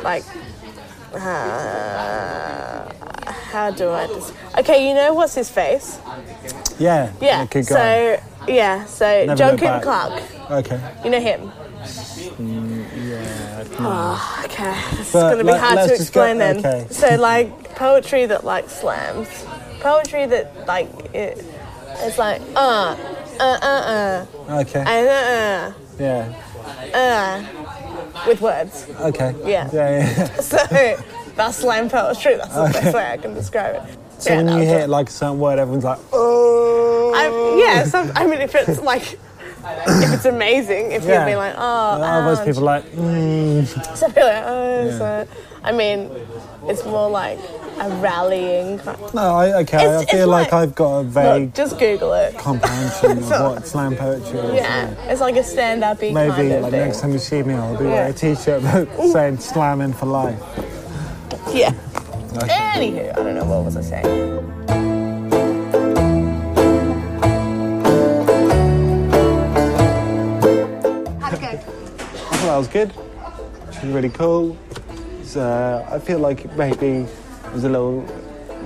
like 0.03 0.25
uh, 1.15 2.93
how 3.53 3.71
do 3.71 3.91
I 3.91 4.07
just 4.07 4.33
okay, 4.59 4.89
you 4.89 4.95
know 4.95 5.13
what's 5.15 5.35
his 5.35 5.51
face? 5.51 5.99
Yeah. 6.79 7.13
Yeah. 7.21 7.47
good 7.47 7.67
guy. 7.67 8.17
So 8.17 8.23
yeah, 8.49 8.85
so 8.87 9.05
Never 9.27 9.37
John 9.39 9.51
look 9.53 9.61
Kim 9.61 9.69
back. 9.69 9.83
Clark. 9.83 10.23
Okay. 10.51 10.81
You 11.05 11.11
know 11.11 11.21
him? 11.21 11.53
Yeah. 12.41 13.65
Oh, 13.79 14.43
okay. 14.45 14.75
It's 15.01 15.13
But 15.13 15.31
going 15.33 15.39
to 15.39 15.45
be 15.45 15.51
let- 15.53 15.61
hard 15.61 15.77
let's 15.77 15.93
to 15.93 15.99
just 15.99 16.13
go- 16.13 16.23
explain 16.25 16.39
then. 16.39 16.59
okay. 16.59 16.87
So, 16.91 17.17
like, 17.17 17.75
poetry 17.77 18.27
that, 18.27 18.45
like, 18.45 18.69
slams. 18.71 19.29
Poetry 19.81 20.27
that, 20.27 20.67
like, 20.67 20.89
it, 21.15 21.45
it's 21.99 22.19
like, 22.19 22.41
uh, 22.57 22.97
uh, 23.41 23.59
uh, 23.63 24.27
uh, 24.51 24.61
Okay. 24.61 24.81
and 24.87 25.07
Yeah. 25.07 25.73
uh, 25.73 26.95
yeah. 26.95 26.99
uh, 26.99 27.72
with 28.27 28.41
words. 28.41 28.87
Okay. 29.01 29.35
Yeah. 29.45 29.69
Yeah. 29.73 29.99
yeah. 29.99 30.25
So, 30.41 30.59
that's 31.37 31.59
slam 31.59 31.89
poetry. 31.89 32.37
That's 32.37 32.55
the 32.55 32.71
best 32.73 32.95
way 32.95 33.07
I 33.07 33.17
can 33.17 33.35
describe 33.35 33.77
it. 33.77 33.99
So 34.19 34.31
Yeah, 34.31 34.43
when 34.43 34.59
you 34.59 34.67
hit 34.67 34.89
like 34.89 35.09
a 35.09 35.13
certain 35.13 35.39
word, 35.39 35.59
everyone's 35.59 35.85
like, 35.85 35.99
oh. 36.13 37.13
I, 37.15 37.59
yeah, 37.59 37.85
some, 37.85 38.13
I 38.15 38.27
mean, 38.27 38.41
if 38.41 38.55
it's 38.55 38.81
like, 38.81 39.03
if 39.15 40.13
it's 40.15 40.25
amazing, 40.25 40.93
if 40.93 41.05
Yeah. 41.05 41.25
you'd 41.27 41.33
be 41.33 41.37
like, 41.37 41.55
oh, 41.57 41.61
Otherwise, 42.03 42.39
ouch. 42.41 42.47
people 42.47 42.69
are 42.69 42.81
like, 42.81 42.85
mm. 42.93 43.67
So 43.97 44.07
I 44.07 44.11
feel 44.11 44.27
like, 44.27 44.45
oh, 44.47 44.91
so, 44.99 45.29
I 45.65 45.73
mean, 45.73 46.11
it's 46.69 46.85
more 46.85 47.09
like 47.11 47.39
a 47.83 47.91
rallying. 48.01 48.77
No, 49.13 49.35
I, 49.37 49.61
okay. 49.63 49.79
It's- 49.85 50.03
I 50.03 50.05
feel 50.07 50.29
like, 50.29 50.53
like- 50.53 50.63
I've 50.63 50.75
got 50.75 50.99
a 50.99 51.05
vague 51.05 51.43
Look, 51.47 51.55
just 51.55 51.79
Google 51.79 52.13
it. 52.15 52.37
comprehension 52.39 53.19
of 53.19 53.29
what 53.31 53.67
slam 53.67 53.97
poetry 53.97 54.39
is. 54.39 54.55
Yeah, 54.55 54.89
it's 55.11 55.21
like 55.21 55.37
a 55.37 55.43
stand-up 55.43 56.01
Maybe 56.01 56.15
kind 56.15 56.53
of 56.53 56.63
like 56.63 56.71
thing. 56.71 56.81
next 56.81 57.01
time 57.01 57.13
you 57.13 57.19
see 57.19 57.43
me, 57.43 57.55
I'll 57.55 57.77
be 57.77 57.85
Yeah. 57.85 57.91
wearing 57.91 58.11
a 58.11 58.15
t-shirt 58.15 58.63
saying 59.13 59.39
"slamming 59.39 59.93
for 59.95 60.07
life." 60.07 60.39
Yeah. 61.53 61.73
Anywho, 62.33 63.11
I 63.13 63.23
don't 63.23 63.35
know 63.35 63.45
what 63.45 63.65
was 63.65 63.77
I 63.77 63.83
saying. 63.83 65.43
I 71.25 71.35
thought 71.37 72.47
that 72.47 72.57
was 72.57 72.69
good. 72.69 72.91
It 72.91 73.85
was 73.85 73.93
really 73.95 74.09
cool. 74.11 74.57
Uh, 75.35 75.83
I 75.91 75.99
feel 75.99 76.19
like 76.19 76.55
maybe 76.57 77.07
was 77.53 77.65
a 77.65 77.69
little 77.69 78.03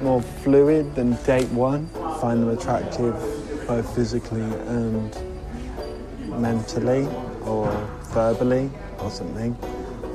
more 0.03 0.23
fluid 0.23 0.95
than 0.95 1.15
date 1.25 1.49
one. 1.51 1.89
Find 2.21 2.43
them 2.43 2.51
attractive 2.51 3.15
both 3.67 3.95
physically 3.95 4.43
and 4.43 5.17
mentally 6.41 7.07
or 7.43 7.69
verbally 8.13 8.71
or 9.01 9.11
something. 9.11 9.55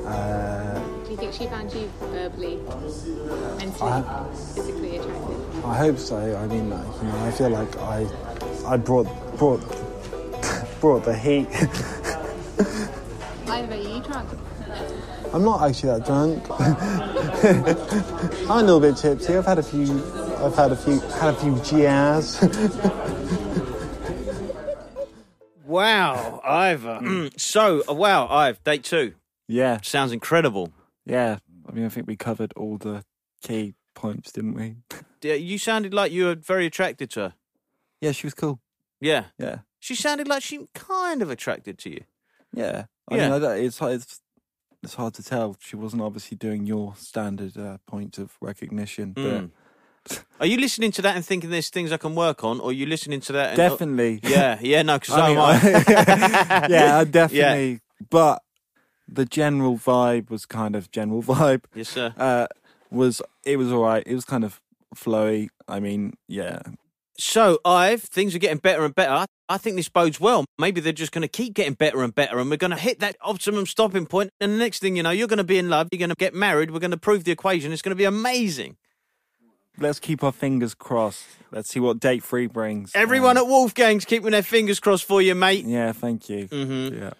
Uh, 0.06 0.78
Do 1.04 1.10
you 1.10 1.16
think 1.16 1.32
she 1.32 1.46
found 1.46 1.72
you 1.72 1.90
verbally, 2.00 2.56
mentally, 3.58 3.90
I- 3.90 4.24
physically 4.54 4.96
attractive? 4.96 5.64
I 5.66 5.76
hope 5.76 5.98
so. 5.98 6.16
I 6.36 6.46
mean, 6.46 6.70
like, 6.70 6.86
you 7.02 7.08
know, 7.08 7.24
I 7.24 7.30
feel 7.30 7.50
like 7.50 7.76
I, 7.78 8.06
I 8.66 8.76
brought 8.76 9.06
brought 9.36 9.60
brought 10.80 11.04
the 11.04 11.16
heat. 11.16 11.46
Either 13.48 13.76
you 13.76 14.00
drunk? 14.02 14.28
I'm 15.34 15.44
not 15.44 15.62
actually 15.62 15.98
that 15.98 16.06
drunk. 16.06 16.44
I'm 18.50 18.50
a 18.50 18.62
little 18.62 18.80
bit 18.80 18.96
tipsy. 18.96 19.36
I've 19.36 19.46
had 19.46 19.58
a 19.58 19.62
few. 19.62 19.84
I've 20.44 20.54
had 20.54 20.72
a 20.72 20.76
few. 20.76 21.00
Had 21.00 21.34
a 21.34 21.36
few 21.36 21.58
jazz. 21.62 22.38
Wow, 25.64 26.40
Ivor. 26.44 27.30
so, 27.36 27.82
uh, 27.88 27.94
wow, 27.94 28.26
Ive, 28.28 28.62
date 28.64 28.84
two. 28.84 29.14
yeah, 29.48 29.78
Sounds 29.82 30.12
incredible. 30.12 30.72
yeah. 31.06 31.38
I 31.66 31.72
mean, 31.72 31.86
I 31.86 31.88
think 31.88 32.08
we 32.08 32.16
covered 32.16 32.52
all 32.56 32.76
the 32.76 33.04
key 33.42 33.74
points, 33.94 34.32
didn't 34.32 34.54
we? 34.54 34.76
Yeah, 35.22 35.34
You 35.34 35.56
sounded 35.56 35.94
like 35.94 36.10
you 36.10 36.24
were 36.24 36.34
very 36.34 36.66
attracted 36.66 37.08
to 37.12 37.20
her. 37.20 37.34
Yeah, 38.00 38.10
she 38.10 38.26
was 38.26 38.34
cool. 38.34 38.58
Yeah. 39.00 39.26
Yeah, 39.38 39.58
She 39.78 39.94
sounded 39.94 40.26
like 40.26 40.42
she 40.42 40.66
kind 40.74 41.22
of 41.22 41.30
attracted 41.30 41.78
to 41.78 41.90
you. 41.90 42.00
yeah. 42.52 42.86
I 43.08 43.16
Yeah. 43.16 43.30
mean, 43.30 43.44
I 43.44 43.54
it's 43.58 43.80
it's 43.80 44.20
it's 44.82 44.94
hard 44.94 45.14
to 45.14 45.22
tell. 45.22 45.56
She 45.60 45.76
wasn't 45.76 46.02
obviously 46.02 46.36
doing 46.36 46.66
your 46.66 46.94
standard 46.96 47.56
uh, 47.56 47.78
point 47.86 48.18
of 48.18 48.36
recognition, 48.40 49.12
but 49.12 49.22
Mm. 49.24 49.50
Are 50.40 50.46
you 50.46 50.56
listening 50.56 50.90
to 50.92 51.02
that 51.02 51.14
and 51.14 51.24
thinking 51.24 51.50
there's 51.50 51.68
things 51.68 51.92
I 51.92 51.96
can 51.96 52.16
work 52.16 52.42
on, 52.42 52.58
or 52.58 52.70
are 52.70 52.72
you 52.72 52.86
listening 52.86 53.20
to 53.20 53.32
that? 53.34 53.50
And, 53.50 53.56
definitely. 53.56 54.18
Yeah, 54.24 54.58
yeah, 54.60 54.82
no, 54.82 54.98
because 54.98 55.14
I 55.16 55.28
mean, 55.28 55.38
am 55.38 55.44
I. 55.44 56.66
yeah, 56.70 56.98
I 56.98 57.04
definitely. 57.20 57.80
But 58.10 58.42
the 59.06 59.24
general 59.24 59.78
vibe 59.78 60.28
was 60.28 60.44
kind 60.44 60.74
of 60.74 60.90
general 60.90 61.22
vibe. 61.22 61.64
yes, 61.74 61.90
sir. 61.90 62.12
Uh, 62.16 62.48
was 62.90 63.22
it 63.44 63.56
was 63.56 63.70
all 63.70 63.84
right. 63.84 64.02
It 64.04 64.14
was 64.14 64.24
kind 64.24 64.42
of 64.42 64.60
flowy. 64.94 65.50
I 65.68 65.78
mean, 65.78 66.14
yeah, 66.26 66.62
So, 67.18 67.58
Ive, 67.64 68.02
things 68.02 68.34
are 68.34 68.38
getting 68.38 68.58
better 68.58 68.84
and 68.84 68.94
better. 68.94 69.26
I 69.48 69.58
think 69.58 69.76
this 69.76 69.88
bodes 69.90 70.18
well. 70.18 70.44
Maybe 70.58 70.80
they're 70.80 70.92
just 70.94 71.12
going 71.12 71.22
to 71.22 71.28
keep 71.28 71.52
getting 71.54 71.74
better 71.74 72.02
and 72.02 72.14
better, 72.14 72.38
and 72.38 72.48
we're 72.50 72.56
going 72.56 72.70
to 72.70 72.76
hit 72.78 73.00
that 73.00 73.16
optimum 73.20 73.66
stopping 73.66 74.06
point. 74.06 74.30
And 74.40 74.52
the 74.52 74.56
next 74.56 74.78
thing 74.78 74.96
you 74.96 75.02
know, 75.02 75.10
you're 75.10 75.28
going 75.28 75.36
to 75.36 75.44
be 75.44 75.58
in 75.58 75.68
love. 75.68 75.88
You're 75.92 75.98
going 75.98 76.08
to 76.10 76.16
get 76.16 76.32
married. 76.34 76.70
We're 76.70 76.78
going 76.80 76.90
to 76.92 76.96
prove 76.96 77.24
the 77.24 77.32
equation. 77.32 77.70
It's 77.70 77.82
going 77.82 77.90
to 77.90 77.96
be 77.96 78.04
amazing. 78.04 78.76
let's 79.78 79.98
keep 79.98 80.22
our 80.22 80.32
fingers 80.32 80.74
crossed. 80.74 81.24
Let's 81.50 81.68
see 81.70 81.80
what 81.80 81.98
date 81.98 82.22
three 82.22 82.46
brings. 82.46 82.92
Everyone 82.94 83.36
Um, 83.38 83.44
at 83.44 83.48
Wolfgang's 83.50 84.04
keeping 84.04 84.30
their 84.30 84.42
fingers 84.42 84.78
crossed 84.80 85.04
for 85.04 85.20
you, 85.22 85.34
mate. 85.34 85.64
yeah, 85.64 85.92
thank 85.92 86.28
you. 86.28 86.46
Mhm. 86.48 86.98
Yeah. 87.00 87.10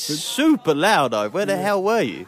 Super 0.00 0.74
loud, 0.74 1.14
Ive. 1.14 1.32
Where 1.34 1.46
the 1.46 1.56
hell 1.56 1.82
were 1.82 2.02
you? 2.02 2.26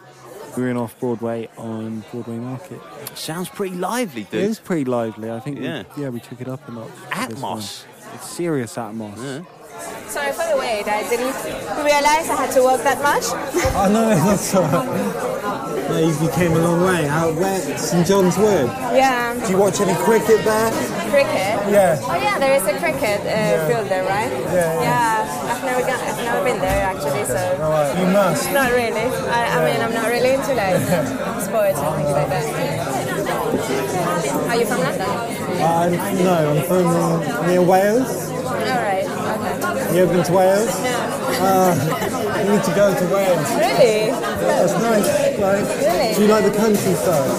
We 0.56 0.62
were 0.64 0.68
in 0.68 0.76
off 0.76 0.98
Broadway 1.00 1.48
on 1.56 2.04
Broadway 2.10 2.36
Market. 2.36 2.80
Sounds 3.14 3.48
pretty 3.48 3.76
lively, 3.76 4.24
dude. 4.24 4.42
It 4.42 4.50
is 4.50 4.58
pretty 4.60 4.84
lively. 4.84 5.30
I 5.30 5.40
think. 5.40 5.58
Yeah. 5.58 5.84
We, 5.96 6.02
yeah, 6.02 6.08
we 6.10 6.20
took 6.20 6.40
it 6.40 6.48
up 6.48 6.66
a 6.68 6.72
notch. 6.72 6.90
for 6.90 7.26
this 7.28 7.40
one. 7.40 7.58
Atmos. 7.60 7.84
It's 8.14 8.28
serious 8.30 8.76
Atmos. 8.76 9.46
Sorry 10.06 10.30
for 10.32 10.44
the 10.52 10.58
wait. 10.58 10.86
I 10.86 11.02
didn't 11.08 11.34
realize 11.82 12.28
I 12.28 12.36
had 12.44 12.50
to 12.52 12.62
walk 12.62 12.82
that 12.82 13.00
much. 13.02 13.24
Oh 13.74 13.88
no, 13.90 14.08
that's 14.10 14.54
all 14.54 14.62
right. 14.62 15.88
No, 15.88 15.98
you, 15.98 16.12
you 16.24 16.30
came 16.32 16.52
a 16.52 16.58
long 16.58 16.82
way. 16.82 17.04
How, 17.06 17.32
where? 17.32 17.78
St 17.78 18.06
John's 18.06 18.36
Wood. 18.36 18.66
Yeah. 18.92 19.34
Do 19.46 19.50
you 19.52 19.56
watch 19.58 19.80
any 19.80 19.94
cricket 20.04 20.44
there? 20.44 20.70
Cricket. 21.10 21.56
Yeah. 21.72 21.98
Oh 22.02 22.14
yeah, 22.16 22.38
there 22.38 22.54
is 22.54 22.62
a 22.64 22.78
cricket 22.78 23.20
uh, 23.26 23.66
field 23.66 23.88
there, 23.88 24.04
right? 24.04 24.30
Yeah, 24.52 24.82
yeah. 24.82 25.24
I've 25.24 25.41
never 25.72 25.86
gone, 25.88 26.00
I've 26.00 26.16
never 26.24 26.44
been 26.44 26.60
there 26.60 26.84
actually, 26.84 27.24
so. 27.24 27.40
You 27.98 28.06
must. 28.12 28.52
not 28.52 28.70
really. 28.72 29.08
I, 29.32 29.40
I 29.56 29.72
mean, 29.72 29.80
I'm 29.80 29.94
not 29.94 30.08
really 30.08 30.34
into 30.34 30.54
like 30.54 30.76
sports 31.48 31.78
and 31.78 31.96
things 31.96 32.12
like 32.12 32.28
that. 32.28 32.44
Are 34.48 34.56
you 34.56 34.66
from 34.66 34.80
London? 34.80 35.08
Uh, 35.62 35.88
no, 36.22 36.34
I'm 36.52 36.64
from 36.68 37.46
near 37.46 37.62
Wales. 37.62 38.30
All 38.30 38.52
right. 38.52 39.06
Okay. 39.06 39.96
You 39.96 40.02
ever 40.02 40.12
been 40.12 40.24
to 40.24 40.32
Wales? 40.32 40.74
No. 40.82 40.92
Uh, 41.40 41.74
you 42.44 42.52
need 42.52 42.64
to 42.64 42.74
go 42.74 42.92
to 42.92 43.04
Wales. 43.14 43.48
Really? 43.56 44.10
That's 44.12 44.72
nice. 44.74 45.08
Like, 45.38 45.64
Really? 45.78 46.14
do 46.14 46.20
you 46.22 46.28
like 46.28 46.44
the 46.44 46.56
countryside? 46.58 47.30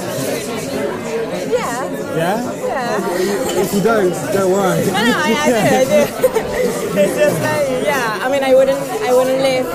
Yeah. 1.52 1.86
Yeah. 2.18 2.40
Yeah. 2.66 3.62
If 3.62 3.74
you 3.74 3.82
don't, 3.82 4.14
don't 4.34 4.52
worry. 4.52 4.86
No, 4.88 4.92
no, 4.92 5.14
I, 5.16 5.30
I 5.38 5.46
do, 5.46 5.56
I 5.56 5.84
do. 5.86 6.02
it's 7.00 7.16
just 7.18 7.40
like, 7.42 7.68
yeah. 7.86 8.03
I 8.34 8.40
mean, 8.40 8.50
I 8.50 8.56
wouldn't, 8.56 8.80
I 8.80 9.14
wouldn't 9.14 9.42
live. 9.42 9.66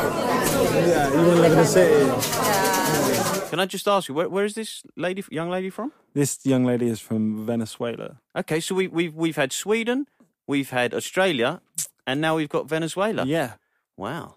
Yeah, 0.89 1.11
you 1.11 1.17
want 1.19 1.37
to 1.37 1.43
live 1.43 1.53
in 1.53 1.59
the 1.59 1.65
city. 1.65 3.51
Can 3.51 3.61
I 3.61 3.67
just 3.67 3.87
ask 3.87 4.09
you, 4.09 4.17
where, 4.17 4.29
where 4.29 4.45
is 4.45 4.55
this 4.55 4.83
lady, 4.97 5.23
young 5.31 5.49
lady 5.49 5.71
from? 5.71 5.93
This 6.13 6.45
young 6.45 6.65
lady 6.65 6.89
is 6.89 7.01
from 7.01 7.47
Venezuela. 7.47 8.17
Okay, 8.35 8.59
so 8.59 8.75
we, 8.75 8.89
we've 8.89 9.15
we've 9.15 9.37
had 9.37 9.53
Sweden, 9.53 10.07
we've 10.49 10.71
had 10.71 10.93
Australia, 10.93 11.61
and 12.05 12.21
now 12.21 12.35
we've 12.35 12.49
got 12.49 12.69
Venezuela. 12.69 13.25
Yeah, 13.25 13.53
Wow. 13.97 14.35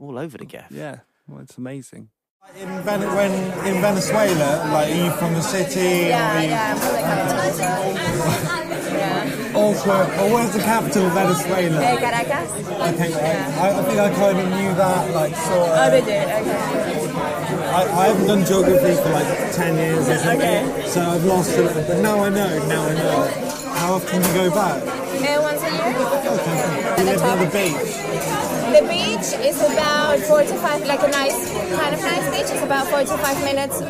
All 0.00 0.18
over 0.18 0.36
the 0.36 0.46
gaff. 0.46 0.72
yeah. 0.72 1.00
Well, 1.28 1.40
it's 1.42 1.56
amazing. 1.56 2.08
In, 2.56 2.68
Ven- 2.82 3.14
when, 3.14 3.30
in 3.68 3.80
Venezuela, 3.80 4.68
like, 4.72 4.90
are 4.90 5.04
you 5.04 5.10
from 5.12 5.34
the 5.34 5.42
city? 5.42 6.08
Yeah, 6.08 6.18
or 6.18 6.36
are 6.38 6.42
you 6.42 6.48
yeah, 6.48 6.72
I'm 6.72 6.78
from 6.80 6.92
the 6.96 7.98
capital. 8.00 8.66
So. 9.60 9.66
Also, 9.66 9.90
or 10.24 10.28
where's 10.34 10.52
the 10.52 10.58
capital 10.60 11.04
of 11.06 11.12
Venezuela? 11.12 11.80
Hey, 11.84 11.96
Caracas. 12.00 12.50
Okay, 12.64 13.12
I, 13.60 13.62
I 13.78 13.80
think 13.84 13.98
I 14.00 14.08
kind 14.14 14.38
of 14.40 14.46
knew 14.48 14.72
that, 14.74 15.10
like, 15.14 15.36
sort 15.36 15.68
of. 15.68 15.76
Oh, 15.76 15.90
they 15.90 16.00
did. 16.00 16.24
Okay. 16.24 16.56
I, 17.70 17.84
I 17.84 18.06
haven't 18.08 18.26
done 18.26 18.44
geography 18.46 18.94
for 19.02 19.10
like 19.10 19.52
10 19.52 19.76
years 19.76 20.08
or 20.08 20.16
something, 20.16 20.40
Okay. 20.40 20.64
so 20.88 21.02
I've 21.02 21.24
lost 21.24 21.52
a 21.56 21.62
little 21.62 21.82
bit. 21.82 22.00
Now 22.02 22.24
I 22.24 22.28
know, 22.30 22.58
now 22.66 22.86
I 22.88 22.94
know. 22.94 23.28
How 23.76 23.92
often 23.94 24.22
do 24.22 24.28
you 24.28 24.34
go 24.34 24.50
back? 24.50 24.82
Uh, 24.82 25.40
once 25.42 25.62
a 25.62 25.70
year. 25.70 25.92
You 26.98 27.04
live 27.04 27.22
near 27.22 27.36
the 27.44 27.50
beach. 27.52 27.94
The 28.74 28.82
beach 28.88 29.28
is 29.46 29.60
about 29.62 30.18
45, 30.20 30.86
like 30.86 31.02
a 31.02 31.08
nice, 31.08 31.50
kind 31.76 31.94
of 31.94 32.00
nice 32.00 32.26
beach. 32.30 32.50
It's 32.54 32.62
about 32.64 32.86
45 32.88 33.44
minutes 33.44 33.80
uh, 33.82 33.86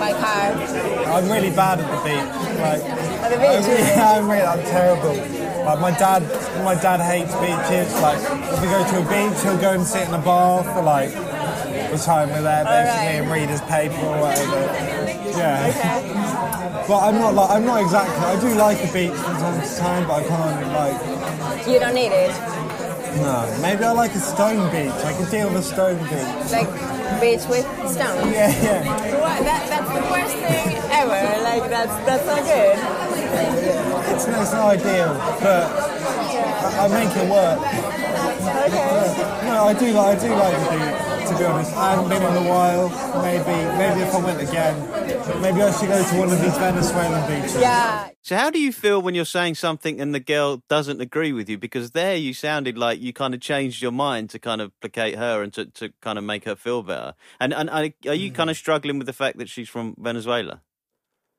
by 0.00 0.12
car. 0.12 0.52
I'm 1.14 1.28
really 1.30 1.50
bad 1.50 1.80
at 1.80 1.90
the 1.90 1.96
beach. 2.02 2.30
Like, 2.58 2.82
At 3.20 3.30
the 3.30 3.36
beach, 3.36 3.98
I'm. 3.98 4.28
Terrible. 4.64 5.14
Like 5.64 5.80
my 5.80 5.90
dad, 5.90 6.22
my 6.64 6.74
dad 6.74 7.00
hates 7.00 7.34
beaches. 7.36 7.92
Like 8.00 8.18
if 8.18 8.60
we 8.60 8.68
go 8.68 8.82
to 8.82 8.96
a 8.98 9.06
beach, 9.08 9.42
he'll 9.42 9.58
go 9.58 9.72
and 9.72 9.84
sit 9.86 10.08
in 10.08 10.14
a 10.14 10.18
bar 10.18 10.62
for 10.64 10.82
like 10.82 11.10
the 11.12 11.98
time 11.98 12.30
we're 12.30 12.42
there, 12.42 12.64
basically, 12.64 12.90
Alright. 12.90 13.22
and 13.22 13.30
read 13.30 13.48
his 13.48 13.60
paper 13.62 13.96
or 13.96 14.20
whatever. 14.20 14.60
Yeah. 15.36 15.68
Okay. 15.68 16.84
But 16.88 17.00
I'm 17.00 17.14
not 17.16 17.34
like 17.34 17.50
I'm 17.50 17.64
not 17.64 17.82
exactly. 17.82 18.16
I 18.16 18.40
do 18.40 18.54
like 18.54 18.78
a 18.78 18.92
beach 18.92 19.12
from 19.12 19.36
time 19.36 19.60
to 19.60 19.76
time, 19.76 20.06
but 20.06 20.22
I 20.22 20.28
can't 20.28 20.68
like. 20.72 21.66
You 21.66 21.78
don't 21.78 21.94
need 21.94 22.12
it. 22.12 22.67
No, 23.18 23.58
maybe 23.60 23.84
I 23.84 23.92
like 23.92 24.14
a 24.14 24.20
stone 24.20 24.70
beach. 24.70 24.94
I 25.04 25.12
can 25.12 25.30
deal 25.30 25.48
with 25.48 25.58
a 25.58 25.62
stone 25.62 25.98
beach. 26.08 26.52
Like 26.52 26.70
beach 27.20 27.44
with 27.48 27.66
stones. 27.90 28.30
Yeah, 28.32 28.48
yeah. 28.62 29.20
What? 29.20 29.42
That, 29.42 29.66
that's 29.68 29.90
the 29.90 30.02
worst 30.06 30.36
thing 30.38 30.78
ever. 30.92 31.42
Like 31.42 31.68
that's 31.68 31.94
that's 32.06 32.26
not 32.26 32.42
good. 32.46 32.78
It's, 34.14 34.26
it's 34.26 34.52
not 34.52 34.78
ideal, 34.78 35.14
but 35.42 35.66
I, 35.66 36.84
I 36.84 36.88
make 36.88 37.10
it 37.16 37.28
work. 37.28 37.58
Okay. 38.68 39.46
No, 39.46 39.64
I 39.64 39.74
do 39.74 39.92
like 39.92 40.18
I 40.18 40.20
do 40.20 40.34
like 40.34 40.56
the 40.56 40.70
beach. 40.78 41.17
To 41.28 41.36
be 41.36 41.44
honest, 41.44 41.76
I 41.76 41.90
haven't 41.90 42.08
been 42.08 42.22
in 42.22 42.46
a 42.46 42.48
while. 42.48 42.88
Maybe 43.22 43.78
maybe 43.78 44.00
if 44.00 44.14
I 44.14 44.24
went 44.24 44.40
again, 44.40 45.42
maybe 45.42 45.60
I 45.60 45.70
should 45.72 45.88
go 45.88 46.02
to 46.02 46.18
one 46.18 46.32
of 46.32 46.40
these 46.40 46.56
Venezuelan 46.56 47.28
beaches. 47.28 47.60
Yeah. 47.60 48.08
So, 48.22 48.36
how 48.36 48.50
do 48.50 48.58
you 48.58 48.72
feel 48.72 49.02
when 49.02 49.14
you're 49.14 49.24
saying 49.24 49.56
something 49.56 50.00
and 50.00 50.14
the 50.14 50.20
girl 50.20 50.62
doesn't 50.68 51.00
agree 51.00 51.32
with 51.32 51.48
you? 51.48 51.58
Because 51.58 51.90
there 51.90 52.16
you 52.16 52.32
sounded 52.32 52.78
like 52.78 53.00
you 53.00 53.12
kind 53.12 53.34
of 53.34 53.40
changed 53.40 53.82
your 53.82 53.92
mind 53.92 54.30
to 54.30 54.38
kind 54.38 54.60
of 54.60 54.72
placate 54.80 55.16
her 55.16 55.42
and 55.42 55.52
to, 55.52 55.66
to 55.66 55.92
kind 56.00 56.18
of 56.18 56.24
make 56.24 56.44
her 56.44 56.56
feel 56.56 56.82
better. 56.82 57.14
And 57.38 57.52
and 57.52 57.68
are 57.68 57.90
are 58.06 58.14
you 58.14 58.30
kind 58.32 58.48
of 58.48 58.56
struggling 58.56 58.98
with 58.98 59.06
the 59.06 59.12
fact 59.12 59.36
that 59.38 59.48
she's 59.48 59.68
from 59.68 59.96
Venezuela? 59.98 60.62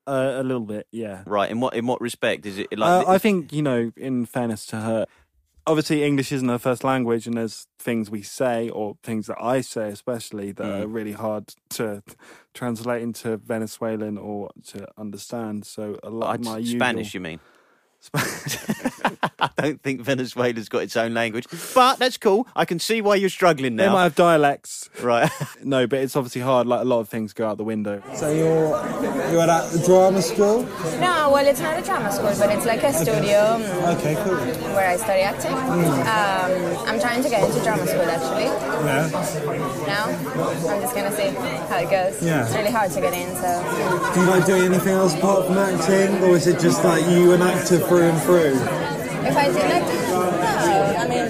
Uh, 0.08 0.38
a 0.38 0.44
little 0.44 0.66
bit, 0.66 0.88
yeah. 0.92 1.22
Right. 1.28 1.52
In 1.52 1.60
what 1.60 1.76
in 1.76 1.86
what 1.86 2.02
respect 2.02 2.46
is 2.48 2.58
it 2.58 2.68
like? 2.78 3.08
Uh, 3.08 3.12
I 3.12 3.20
think 3.20 3.54
you 3.54 3.62
know, 3.62 3.92
in 3.96 4.26
fairness 4.26 4.66
to 4.68 4.78
her, 4.78 5.06
obviously 5.70 6.04
English 6.04 6.32
isn't 6.32 6.50
her 6.50 6.58
first 6.58 6.84
language, 6.84 7.28
and 7.28 7.38
there's 7.38 7.68
things 7.78 8.10
we 8.10 8.24
say 8.24 8.70
or 8.70 8.98
things 9.04 9.28
that 9.28 9.38
I 9.40 9.62
say, 9.62 9.90
especially 9.90 10.52
that 10.54 10.64
Mm. 10.66 10.82
are 10.82 10.88
really 10.88 11.12
hard 11.14 11.54
to 11.72 12.02
translate 12.54 13.04
into 13.04 13.38
Venezuelan 13.38 14.18
or 14.18 14.50
to 14.68 14.88
understand. 14.98 15.66
So 15.66 16.00
a 16.04 16.10
lot 16.10 16.36
of 16.40 16.46
my 16.46 16.64
Spanish, 16.64 17.14
you 17.14 17.22
usual... 17.22 17.30
mean? 17.30 17.40
I 19.42 19.50
don't 19.58 19.82
think 19.82 20.02
Venezuela's 20.02 20.70
got 20.70 20.84
its 20.84 20.98
own 20.98 21.14
language, 21.14 21.46
but 21.74 21.98
that's 21.98 22.18
cool. 22.18 22.48
I 22.56 22.66
can 22.66 22.80
see 22.80 23.02
why 23.02 23.16
you're 23.16 23.30
struggling 23.30 23.76
now. 23.76 23.86
They 23.88 23.94
might 23.94 24.04
have 24.04 24.16
dialects, 24.16 24.90
Right. 25.02 25.32
no, 25.64 25.88
but 25.88 26.00
it's 26.00 26.16
obviously 26.16 26.42
hard. 26.42 26.68
Like 26.68 26.82
a 26.82 26.86
lot 26.86 27.00
of 27.00 27.10
things 27.10 27.34
go 27.34 27.48
out 27.48 27.58
the 27.58 27.64
window. 27.64 28.02
So 28.16 28.30
you're 28.32 28.70
you're 29.32 29.42
at 29.42 29.72
the 29.72 29.84
drama 29.86 30.22
school. 30.22 30.64
No, 31.00 31.32
well, 31.32 31.46
it's 31.46 31.60
not 31.62 31.80
a 31.80 31.82
drama 31.82 32.12
school, 32.12 32.34
but 32.38 32.50
it's 32.56 32.66
like 32.66 32.84
a 32.84 32.94
studio 32.94 33.40
um, 33.56 33.62
Okay, 33.98 34.16
cool. 34.24 34.36
where 34.76 34.90
I 34.90 34.98
study 34.98 35.22
acting. 35.22 35.54
Um, 35.54 36.88
I'm 36.88 37.00
trying 37.00 37.24
to 37.24 37.30
get 37.30 37.44
into 37.48 37.64
drama 37.64 37.86
school 37.88 38.02
actually. 38.02 38.46
Yeah. 38.86 39.10
Now, 39.88 40.06
I'm 40.70 40.82
just 40.82 40.96
gonna 40.96 41.16
see 41.16 41.30
how 41.70 41.78
it 41.78 41.90
goes. 41.90 42.22
Yeah. 42.24 42.46
It's 42.46 42.56
really 42.56 42.72
hard 42.72 42.92
to 42.92 43.02
get 43.02 43.14
in, 43.14 43.36
so. 43.36 44.12
Do 44.14 44.20
you 44.22 44.28
like 44.28 44.46
doing 44.46 44.64
anything 44.64 44.94
else 44.94 45.16
apart 45.16 45.46
from 45.48 45.58
acting, 45.58 46.24
or 46.24 46.36
is 46.36 46.48
it 46.48 46.60
just 46.60 46.84
like 46.84 47.06
you 47.08 47.32
an 47.34 47.42
actor 47.42 47.80
through 47.80 48.04
and 48.10 48.22
through? 48.24 48.99
If 49.30 49.38
I 49.38 49.46
did 49.48 49.70
like, 49.70 49.86
no, 49.86 50.96
I 50.98 51.08
mean, 51.08 51.26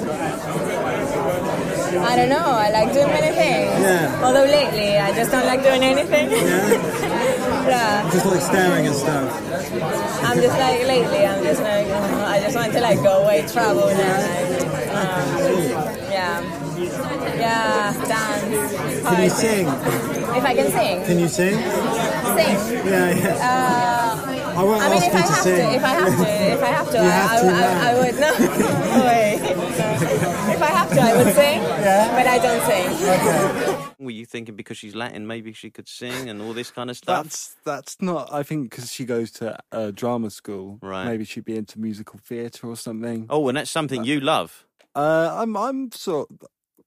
I 2.00 2.16
don't 2.16 2.30
know. 2.30 2.45
I 2.45 2.70
like 2.72 2.93
doing 2.93 3.08
many 3.08 3.36
things. 3.36 3.82
Yeah. 3.82 4.22
Although 4.24 4.45
lately, 4.45 4.97
I 4.97 5.14
just 5.14 5.32
don't 5.32 5.45
like 5.45 5.64
doing 5.64 5.84
anything. 5.84 6.32
Yeah. 6.32 7.68
yeah. 7.68 8.10
Just 8.12 8.26
like 8.26 8.41
staring 8.41 8.88
and 8.88 8.95
stuff. 8.95 9.28
I'm 10.24 10.38
just 10.39 10.58
like 10.58 10.88
lately. 10.88 11.26
I'm 11.26 11.43
just 11.43 11.62
like, 11.62 11.88
I 11.88 12.39
just 12.39 12.56
want 12.56 12.74
to 12.74 12.82
like 12.82 13.02
go 13.04 13.24
away, 13.24 13.45
travel, 13.47 13.89
and 13.89 14.00
like, 14.00 14.88
um, 14.95 15.50
yeah, 16.10 16.41
yeah, 17.36 17.93
dance. 18.08 19.04
Can 19.04 19.24
you 19.24 19.30
sing? 19.30 19.68
If 19.68 20.45
I 20.45 20.54
can 20.56 20.72
sing, 20.72 21.06
Can 21.06 21.20
you 21.20 21.28
sing? 21.28 21.56
sing. 21.56 22.86
Yeah, 22.86 23.10
yeah. 23.12 24.20
Uh, 24.24 24.29
I 24.58 24.64
won't 24.64 24.82
I 24.82 24.89
mean, 24.89 24.97
ask 25.04 25.08
if 25.08 25.14
you 25.14 25.20
I 25.20 25.22
to 25.22 25.28
have 25.34 25.43
sing. 25.43 25.56
to, 25.70 25.76
if 25.76 25.84
I 25.84 25.88
have 25.89 26.18
to, 26.18 26.24
if 26.54 26.64
I 26.64 26.68
have 26.68 26.88
to, 26.91 26.97
You 26.97 27.04
I, 27.04 27.10
have 27.10 27.41
to 27.41 27.47
I, 27.47 27.52
now. 27.52 27.88
I 27.89 27.93
would 28.00 28.16
no. 28.20 28.32
Wait, 29.06 29.56
no. 29.56 30.54
If 30.54 30.62
I 30.62 30.66
have 30.68 30.89
to, 30.89 31.02
I 31.02 31.18
would 31.24 31.34
sing. 31.36 31.62
Yeah. 31.62 32.16
But 32.16 32.28
I 32.28 32.38
don't 32.39 32.64
sing. 32.66 34.06
Were 34.06 34.12
you 34.12 34.26
thinking 34.26 34.56
because 34.56 34.78
she's 34.78 34.95
Latin, 34.95 35.28
maybe 35.28 35.54
she 35.54 35.70
could 35.70 35.88
sing 35.88 36.30
and 36.30 36.41
all 36.41 36.54
this 36.54 36.72
kind 36.72 36.89
of 36.89 36.97
stuff? 36.97 37.24
That's 37.24 37.56
that's 37.66 38.02
not. 38.02 38.32
I 38.34 38.43
think 38.43 38.70
because 38.70 38.91
she 38.91 39.06
goes 39.06 39.32
to 39.34 39.58
uh, 39.72 39.91
drama 39.91 40.30
school, 40.30 40.80
Right. 40.82 41.06
Maybe 41.06 41.26
she'd 41.26 41.45
be 41.45 41.56
into 41.58 41.80
musical 41.80 42.20
theatre 42.24 42.68
or 42.68 42.76
something. 42.76 43.26
Oh, 43.30 43.47
and 43.50 43.58
that's 43.58 43.72
something 43.72 44.04
you 44.04 44.20
love. 44.20 44.66
Uh, 44.95 45.30
I'm 45.41 45.56
I'm 45.56 45.91
sort. 45.91 46.30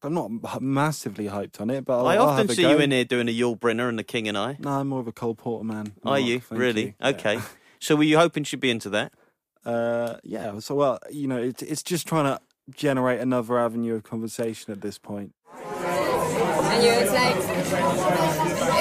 I'm 0.05 0.15
not 0.15 0.61
massively 0.61 1.27
hyped 1.27 1.61
on 1.61 1.71
it, 1.71 1.85
but 1.85 1.99
I'll, 2.01 2.07
I 2.07 2.15
I'll 2.17 2.23
often 2.31 2.39
have 2.49 2.51
a 2.51 2.55
see 2.55 2.63
go. 2.63 2.71
you 2.71 2.79
in 2.79 2.91
here 2.91 3.05
doing 3.05 3.29
a 3.29 3.33
Yul 3.33 3.59
Brynner 3.59 3.89
and 3.89 3.99
the 3.99 4.03
King 4.05 4.27
and 4.29 4.37
I. 4.37 4.57
No, 4.59 4.71
I'm 4.71 4.89
more 4.89 5.01
of 5.01 5.07
a 5.07 5.13
Cole 5.13 5.35
Porter 5.35 5.65
man. 5.65 5.93
Are 6.05 6.19
Mark, 6.19 6.23
you 6.25 6.43
really? 6.51 6.83
you. 6.83 6.95
Yeah. 7.01 7.09
Okay. 7.09 7.39
So 7.81 7.97
were 7.97 8.05
you 8.05 8.17
hoping 8.17 8.45
she'd 8.45 8.61
be 8.61 8.71
into 8.71 8.89
that? 8.91 9.13
Uh, 9.65 10.15
yeah. 10.23 10.61
So 10.61 10.77
well, 10.77 11.01
you 11.11 11.27
know, 11.27 11.39
it's 11.39 11.63
it's 11.65 11.83
just 11.83 12.07
trying 12.07 12.27
to 12.27 12.41
generate 12.77 13.19
another 13.21 13.59
avenue 13.59 13.97
of 13.97 14.05
conversation 14.05 14.73
at 14.73 14.81
this 14.83 14.99
point. 14.99 15.35
And 15.53 16.85
you, 16.85 16.93
it's 16.93 17.11
like, 17.13 17.35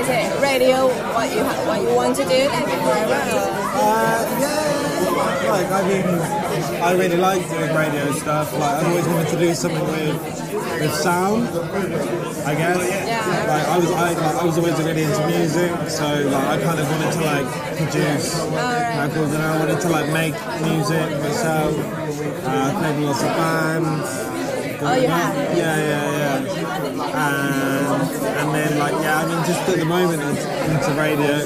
is 0.02 0.08
it 0.08 0.40
radio? 0.40 0.86
What 1.16 1.34
you 1.36 1.44
ha- 1.44 1.64
what 1.68 1.82
you 1.82 1.96
want 1.96 2.16
to 2.18 2.24
do 2.26 2.48
like 2.48 2.66
forever? 2.66 3.22
Uh, 3.74 4.38
yeah. 4.40 4.61
Like, 5.02 5.72
I 5.72 5.82
mean, 5.88 6.06
I 6.82 6.94
really 6.94 7.18
like 7.18 7.48
doing 7.50 7.74
radio 7.76 8.12
stuff. 8.14 8.54
Like, 8.54 8.62
I've 8.62 8.88
always 8.88 9.08
wanted 9.08 9.30
to 9.30 9.40
do 9.40 9.54
something 9.54 9.84
with 9.84 10.42
with 10.80 10.94
sound. 10.94 11.48
I 12.46 12.56
guess. 12.56 13.08
Yeah. 13.08 13.22
Like, 13.48 13.68
I 13.68 13.78
was, 13.78 13.92
I, 13.92 14.14
like, 14.14 14.18
I 14.18 14.46
was 14.46 14.58
always 14.58 14.78
really 14.80 15.04
into 15.04 15.28
music, 15.28 15.72
so 15.90 16.06
like, 16.06 16.48
I 16.48 16.62
kind 16.64 16.80
of 16.80 16.90
wanted 16.90 17.12
to 17.14 17.22
like 17.22 17.78
produce 17.78 18.40
records, 18.98 19.34
and 19.34 19.44
I 19.44 19.60
wanted 19.60 19.82
to 19.82 19.90
like 19.90 20.10
make 20.12 20.34
music 20.62 21.10
myself. 21.22 21.76
Uh, 22.44 22.80
played 22.80 23.04
lots 23.04 23.22
of 23.22 23.28
bands. 23.28 24.51
Oh, 24.84 24.94
you 24.96 25.08
have? 25.08 25.36
Yeah, 25.56 25.78
yeah, 25.78 26.18
yeah. 26.18 26.38
And, 27.14 28.12
and 28.26 28.56
then, 28.56 28.80
like, 28.80 28.94
yeah, 28.94 29.20
I 29.20 29.26
mean, 29.28 29.46
just 29.46 29.70
at 29.70 29.78
the 29.78 29.86
moment, 29.86 30.24
I'm 30.24 30.36
into 30.36 30.92
radio. 31.00 31.46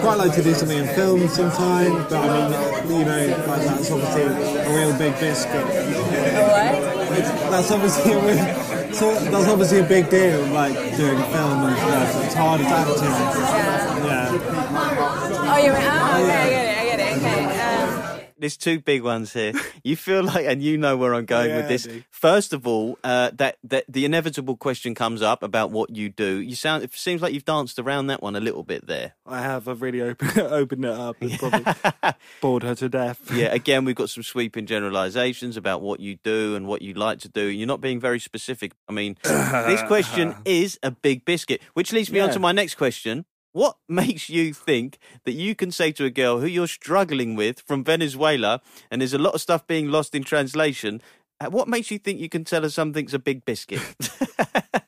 Quite 0.00 0.16
like 0.16 0.34
to 0.36 0.42
do 0.42 0.54
something 0.54 0.78
in 0.78 0.86
film 0.94 1.28
sometime, 1.28 1.92
but 2.08 2.14
I 2.14 2.84
mean, 2.86 3.00
you 3.00 3.04
know, 3.04 3.44
like, 3.46 3.62
that's 3.66 3.90
obviously 3.90 4.22
a 4.22 4.74
real 4.74 4.96
big 4.96 5.12
biscuit. 5.20 5.64
What? 5.66 7.18
It's, 7.18 7.30
that's 7.50 7.70
obviously 7.70 8.12
a 8.12 8.20
real, 8.24 8.94
so 8.94 9.14
that's 9.14 9.48
obviously 9.48 9.80
a 9.80 9.84
big 9.84 10.08
deal, 10.08 10.40
like 10.46 10.72
doing 10.96 11.18
film 11.32 11.64
and 11.64 11.76
stuff. 11.76 12.24
It's 12.24 12.34
hard 12.34 12.60
as 12.62 12.66
acting. 12.66 13.04
Yeah. 13.04 14.32
Yeah. 14.32 14.32
Oh, 15.52 15.56
you 15.58 15.72
mean? 15.72 15.82
Oh, 15.82 16.24
okay, 16.24 16.32
I 16.32 16.48
get 16.48 16.64
it. 16.64 16.78
I 16.78 16.84
get 16.84 17.00
it. 17.00 17.16
Okay. 17.18 17.59
There's 18.40 18.56
two 18.56 18.80
big 18.80 19.02
ones 19.02 19.32
here. 19.32 19.52
You 19.82 19.96
feel 19.96 20.22
like, 20.22 20.44
and 20.44 20.62
you 20.62 20.76
know 20.76 20.98
where 20.98 21.14
I'm 21.14 21.24
going 21.24 21.48
Yeah, 21.48 21.56
with 21.56 21.68
this. 21.68 21.88
First 22.10 22.52
of 22.52 22.66
all, 22.66 22.98
uh, 23.02 23.30
that 23.34 23.56
that 23.64 23.84
the 23.88 24.04
inevitable 24.04 24.58
question 24.58 24.94
comes 24.94 25.22
up 25.22 25.42
about 25.42 25.70
what 25.70 25.88
you 25.96 26.10
do. 26.10 26.38
You 26.40 26.54
sound. 26.54 26.84
It 26.84 26.92
seems 26.94 27.22
like 27.22 27.32
you've 27.32 27.46
danced 27.46 27.78
around 27.78 28.08
that 28.08 28.22
one 28.22 28.36
a 28.36 28.40
little 28.40 28.62
bit 28.62 28.86
there. 28.86 29.14
I 29.24 29.40
have. 29.40 29.68
I've 29.68 29.80
really 29.80 30.02
opened 30.02 30.38
opened 30.38 30.84
it 30.84 30.90
up 30.90 31.16
and 31.22 31.38
probably 31.38 31.72
bored 32.42 32.62
her 32.62 32.74
to 32.74 32.88
death. 32.90 33.30
Yeah. 33.32 33.46
Again, 33.46 33.86
we've 33.86 33.96
got 33.96 34.10
some 34.10 34.22
sweeping 34.22 34.66
generalizations 34.66 35.56
about 35.56 35.80
what 35.80 36.00
you 36.00 36.16
do 36.16 36.54
and 36.56 36.66
what 36.66 36.82
you 36.82 36.92
like 36.92 37.20
to 37.20 37.28
do. 37.30 37.44
You're 37.46 37.66
not 37.66 37.80
being 37.80 38.00
very 38.00 38.20
specific. 38.20 38.72
I 38.86 38.92
mean, 38.92 39.16
this 39.22 39.82
question 39.84 40.34
is 40.44 40.78
a 40.82 40.90
big 40.90 41.24
biscuit, 41.24 41.62
which 41.72 41.90
leads 41.92 42.10
me 42.12 42.20
on 42.20 42.30
to 42.30 42.38
my 42.38 42.52
next 42.52 42.74
question. 42.74 43.24
What 43.52 43.76
makes 43.88 44.28
you 44.28 44.54
think 44.54 44.98
that 45.24 45.32
you 45.32 45.54
can 45.54 45.72
say 45.72 45.90
to 45.92 46.04
a 46.04 46.10
girl 46.10 46.38
who 46.40 46.46
you're 46.46 46.68
struggling 46.68 47.34
with 47.34 47.60
from 47.60 47.82
Venezuela, 47.82 48.60
and 48.90 49.00
there's 49.00 49.14
a 49.14 49.18
lot 49.18 49.34
of 49.34 49.40
stuff 49.40 49.66
being 49.66 49.90
lost 49.90 50.14
in 50.14 50.22
translation? 50.22 51.02
uh, 51.40 51.50
What 51.50 51.66
makes 51.66 51.90
you 51.90 51.98
think 51.98 52.20
you 52.20 52.28
can 52.28 52.44
tell 52.44 52.62
her 52.62 52.70
something's 52.70 53.14
a 53.14 53.18
big 53.18 53.44
biscuit? 53.44 53.82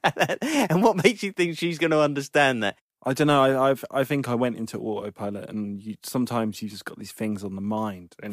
and 0.71 0.83
what 0.83 1.03
makes 1.03 1.23
you 1.23 1.33
think 1.33 1.59
she's 1.59 1.79
going 1.79 1.91
to 1.91 2.01
understand 2.01 2.63
that? 2.63 2.77
I 3.05 3.15
don't 3.15 3.27
know. 3.27 3.43
I 3.43 3.71
I've, 3.71 3.85
I 3.91 4.05
think 4.05 4.29
I 4.29 4.37
went 4.37 4.57
into 4.57 4.79
autopilot, 4.79 5.49
and 5.49 5.83
you, 5.83 5.97
sometimes 6.05 6.63
you 6.63 6.69
just 6.69 6.85
got 6.85 7.01
these 7.01 7.11
things 7.11 7.43
on 7.43 7.57
the 7.57 7.61
mind, 7.61 8.15
and 8.23 8.31